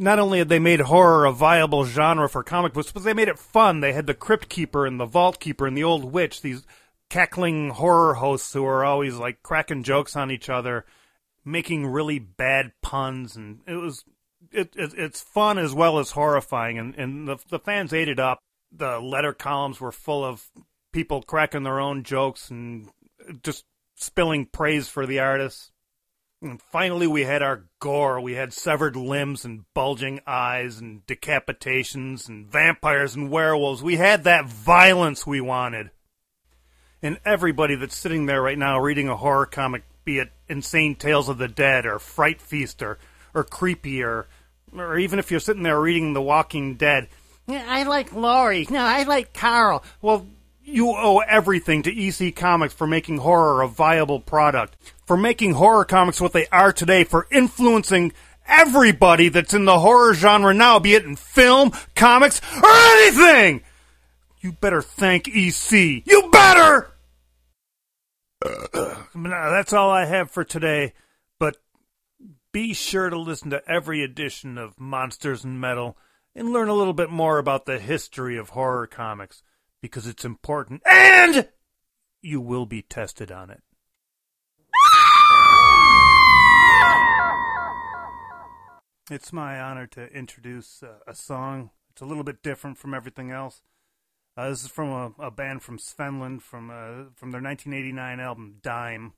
[0.00, 3.28] not only had they made horror a viable genre for comic books, but they made
[3.28, 3.80] it fun.
[3.80, 6.66] They had the Crypt Keeper and the Vault Keeper and the Old Witch, these
[7.10, 10.86] cackling horror hosts who are always like cracking jokes on each other,
[11.44, 14.04] making really bad puns, and it was
[14.50, 18.18] it, it it's fun as well as horrifying, and and the the fans ate it
[18.18, 18.38] up.
[18.72, 20.48] The letter columns were full of
[20.94, 22.88] people cracking their own jokes and
[23.42, 23.66] just
[23.96, 25.72] spilling praise for the artists.
[26.42, 28.20] And finally, we had our gore.
[28.20, 33.82] We had severed limbs and bulging eyes and decapitations and vampires and werewolves.
[33.82, 35.90] We had that violence we wanted.
[37.02, 41.28] And everybody that's sitting there right now reading a horror comic, be it Insane Tales
[41.28, 42.98] of the Dead or Fright Feast or,
[43.34, 44.26] or Creepy or,
[44.74, 47.08] or even if you're sitting there reading The Walking Dead,
[47.50, 48.66] yeah, I like Lori.
[48.70, 49.82] No, I like Carl.
[50.00, 50.26] Well,
[50.62, 54.76] you owe everything to EC Comics for making horror a viable product,
[55.10, 58.12] for making horror comics what they are today, for influencing
[58.46, 63.60] everybody that's in the horror genre now, be it in film, comics, or anything!
[64.40, 66.06] You better thank EC.
[66.06, 66.92] You better!
[69.16, 70.92] That's all I have for today,
[71.40, 71.56] but
[72.52, 75.98] be sure to listen to every edition of Monsters and Metal
[76.36, 79.42] and learn a little bit more about the history of horror comics
[79.82, 81.48] because it's important and
[82.22, 83.60] you will be tested on it.
[89.10, 91.70] It's my honor to introduce uh, a song.
[91.90, 93.60] It's a little bit different from everything else.
[94.36, 98.58] Uh, this is from a, a band from Svenland from uh, from their 1989 album
[98.62, 99.14] Dime.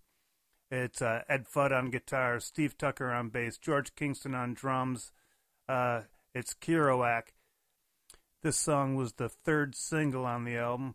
[0.70, 5.12] It's uh, Ed Fudd on guitar, Steve Tucker on bass, George Kingston on drums.
[5.68, 6.04] Uh,
[6.34, 7.34] it's Kerouac.
[8.42, 10.94] This song was the third single on the album,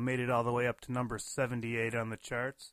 [0.00, 2.72] made it all the way up to number 78 on the charts.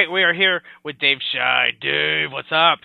[0.00, 1.70] right, we are here with Dave Shy.
[1.80, 2.78] Dave, what's up?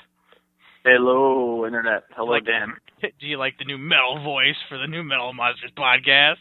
[0.84, 2.04] Hello, Internet.
[2.16, 2.74] Hello, Like- Dan.
[3.02, 6.36] Do you like the new metal voice for the new Metal Monsters podcast?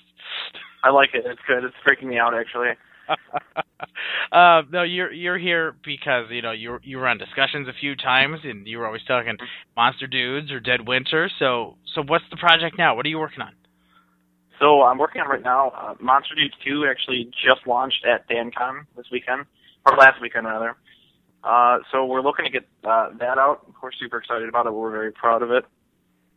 [0.82, 1.24] I like it.
[1.26, 1.62] It's good.
[1.64, 2.70] It's freaking me out, actually.
[4.32, 7.94] uh, no, you're you're here because you know you you were on discussions a few
[7.96, 9.36] times, and you were always talking
[9.76, 11.28] Monster Dudes or Dead Winter.
[11.38, 12.96] So so what's the project now?
[12.96, 13.52] What are you working on?
[14.58, 15.70] So I'm working on right now.
[15.70, 19.44] Uh, Monster Dudes 2 actually just launched at DanCon this weekend,
[19.86, 20.76] or last weekend rather.
[21.42, 23.66] Uh, so we're looking to get uh, that out.
[23.82, 24.72] We're super excited about it.
[24.72, 25.64] We're very proud of it.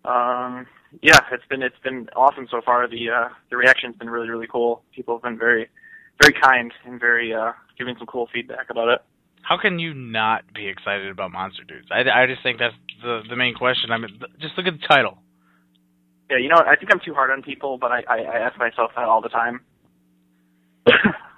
[0.04, 0.68] Um,
[1.02, 2.88] yeah, it's been it's been awesome so far.
[2.88, 4.84] The uh, the reaction's been really really cool.
[4.94, 5.70] People have been very
[6.22, 9.00] very kind and very uh, giving some cool feedback about it.
[9.42, 11.88] How can you not be excited about Monster Dudes?
[11.92, 13.92] I, I just think that's the the main question.
[13.92, 15.18] I mean, just look at the title.
[16.30, 16.58] Yeah, you know?
[16.58, 19.22] I think I'm too hard on people, but I, I, I ask myself that all
[19.22, 19.62] the time.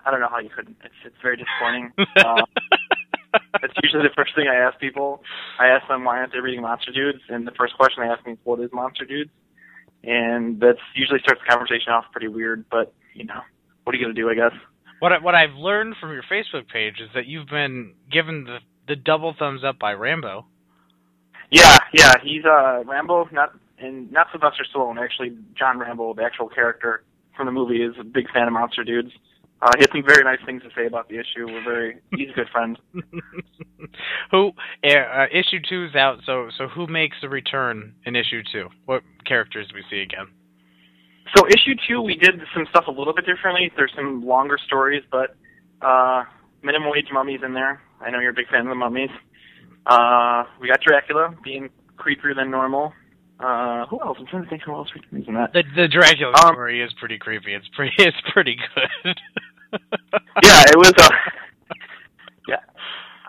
[0.09, 0.77] I don't know how you couldn't.
[0.83, 1.93] It's it's very disappointing.
[2.17, 2.41] uh,
[3.61, 5.21] that's usually the first thing I ask people.
[5.59, 8.25] I ask them why aren't they reading Monster Dudes, and the first question they ask
[8.25, 9.29] me is what is Monster Dudes,
[10.03, 12.65] and that's usually starts the conversation off pretty weird.
[12.71, 13.41] But you know,
[13.83, 14.31] what are you gonna do?
[14.31, 14.57] I guess.
[14.97, 18.57] What I, what I've learned from your Facebook page is that you've been given the
[18.87, 20.47] the double thumbs up by Rambo.
[21.51, 24.99] Yeah, yeah, he's uh Rambo, not and not Sylvester Stallone.
[24.99, 27.03] Actually, John Rambo, the actual character
[27.37, 29.11] from the movie, is a big fan of Monster Dudes.
[29.61, 31.45] Uh, he had some very nice things to say about the issue.
[31.45, 32.79] We're very he's a good friend.
[34.31, 34.51] who
[34.83, 38.69] uh, issue two is out, so so who makes the return in issue two?
[38.85, 40.27] What characters do we see again?
[41.35, 43.71] So issue two, we did some stuff a little bit differently.
[43.75, 45.35] There's some longer stories, but
[45.81, 46.23] uh,
[46.63, 47.81] minimum wage mummies in there.
[48.01, 49.11] I know you're a big fan of the mummies.
[49.85, 52.93] Uh, we got Dracula being creepier than normal.
[53.39, 54.17] Uh, who else?
[54.19, 55.53] I'm trying to think who else we can in that.
[55.53, 57.53] The the Dracula Um, story is pretty creepy.
[57.53, 59.15] It's pretty it's pretty good.
[60.43, 60.93] yeah, it was.
[60.97, 61.09] Uh,
[62.47, 62.57] yeah,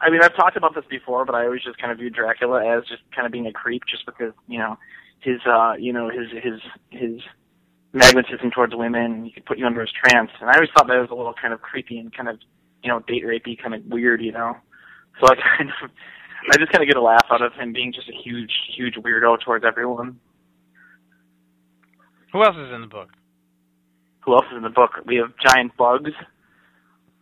[0.00, 2.64] I mean, I've talked about this before, but I always just kind of view Dracula
[2.76, 4.76] as just kind of being a creep, just because you know
[5.20, 6.60] his, uh, you know, his his
[6.90, 7.20] his
[7.92, 9.24] magnetism towards women.
[9.24, 11.34] He could put you under his trance, and I always thought that was a little
[11.34, 12.38] kind of creepy and kind of
[12.82, 14.56] you know date rapey, kind of weird, you know.
[15.20, 15.90] So I kind of,
[16.50, 18.94] I just kind of get a laugh out of him being just a huge, huge
[18.94, 20.18] weirdo towards everyone.
[22.32, 23.10] Who else is in the book?
[24.24, 24.90] Who else is in the book?
[25.06, 26.10] We have giant bugs.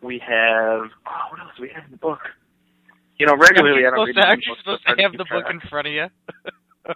[0.02, 2.20] We have oh, what else do we have in the book?
[3.18, 5.12] You know, regularly I don't read to, the aren't you books, supposed I to have
[5.12, 6.06] the book in front of you?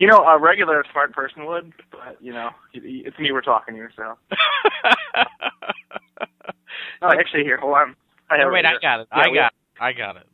[0.00, 3.92] You know, a regular smart person would, but you know, it's me we're talking here,
[3.96, 4.18] so.
[7.02, 7.96] Oh, actually, here, hold on.
[8.30, 8.64] I have Oh, it wait.
[8.64, 9.08] I got it.
[9.12, 9.52] Yeah, I got it.
[9.80, 10.26] I got it.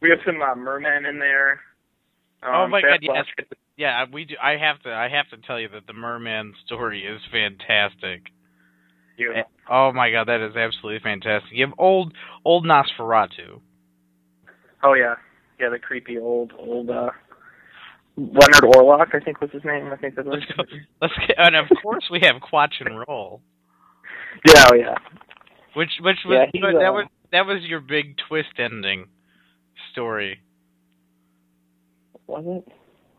[0.00, 1.60] We have some uh, mermen in there.
[2.42, 3.26] Um, oh my god, yes.
[3.78, 7.04] Yeah, we do I have to I have to tell you that the merman story
[7.04, 8.24] is fantastic.
[9.16, 9.44] Yeah.
[9.70, 11.52] Oh my god, that is absolutely fantastic.
[11.52, 12.12] You have old
[12.44, 13.60] old Nosferatu.
[14.82, 15.14] Oh yeah,
[15.60, 17.10] yeah, the creepy old old uh
[18.16, 19.90] Leonard Orlok, I think was his name.
[19.92, 20.42] I think that was.
[21.00, 23.40] Let's get, and of course we have Quatch and Roll.
[24.46, 24.94] Yeah, oh yeah.
[25.74, 29.06] Which which was Yeah, that uh, was that was your big twist ending
[29.90, 30.40] story.
[32.28, 32.72] Was it?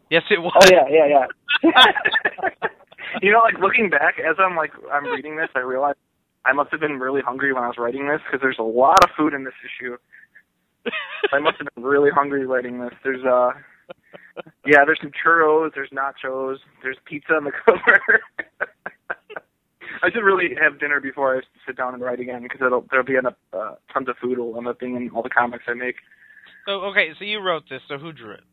[0.10, 0.52] Yes, it was.
[0.56, 1.26] Oh yeah, yeah, yeah.
[3.22, 5.96] you know, like looking back as I'm like I'm reading this, I realize
[6.46, 9.04] I must have been really hungry when I was writing this because there's a lot
[9.04, 9.98] of food in this issue.
[11.32, 12.94] I must have been really hungry writing this.
[13.04, 13.52] There's uh,
[14.66, 18.22] yeah, there's some churros, there's nachos, there's pizza on the cover.
[20.02, 23.06] I should really have dinner before I sit down and write again because it'll there'll
[23.06, 25.74] be enough uh, tons of food will end up being in all the comics I
[25.74, 25.96] make.
[26.66, 27.82] So okay, so you wrote this.
[27.88, 28.44] So who drew it?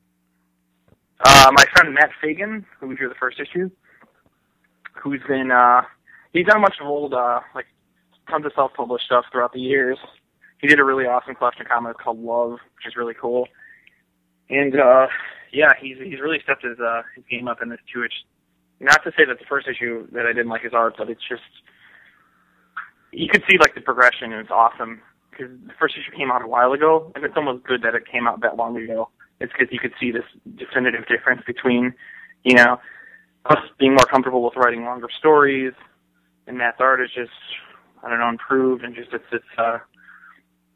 [1.24, 3.70] Uh, my friend Matt Fagan, who drew the first issue,
[5.02, 5.82] who's been uh,
[6.32, 7.66] he's done a bunch of old uh, like
[8.28, 9.98] tons of self-published stuff throughout the years.
[10.58, 13.46] He did a really awesome collection of comics called Love, which is really cool.
[14.50, 15.06] And uh,
[15.52, 18.00] yeah, he's he's really stepped his uh, his game up in this too.
[18.00, 18.14] Which
[18.80, 21.26] not to say that the first issue that I didn't like his art, but it's
[21.26, 21.42] just
[23.12, 26.42] you could see like the progression and it's awesome because the first issue came out
[26.42, 29.08] a while ago, and it's almost good that it came out that long ago.
[29.40, 30.24] It's because you could see this
[30.56, 31.94] definitive difference between,
[32.42, 32.78] you know,
[33.44, 35.72] us being more comfortable with writing longer stories,
[36.46, 37.30] and Matt's art is just,
[38.02, 39.78] I don't know, improved and just it's it's uh,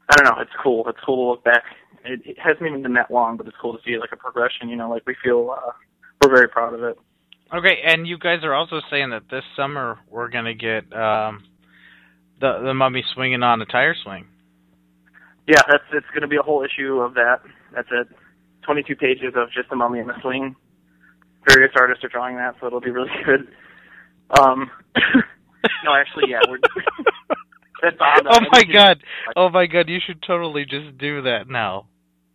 [0.09, 0.87] I don't know, it's cool.
[0.87, 1.63] It's cool to look back.
[2.03, 4.69] It, it hasn't even been that long, but it's cool to see like a progression.
[4.69, 5.71] You know, like we feel uh,
[6.21, 6.97] we're very proud of it.
[7.53, 11.43] Okay, and you guys are also saying that this summer we're gonna get um,
[12.39, 14.27] the the mummy swinging on a tire swing.
[15.47, 17.41] Yeah, that's it's going to be a whole issue of that.
[17.73, 18.07] That's it.
[18.63, 20.55] 22 pages of just the mummy in the swing.
[21.49, 23.47] Various artists are drawing that, so it'll be really good.
[24.39, 24.69] Um,
[25.83, 26.59] no, actually, yeah, we're
[27.81, 28.27] That's odd.
[28.29, 29.03] oh my god!
[29.35, 29.89] Oh my god!
[29.89, 31.87] You should totally just do that now.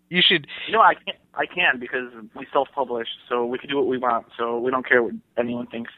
[0.09, 0.47] You should.
[0.67, 1.19] You know, I can't.
[1.35, 4.27] I can because we self-publish, so we can do what we want.
[4.37, 5.93] So we don't care what anyone thinks.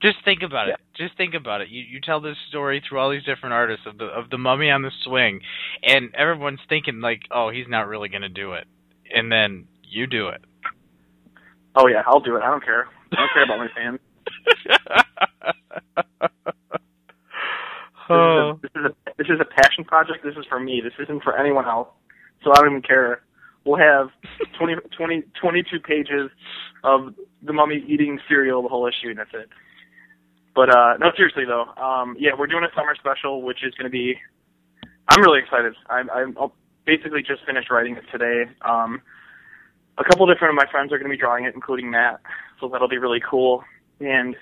[0.00, 0.76] Just think about it.
[0.96, 1.68] Just think about it.
[1.68, 4.70] You you tell this story through all these different artists of the of the mummy
[4.70, 5.40] on the swing,
[5.82, 8.66] and everyone's thinking like, oh, he's not really gonna do it,
[9.14, 10.42] and then you do it.
[11.76, 12.42] Oh yeah, I'll do it.
[12.42, 12.88] I don't care.
[13.12, 13.98] I don't care about my fans.
[18.08, 18.58] Oh.
[18.62, 20.24] This is, a, this is a this is a passion project.
[20.24, 20.80] This is for me.
[20.82, 21.88] This isn't for anyone else.
[22.42, 23.22] So I don't even care.
[23.64, 24.08] We'll have
[24.58, 26.30] 20, 20, 22 pages
[26.82, 29.48] of the mummy eating cereal the whole issue, and that's it.
[30.56, 33.84] But uh no, seriously though, um, yeah, we're doing a summer special, which is going
[33.86, 34.16] to be.
[35.08, 35.74] I'm really excited.
[35.88, 36.36] I'm, I'm
[36.86, 38.50] basically just finished writing it today.
[38.62, 39.02] Um,
[39.98, 42.20] a couple different of my friends are going to be drawing it, including Matt.
[42.60, 43.64] So that'll be really cool,
[44.00, 44.36] and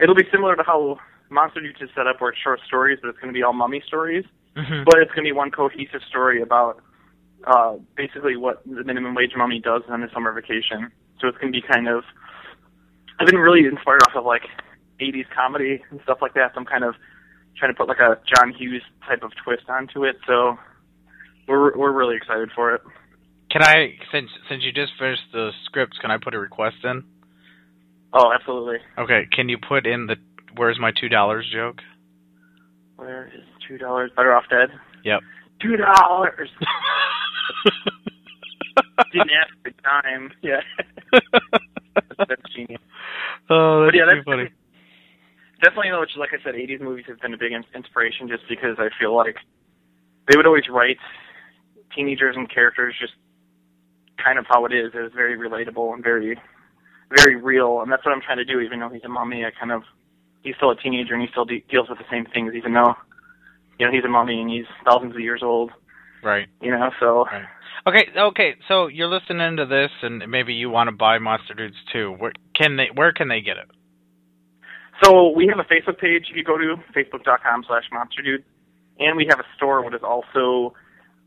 [0.00, 0.98] it'll be similar to how
[1.30, 3.52] Monster Dudes is set up, where it's short stories, but it's going to be all
[3.52, 4.24] mummy stories.
[4.56, 4.84] Mhm.
[4.84, 6.80] But it's going to be one cohesive story about
[7.46, 10.90] uh, basically what the minimum wage mummy does on his summer vacation.
[11.20, 12.04] So it's going to be kind of.
[13.20, 14.42] I've been really inspired off of like
[15.00, 16.52] 80s comedy and stuff like that.
[16.54, 16.94] So I'm kind of
[17.56, 20.16] trying to put like a John Hughes type of twist onto it.
[20.26, 20.58] So
[21.48, 22.82] we're we're really excited for it.
[23.50, 27.02] Can I since since you just finished the scripts, can I put a request in?
[28.12, 28.78] Oh, absolutely.
[28.98, 30.16] Okay, can you put in the
[30.56, 31.80] "Where's my two dollars" joke?
[32.96, 34.10] Where is two dollars?
[34.16, 34.70] Better off dead.
[35.04, 35.20] Yep.
[35.62, 36.48] Two dollars.
[39.12, 40.30] Didn't ask for time.
[40.42, 40.60] Yeah.
[42.18, 42.80] That's genius.
[43.48, 44.48] Oh, But that's yeah, that's funny.
[45.62, 45.98] definitely.
[46.00, 49.14] Which, like I said, '80s movies have been a big inspiration, just because I feel
[49.16, 49.36] like
[50.28, 50.98] they would always write
[51.94, 53.14] teenagers and characters just
[54.22, 54.92] kind of how it is.
[54.94, 56.38] It's very relatable and very,
[57.16, 58.60] very real, and that's what I'm trying to do.
[58.60, 59.82] Even though he's a mummy, I kind of
[60.42, 62.94] he's still a teenager and he still de- deals with the same things, even though
[63.78, 65.70] you know he's a mummy and he's thousands of years old.
[66.22, 66.48] Right.
[66.60, 67.46] You know, so right.
[67.86, 68.54] Okay, okay.
[68.66, 72.12] So you're listening to this, and maybe you want to buy Monster Dudes too.
[72.18, 72.88] Where can they?
[72.94, 73.70] Where can they get it?
[75.02, 78.44] So we have a Facebook page you could go to, facebook.com slash monster dude.
[78.98, 80.74] And we have a store which is also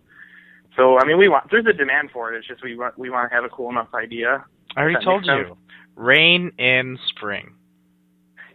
[0.76, 2.38] So I mean, we want there's a demand for it.
[2.38, 4.46] It's just we want we want to have a cool enough idea.
[4.76, 5.58] I already told you.
[5.98, 7.54] Rain in spring.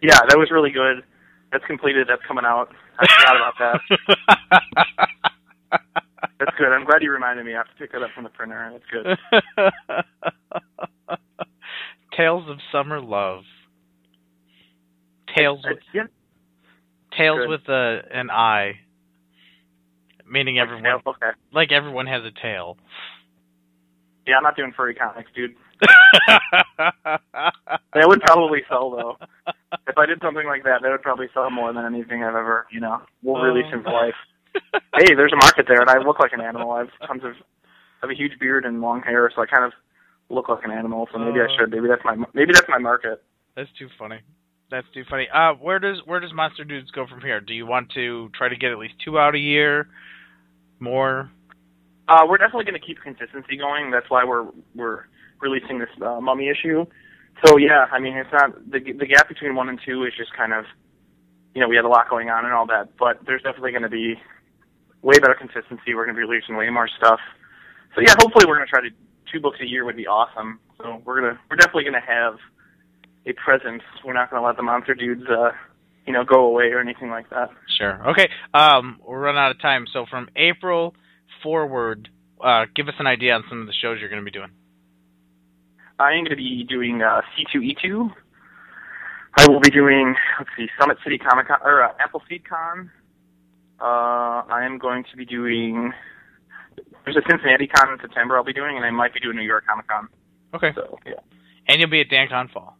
[0.00, 1.02] Yeah, that was really good.
[1.50, 2.06] That's completed.
[2.08, 2.70] That's coming out.
[2.98, 3.80] I forgot about that.
[6.38, 6.68] That's good.
[6.68, 7.54] I'm glad you reminded me.
[7.54, 8.72] I have to pick that up from the printer.
[8.72, 9.18] That's good.
[12.16, 13.42] Tales of Summer Love.
[15.36, 16.02] Tales with yeah.
[17.16, 17.48] Tales Good.
[17.48, 18.72] with a an I.
[20.28, 21.30] Meaning everyone okay.
[21.52, 22.76] like everyone has a tail.
[24.26, 25.54] Yeah, I'm not doing furry comics, dude.
[27.94, 29.16] That would probably sell though.
[29.86, 32.66] If I did something like that, that would probably sell more than anything I've ever,
[32.70, 34.14] you know, will release in life.
[34.96, 36.70] hey, there's a market there, and I look like an animal.
[36.72, 39.64] I have tons of, I have a huge beard and long hair, so I kind
[39.64, 39.72] of
[40.30, 41.08] look like an animal.
[41.12, 41.56] So maybe I Oh.
[41.58, 41.70] should.
[41.70, 43.22] Maybe that's my, maybe that's my market.
[43.56, 44.20] That's too funny.
[44.70, 45.28] That's too funny.
[45.28, 47.40] Uh where does where does Monster Dudes go from here?
[47.40, 49.88] Do you want to try to get at least two out a year?
[50.80, 51.30] More?
[52.08, 53.90] Uh, we're definitely going to keep consistency going.
[53.90, 55.04] That's why we're we're
[55.42, 56.86] releasing this uh, mummy issue.
[57.44, 60.32] So yeah, I mean, it's not the the gap between one and two is just
[60.36, 60.64] kind of,
[61.54, 63.82] you know, we had a lot going on and all that, but there's definitely going
[63.82, 64.14] to be
[65.02, 65.94] way better consistency.
[65.94, 67.20] We're going to be releasing way more stuff.
[67.94, 68.94] So yeah, hopefully we're going to try to
[69.32, 70.60] two books a year would be awesome.
[70.78, 72.34] So we're gonna we're definitely going to have
[73.26, 73.82] a presence.
[74.04, 75.50] We're not going to let the monster dudes, uh,
[76.06, 77.50] you know, go away or anything like that.
[77.78, 78.10] Sure.
[78.10, 78.28] Okay.
[78.54, 79.86] Um we're running out of time.
[79.92, 80.94] So from April
[81.42, 82.08] forward,
[82.42, 84.50] uh give us an idea on some of the shows you're gonna be doing.
[86.02, 88.10] I am going to be doing uh, C2E2.
[89.38, 92.90] I will be doing, let's see, Summit City Comic Con, or uh, Appleseed Con.
[93.80, 95.92] Uh, I am going to be doing,
[97.04, 99.42] there's a Cincinnati Con in September I'll be doing, and I might be doing New
[99.42, 100.08] York Comic Con.
[100.54, 100.72] Okay.
[100.74, 101.12] So, yeah.
[101.68, 102.76] And you'll be at DanCon Fall.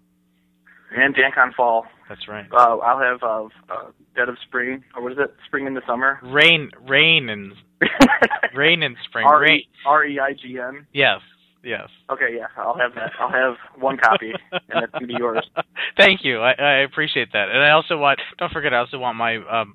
[0.95, 1.87] And DanCon Fall.
[2.09, 2.47] That's right.
[2.53, 5.35] Uh, I'll have uh, uh, Dead of Spring, or what is it?
[5.47, 6.19] Spring in the Summer.
[6.25, 7.53] Rain, rain, and
[8.55, 9.27] rain and spring.
[9.27, 10.87] R E I G N.
[10.93, 11.21] Yes,
[11.63, 11.89] yes.
[12.11, 13.13] Okay, yeah, I'll have that.
[13.21, 15.49] I'll have one copy, and it's gonna be yours.
[15.97, 16.41] Thank you.
[16.41, 17.49] I, I appreciate that.
[17.49, 18.21] And I also want.
[18.39, 19.75] Don't forget, I also want my um,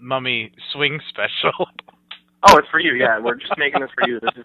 [0.00, 1.68] Mummy Swing special.
[2.48, 2.94] Oh, it's for you.
[2.94, 4.20] Yeah, we're just making this for you.
[4.20, 4.44] This is,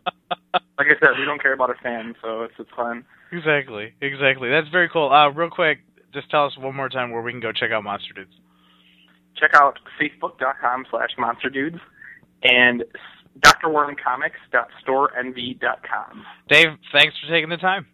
[0.77, 3.03] like I said, we don't care about a fan, so it's it's fun.
[3.31, 4.49] exactly, exactly.
[4.49, 5.11] That's very cool.
[5.11, 5.80] Uh, real quick,
[6.13, 8.34] just tell us one more time where we can go check out Monster Dudes.
[9.38, 11.77] Check out facebook.com slash monster dudes
[12.43, 12.84] and
[13.39, 16.25] drwormcomics.storeenvy.com.
[16.49, 17.85] Dave, thanks for taking the time.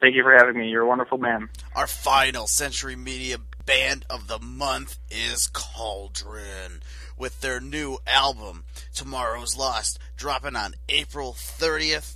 [0.00, 0.68] Thank you for having me.
[0.68, 1.48] You're a wonderful man.
[1.74, 6.80] Our final Century Media Band of the Month is Cauldron,
[7.18, 8.64] with their new album,
[8.94, 12.14] Tomorrow's Lost, dropping on April 30th.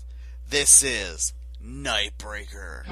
[0.48, 1.32] This is
[1.62, 2.84] Nightbreaker.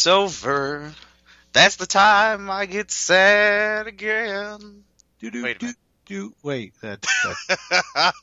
[0.00, 0.94] It's over,
[1.52, 4.84] that's the time I get sad again.
[5.22, 5.76] Wait a minute.
[6.06, 8.14] do wait that, that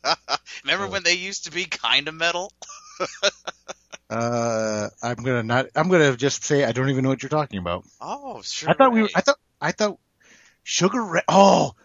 [0.64, 2.52] Remember when they used to be kind of metal?
[4.10, 7.60] uh I'm gonna not I'm gonna just say I don't even know what you're talking
[7.60, 7.86] about.
[8.02, 8.72] Oh, sure.
[8.72, 10.00] I thought we were I thought I thought
[10.64, 11.76] Sugar Ray oh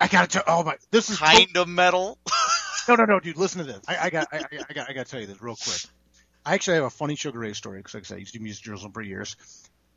[0.00, 2.18] I gotta tell oh my this is kind of metal.
[2.88, 4.92] no no no dude listen to this I, I got I, I, I got I
[4.92, 5.82] gotta tell you this real quick.
[6.46, 8.38] I actually have a funny Sugar Ray story because like I said I used to
[8.38, 9.34] do music journalism for years.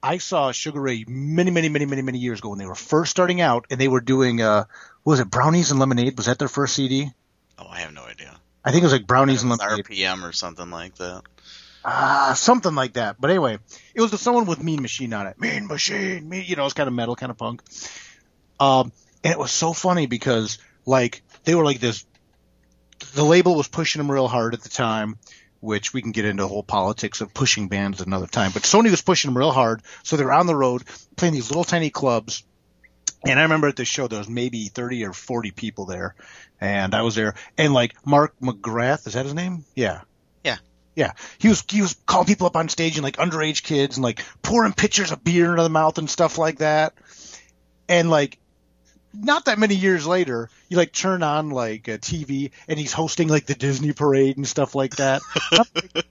[0.02, 3.12] I saw Sugar Ray many, many, many, many, many years ago when they were first
[3.12, 4.64] starting out, and they were doing, uh,
[5.04, 6.18] what was it Brownies and Lemonade?
[6.18, 7.12] Was that their first CD?
[7.60, 8.36] Oh, I have no idea.
[8.66, 11.22] I think it was like Brownies and Lemonade, RPM or something like that.
[11.86, 13.18] ah, something like that.
[13.20, 13.60] But anyway,
[13.94, 15.40] it was someone with Mean Machine on it.
[15.40, 17.62] Mean Machine, mean, you know, it's kind of metal, kind of punk.
[18.60, 18.92] Um,
[19.24, 22.06] and it was so funny because like they were like this.
[23.14, 25.18] The label was pushing them real hard at the time,
[25.60, 28.52] which we can get into the whole politics of pushing bands another time.
[28.54, 30.84] But Sony was pushing them real hard, so they're on the road
[31.16, 32.44] playing these little tiny clubs.
[33.26, 36.16] And I remember at this show there was maybe thirty or forty people there,
[36.62, 37.36] and I was there.
[37.58, 39.66] And like Mark McGrath, is that his name?
[39.76, 40.02] Yeah.
[40.44, 40.58] Yeah.
[40.96, 44.04] Yeah, he was he was calling people up on stage and like underage kids and
[44.04, 46.94] like pouring pitchers of beer into the mouth and stuff like that.
[47.88, 48.39] And like
[49.14, 53.28] not that many years later, you like turn on like a TV and he's hosting
[53.28, 55.22] like the Disney parade and stuff like that.
[55.52, 55.68] Like,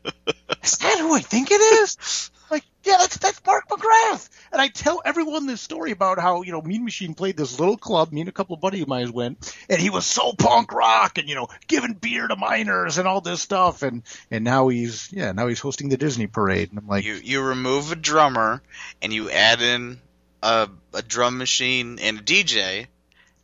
[0.63, 2.31] is that who I think it is?
[2.51, 4.29] Like, yeah, that's that's Mark McGrath.
[4.53, 7.77] And I tell everyone this story about how you know Mean Machine played this little
[7.77, 8.11] club.
[8.13, 11.19] Me and a couple of buddies of mine went, and he was so punk rock
[11.19, 13.83] and you know giving beer to minors and all this stuff.
[13.83, 16.71] And and now he's yeah now he's hosting the Disney parade.
[16.71, 18.63] And I'm like, You you remove a drummer
[19.03, 20.01] and you add in
[20.43, 22.87] a a drum machine and a DJ,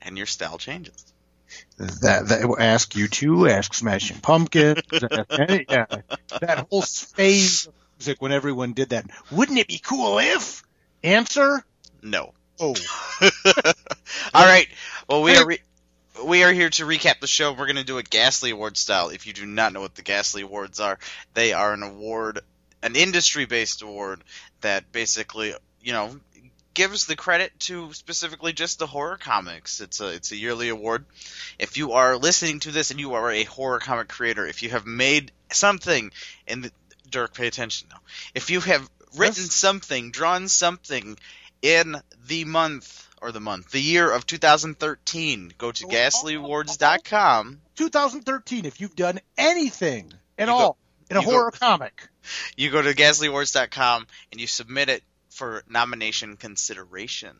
[0.02, 1.12] and your style changes.
[1.78, 4.82] that that ask you to ask Smashing Pumpkins.
[4.92, 5.86] yeah,
[6.40, 9.06] that whole phase of music when everyone did that.
[9.30, 10.62] Wouldn't it be cool if?
[11.02, 11.64] Answer.
[12.02, 12.32] No.
[12.60, 12.74] Oh.
[14.34, 14.68] All right.
[15.08, 15.60] Well, we are re-
[16.24, 17.52] we are here to recap the show.
[17.52, 19.08] We're going to do it Ghastly Award style.
[19.08, 20.98] If you do not know what the Ghastly Awards are,
[21.34, 22.40] they are an award,
[22.82, 24.22] an industry-based award
[24.60, 26.18] that basically, you know,
[26.74, 29.80] gives the credit to specifically just the horror comics.
[29.80, 31.04] It's a it's a yearly award.
[31.58, 34.70] If you are listening to this and you are a horror comic creator, if you
[34.70, 36.10] have made something
[36.46, 36.72] in the
[37.08, 38.00] Dirk, pay attention now.
[38.34, 41.16] If you have written something, drawn something
[41.62, 41.96] in
[42.26, 47.60] the month or the month, the year of 2013, go to ghastlyawards.com.
[47.76, 48.64] 2013.
[48.64, 50.78] If you've done anything at You go- all
[51.10, 52.08] in a you go- horror comic,
[52.56, 55.02] You go to ghastlyawards.com and you submit it
[55.34, 57.36] for nomination consideration.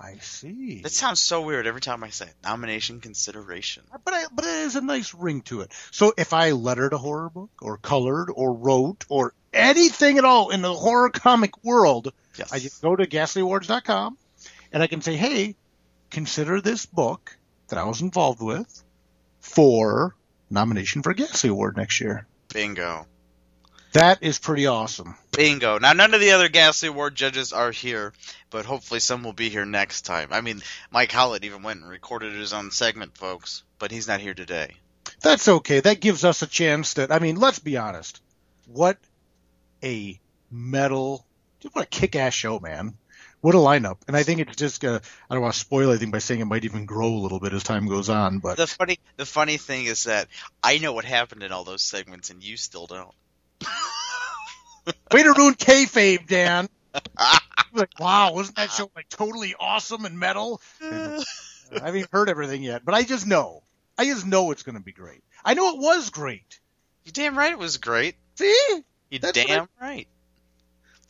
[0.00, 0.80] I see.
[0.80, 2.34] That sounds so weird every time I say it.
[2.42, 3.82] Nomination consideration.
[4.02, 5.72] but I, but it is a nice ring to it.
[5.90, 10.50] So if I lettered a horror book or colored or wrote or anything at all
[10.50, 12.12] in the horror comic world,
[12.50, 14.16] I just go to ghastlyawards.com
[14.72, 15.56] and I can say, hey,
[16.08, 17.36] consider this book
[17.68, 18.82] that I was involved with
[19.40, 20.14] for
[20.48, 22.26] nomination for a Ghastly Award next year.
[22.52, 23.06] Bingo.
[23.92, 25.16] That is pretty awesome.
[25.32, 25.78] Bingo.
[25.78, 28.12] Now, none of the other Ghastly Award judges are here,
[28.50, 30.28] but hopefully some will be here next time.
[30.32, 30.62] I mean,
[30.92, 34.76] Mike Howlett even went and recorded his own segment, folks, but he's not here today.
[35.22, 35.80] That's okay.
[35.80, 38.20] That gives us a chance that, I mean, let's be honest.
[38.66, 38.96] What
[39.82, 41.26] a metal,
[41.72, 42.94] what a kick ass show, man.
[43.40, 43.96] What a lineup.
[44.06, 46.44] And I think it's just, uh, I don't want to spoil anything by saying it
[46.44, 49.56] might even grow a little bit as time goes on, but The funny, the funny
[49.56, 50.28] thing is that
[50.62, 53.14] I know what happened in all those segments, and you still don't.
[55.12, 56.68] way to ruin kayfabe, Dan.
[57.72, 60.60] like, wow, wasn't that show like totally awesome and metal?
[60.82, 61.22] I
[61.72, 63.62] haven't heard everything yet, but I just know.
[63.96, 65.22] I just know it's going to be great.
[65.44, 66.60] I know it was great.
[67.04, 68.16] You damn right it was great.
[68.34, 68.82] See?
[69.10, 70.06] You damn right.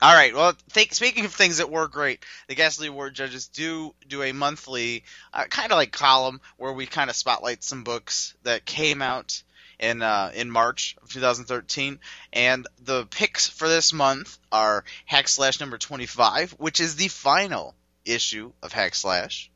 [0.03, 0.35] All right.
[0.35, 4.33] Well, think, speaking of things that were great, the Ghastly Award judges do do a
[4.33, 9.03] monthly uh, kind of like column where we kind of spotlight some books that came
[9.03, 9.43] out
[9.81, 11.99] in uh, in March of 2013,
[12.33, 17.75] and the picks for this month are Hack Slash number 25, which is the final
[18.05, 19.51] issue of Hack Slash.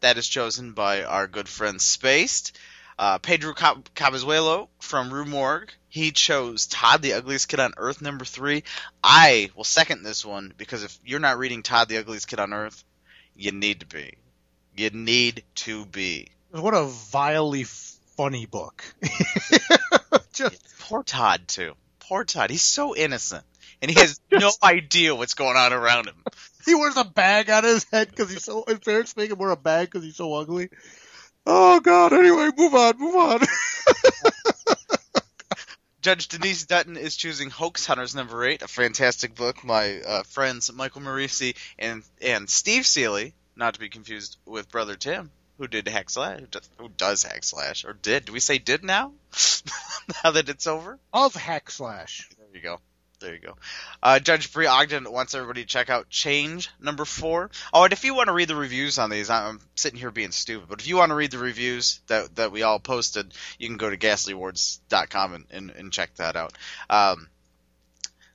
[0.00, 2.58] That is chosen by our good friend Spaced.
[2.98, 5.70] Uh, Pedro Cab- Cabezuelo from Rue Morgue.
[5.88, 8.62] He chose Todd the Ugliest Kid on Earth number three.
[9.02, 12.52] I will second this one because if you're not reading Todd the Ugliest Kid on
[12.52, 12.84] Earth,
[13.34, 14.14] you need to be.
[14.76, 16.28] You need to be.
[16.50, 17.64] What a vilely
[18.16, 18.84] funny book.
[20.32, 21.74] Just Poor Todd too.
[22.00, 22.50] Poor Todd.
[22.50, 23.44] He's so innocent,
[23.82, 26.22] and he has no idea what's going on around him.
[26.64, 28.64] he wears a bag on his head because he's so.
[28.66, 30.68] His parents make him wear a bag because he's so ugly.
[31.46, 32.12] Oh God!
[32.12, 33.40] Anyway, move on, move on.
[36.02, 39.64] Judge Denise Dutton is choosing Hoax Hunters number eight, a fantastic book.
[39.64, 44.94] My uh, friends Michael Moreci and and Steve Seeley, not to be confused with brother
[44.94, 46.40] Tim, who did Hack Slash,
[46.78, 48.26] who does, Hack Slash, or did.
[48.26, 49.12] Do we say did now?
[50.24, 50.98] now that it's over?
[51.12, 52.28] Of Hack Slash.
[52.38, 52.80] There you go.
[53.18, 53.56] There you go.
[54.02, 57.50] Uh, Judge Bree Ogden wants everybody to check out Change number four.
[57.72, 60.32] Oh, and if you want to read the reviews on these, I'm sitting here being
[60.32, 63.68] stupid, but if you want to read the reviews that that we all posted, you
[63.68, 66.52] can go to ghastlyawards.com and, and, and check that out.
[66.90, 67.28] Um,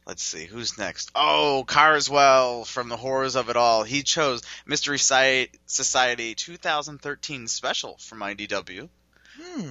[0.05, 1.11] let's see, who's next?
[1.15, 3.83] Oh, Karswell from the horrors of it all.
[3.83, 8.89] He chose Mystery Society 2013 special from IDW.
[9.39, 9.69] Hmm.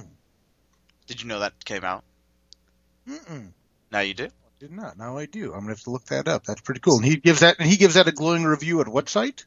[1.07, 2.03] Did you know that came out?
[3.07, 3.51] Mm-mm.
[3.91, 4.29] Now you do.
[4.59, 4.97] Did not.
[4.97, 5.53] Now I do.
[5.53, 6.43] I'm gonna have to look that up.
[6.45, 6.97] That's pretty cool.
[6.97, 9.45] And he gives that and he gives that a glowing review at what site?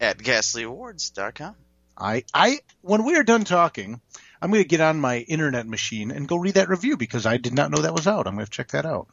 [0.00, 1.56] At ghastlyawards.com.
[1.98, 4.00] I I when we are done talking,
[4.40, 7.52] I'm gonna get on my internet machine and go read that review because I did
[7.54, 8.26] not know that was out.
[8.26, 9.08] I'm gonna check that out.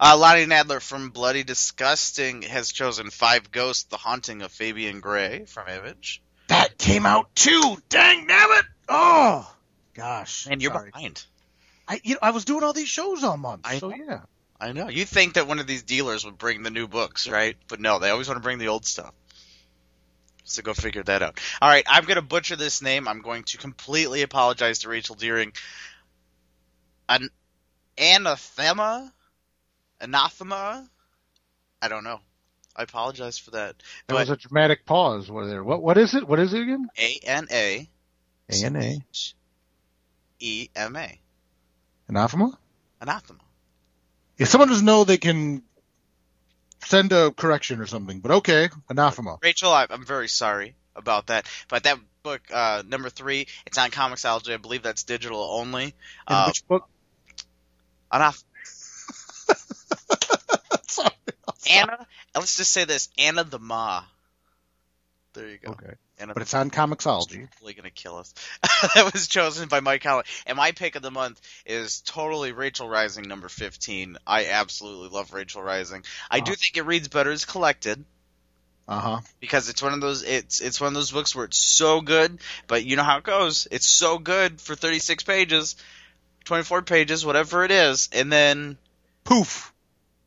[0.00, 5.44] Uh, Lonnie Nadler from Bloody Disgusting has chosen Five Ghosts: The Haunting of Fabian Gray
[5.44, 6.22] from Image.
[6.48, 7.76] That came out too.
[7.88, 8.64] Dang damn it!
[8.88, 9.50] Oh
[9.94, 10.46] gosh.
[10.50, 10.90] And you're Sorry.
[10.90, 11.24] behind.
[11.88, 13.62] I you know I was doing all these shows all month.
[13.64, 13.96] I so know.
[13.96, 14.20] yeah.
[14.60, 14.88] I know.
[14.88, 17.56] You'd think that one of these dealers would bring the new books, right?
[17.68, 19.12] But no, they always want to bring the old stuff.
[20.44, 21.40] So go figure that out.
[21.60, 23.08] All right, I'm going to butcher this name.
[23.08, 25.52] I'm going to completely apologize to Rachel Deering.
[27.08, 27.28] An
[27.98, 29.12] anathema?
[30.04, 30.88] Anathema?
[31.80, 32.20] I don't know.
[32.76, 33.76] I apologize for that.
[34.06, 35.30] That was a dramatic pause.
[35.30, 35.64] Was there?
[35.64, 36.28] What what is it?
[36.28, 36.88] What is it again?
[36.98, 37.88] A N A
[38.50, 39.02] A N A.
[40.40, 41.20] E M A.
[42.08, 42.58] Anathema.
[43.00, 43.40] Anathema.
[44.36, 45.62] If someone doesn't know, they can
[46.84, 48.20] send a correction or something.
[48.20, 49.38] But okay, anathema.
[49.42, 51.46] Rachel, I, I'm very sorry about that.
[51.68, 54.52] But that book, uh, number three, it's on Comixology.
[54.52, 55.84] I believe that's digital only.
[55.84, 55.92] And
[56.26, 56.88] Uh, which book?
[61.70, 64.04] Anna, let's just say this: Anna the Ma.
[65.34, 65.72] There you go.
[65.72, 65.94] Okay.
[66.18, 67.48] Anna But it's on Comixology.
[67.54, 68.32] Totally gonna kill us.
[68.94, 70.28] that was chosen by Mike Holland.
[70.46, 74.16] And my pick of the month is totally Rachel Rising number fifteen.
[74.24, 76.04] I absolutely love Rachel Rising.
[76.30, 78.04] I do think it reads better as collected
[78.86, 79.20] Uh huh.
[79.40, 82.38] because it's one of those it's it's one of those books where it's so good,
[82.68, 83.66] but you know how it goes.
[83.72, 85.74] It's so good for thirty six pages,
[86.44, 88.78] twenty four pages, whatever it is, and then
[89.24, 89.73] poof,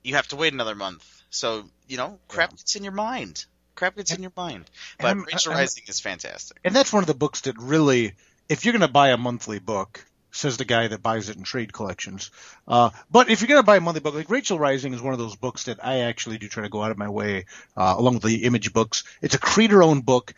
[0.04, 1.06] you have to wait another month.
[1.30, 3.46] So you know, crap gets in your mind.
[3.76, 4.66] Crap gets in your mind.
[5.00, 6.58] But I'm- Rachel I'm- Rising is fantastic.
[6.64, 8.14] And that's one of the books that really,
[8.50, 11.44] if you're going to buy a monthly book, says the guy that buys it in
[11.44, 12.32] trade collections.
[12.68, 15.14] Uh, but if you're going to buy a monthly book, like Rachel Rising is one
[15.14, 17.46] of those books that I actually do try to go out of my way,
[17.76, 19.04] uh, along with the image books.
[19.22, 20.34] It's a creator owned book.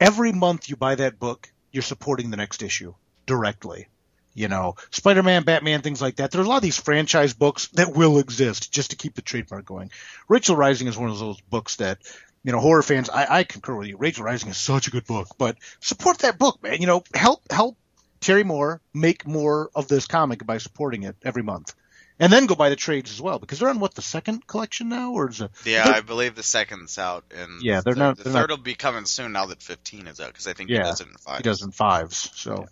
[0.00, 2.94] Every month you buy that book, you're supporting the next issue
[3.26, 3.88] directly.
[4.34, 6.30] You know, Spider-Man, Batman, things like that.
[6.32, 9.64] There's a lot of these franchise books that will exist just to keep the trademark
[9.64, 9.90] going.
[10.28, 11.98] Rachel Rising is one of those books that,
[12.42, 13.96] you know, horror fans, I, I concur with you.
[13.96, 16.80] Rachel Rising is such a good book, but support that book, man.
[16.80, 17.78] You know, help, help
[18.20, 21.72] Terry Moore make more of this comic by supporting it every month.
[22.18, 24.88] And then go buy the trades as well, because they're on what, the second collection
[24.88, 25.12] now?
[25.12, 25.50] Or is it?
[25.64, 28.58] Yeah, I believe the second's out, and Yeah, they're the, not- The they're third not-
[28.58, 31.00] will be coming soon now that 15 is out because I think yeah, he does
[31.00, 31.36] it in five.
[31.38, 32.30] He does in fives.
[32.34, 32.66] So,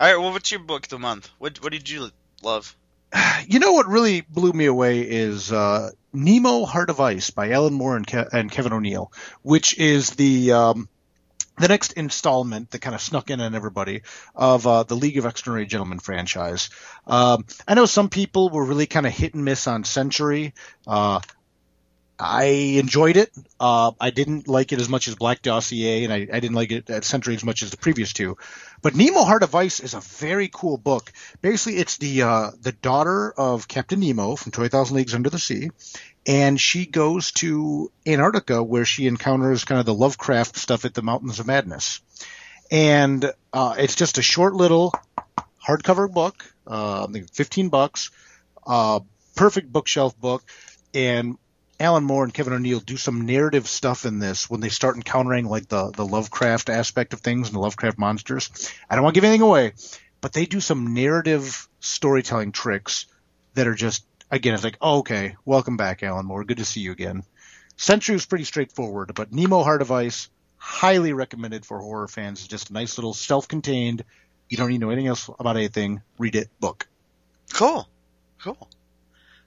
[0.00, 1.28] All right, well, what's your book of the month?
[1.38, 2.10] What what did you
[2.42, 2.76] love?
[3.46, 7.74] you know what really blew me away is uh, Nemo: Heart of Ice by Alan
[7.74, 9.12] Moore and, Ke- and Kevin O'Neill,
[9.42, 10.88] which is the um,
[11.58, 14.02] the next installment that kind of snuck in on everybody
[14.34, 16.70] of uh, the League of Extraordinary Gentlemen franchise.
[17.06, 20.54] Um, I know some people were really kind of hit and miss on Century.
[20.86, 21.20] Uh,
[22.20, 22.44] I
[22.78, 23.30] enjoyed it.
[23.60, 26.72] Uh, I didn't like it as much as Black Dossier, and I, I didn't like
[26.72, 28.36] it at Century as much as the previous two.
[28.82, 31.12] But Nemo: Heart of Ice is a very cool book.
[31.42, 35.38] Basically, it's the uh, the daughter of Captain Nemo from Twenty Thousand Leagues Under the
[35.38, 35.70] Sea,
[36.26, 41.02] and she goes to Antarctica where she encounters kind of the Lovecraft stuff at the
[41.02, 42.00] Mountains of Madness.
[42.70, 44.92] And uh, it's just a short little
[45.66, 48.10] hardcover book, uh, I think 15 bucks,
[48.66, 49.00] uh,
[49.36, 50.42] perfect bookshelf book.
[50.92, 51.38] And
[51.80, 55.46] Alan Moore and Kevin O'Neill do some narrative stuff in this when they start encountering
[55.46, 58.72] like the, the Lovecraft aspect of things and the Lovecraft monsters.
[58.90, 59.74] I don't want to give anything away,
[60.20, 63.06] but they do some narrative storytelling tricks
[63.54, 66.42] that are just, again, it's like, oh, okay, welcome back, Alan Moore.
[66.42, 67.22] Good to see you again.
[67.76, 72.48] Century was pretty straightforward, but Nemo Heart of Ice, highly recommended for horror fans.
[72.48, 74.02] Just a nice little self-contained,
[74.48, 76.88] you don't need to know anything else about anything, read it book.
[77.54, 77.88] Cool,
[78.42, 78.68] cool.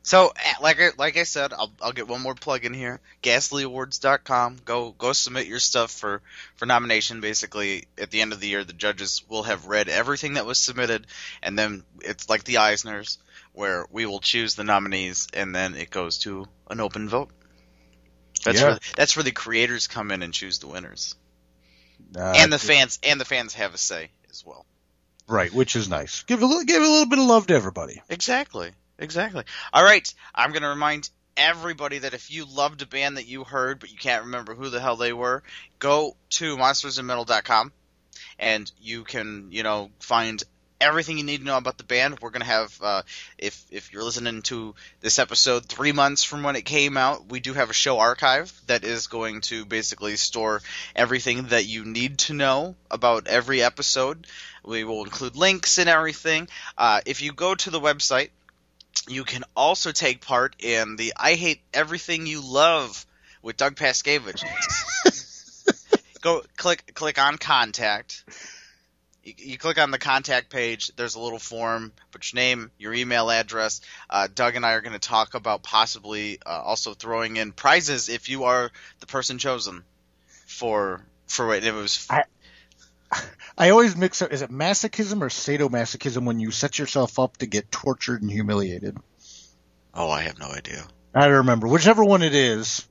[0.04, 3.00] So, eh, like I, like I said, I'll, I'll get one more plug in here.
[3.22, 4.58] GhastlyAwards.com.
[4.66, 6.22] Go go submit your stuff for
[6.56, 7.22] for nomination.
[7.22, 10.58] Basically, at the end of the year, the judges will have read everything that was
[10.58, 11.06] submitted,
[11.44, 13.18] and then it's like the Eisners,
[13.54, 17.30] where we will choose the nominees, and then it goes to an open vote.
[18.44, 18.70] That's Yeah.
[18.70, 21.16] where that's where the creators come in and choose the winners.
[22.16, 24.66] Uh, and the fans and the fans have a say as well.
[25.28, 26.24] right, which is nice.
[26.24, 28.02] Give a little, give a little bit of love to everybody.
[28.10, 28.72] Exactly.
[29.02, 29.44] Exactly.
[29.74, 30.14] All right.
[30.34, 33.92] I'm going to remind everybody that if you loved a band that you heard but
[33.92, 35.42] you can't remember who the hell they were,
[35.80, 37.72] go to monstersandmetal.com
[38.38, 40.44] and you can, you know, find
[40.80, 42.20] everything you need to know about the band.
[42.20, 43.02] We're going to have uh,
[43.40, 47.40] if if you're listening to this episode 3 months from when it came out, we
[47.40, 50.62] do have a show archive that is going to basically store
[50.96, 54.28] everything that you need to know about every episode.
[54.64, 56.50] We will include links and everything.
[56.78, 58.30] Uh, if you go to the website
[59.08, 63.06] you can also take part in the I Hate Everything You Love
[63.42, 64.44] with Doug Paskevich.
[66.22, 68.24] Go click click on contact.
[69.24, 70.92] You, you click on the contact page.
[70.96, 71.92] There's a little form.
[72.12, 73.82] Put your name, your email address.
[74.10, 78.08] Uh, Doug and I are going to talk about possibly uh, also throwing in prizes
[78.08, 79.84] if you are the person chosen
[80.46, 81.64] for for it.
[81.64, 82.24] It was I,
[83.58, 84.32] I always mix up.
[84.32, 88.98] Is it masochism or sadomasochism when you set yourself up to get tortured and humiliated?
[89.94, 90.86] oh, I have no idea.
[91.14, 91.68] I don't remember.
[91.68, 92.88] Whichever one it is.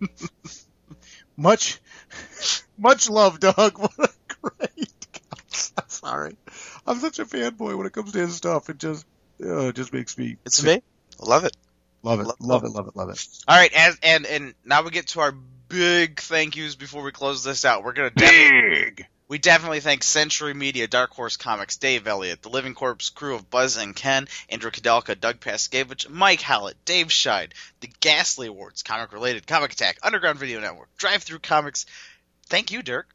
[1.36, 1.78] much,
[2.78, 3.78] much love, Doug.
[3.78, 4.08] What a
[4.66, 4.88] great.
[5.78, 6.36] I'm sorry.
[6.86, 8.70] I'm such a fanboy when it comes to his stuff.
[8.70, 9.06] It just,
[9.44, 10.36] uh, it just makes me.
[10.44, 10.82] It's me.
[11.20, 11.56] Love it.
[12.02, 12.26] Love it.
[12.26, 12.70] Love- Love it.
[12.70, 12.96] Love it.
[12.96, 13.28] Love it.
[13.46, 17.12] All right, and and and now we get to our big thank yous before we
[17.12, 17.84] close this out.
[17.84, 19.06] We're gonna big.
[19.32, 23.48] We definitely thank Century Media, Dark Horse Comics, Dave Elliott, the Living Corpse crew of
[23.48, 29.10] Buzz and Ken, Andrew Kudelka, Doug Paskevich, Mike Hallett, Dave Scheid, the Ghastly Awards, Comic
[29.10, 31.86] Related, Comic Attack, Underground Video Network, Drive Through Comics.
[32.50, 33.08] Thank you, Dirk.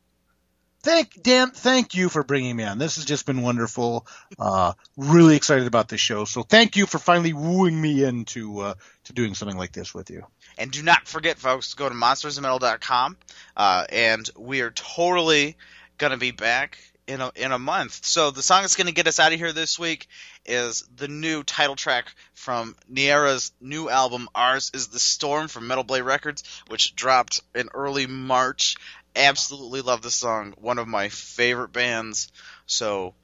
[0.81, 2.79] Thank Dan, thank you for bringing me on.
[2.79, 4.07] This has just been wonderful.
[4.39, 6.25] Uh, really excited about this show.
[6.25, 8.73] So thank you for finally wooing me into uh,
[9.03, 10.25] to doing something like this with you.
[10.57, 13.17] And do not forget, folks, to go to monstersandmetal.com,
[13.55, 15.57] uh, and we are totally
[15.97, 18.05] going to be back in a, in a month.
[18.05, 20.07] So the song that's going to get us out of here this week
[20.45, 25.83] is the new title track from Neaera's new album, Ours is the Storm from Metal
[25.83, 28.75] Blade Records, which dropped in early March.
[29.15, 30.53] Absolutely love the song.
[30.57, 32.31] One of my favorite bands.
[32.65, 33.15] So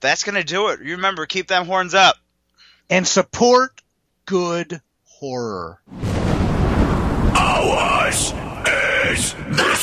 [0.00, 0.82] that's going to do it.
[0.82, 2.16] You remember, keep them horns up.
[2.90, 3.80] And support
[4.26, 5.80] good horror.
[7.34, 8.32] Ours
[9.06, 9.74] is the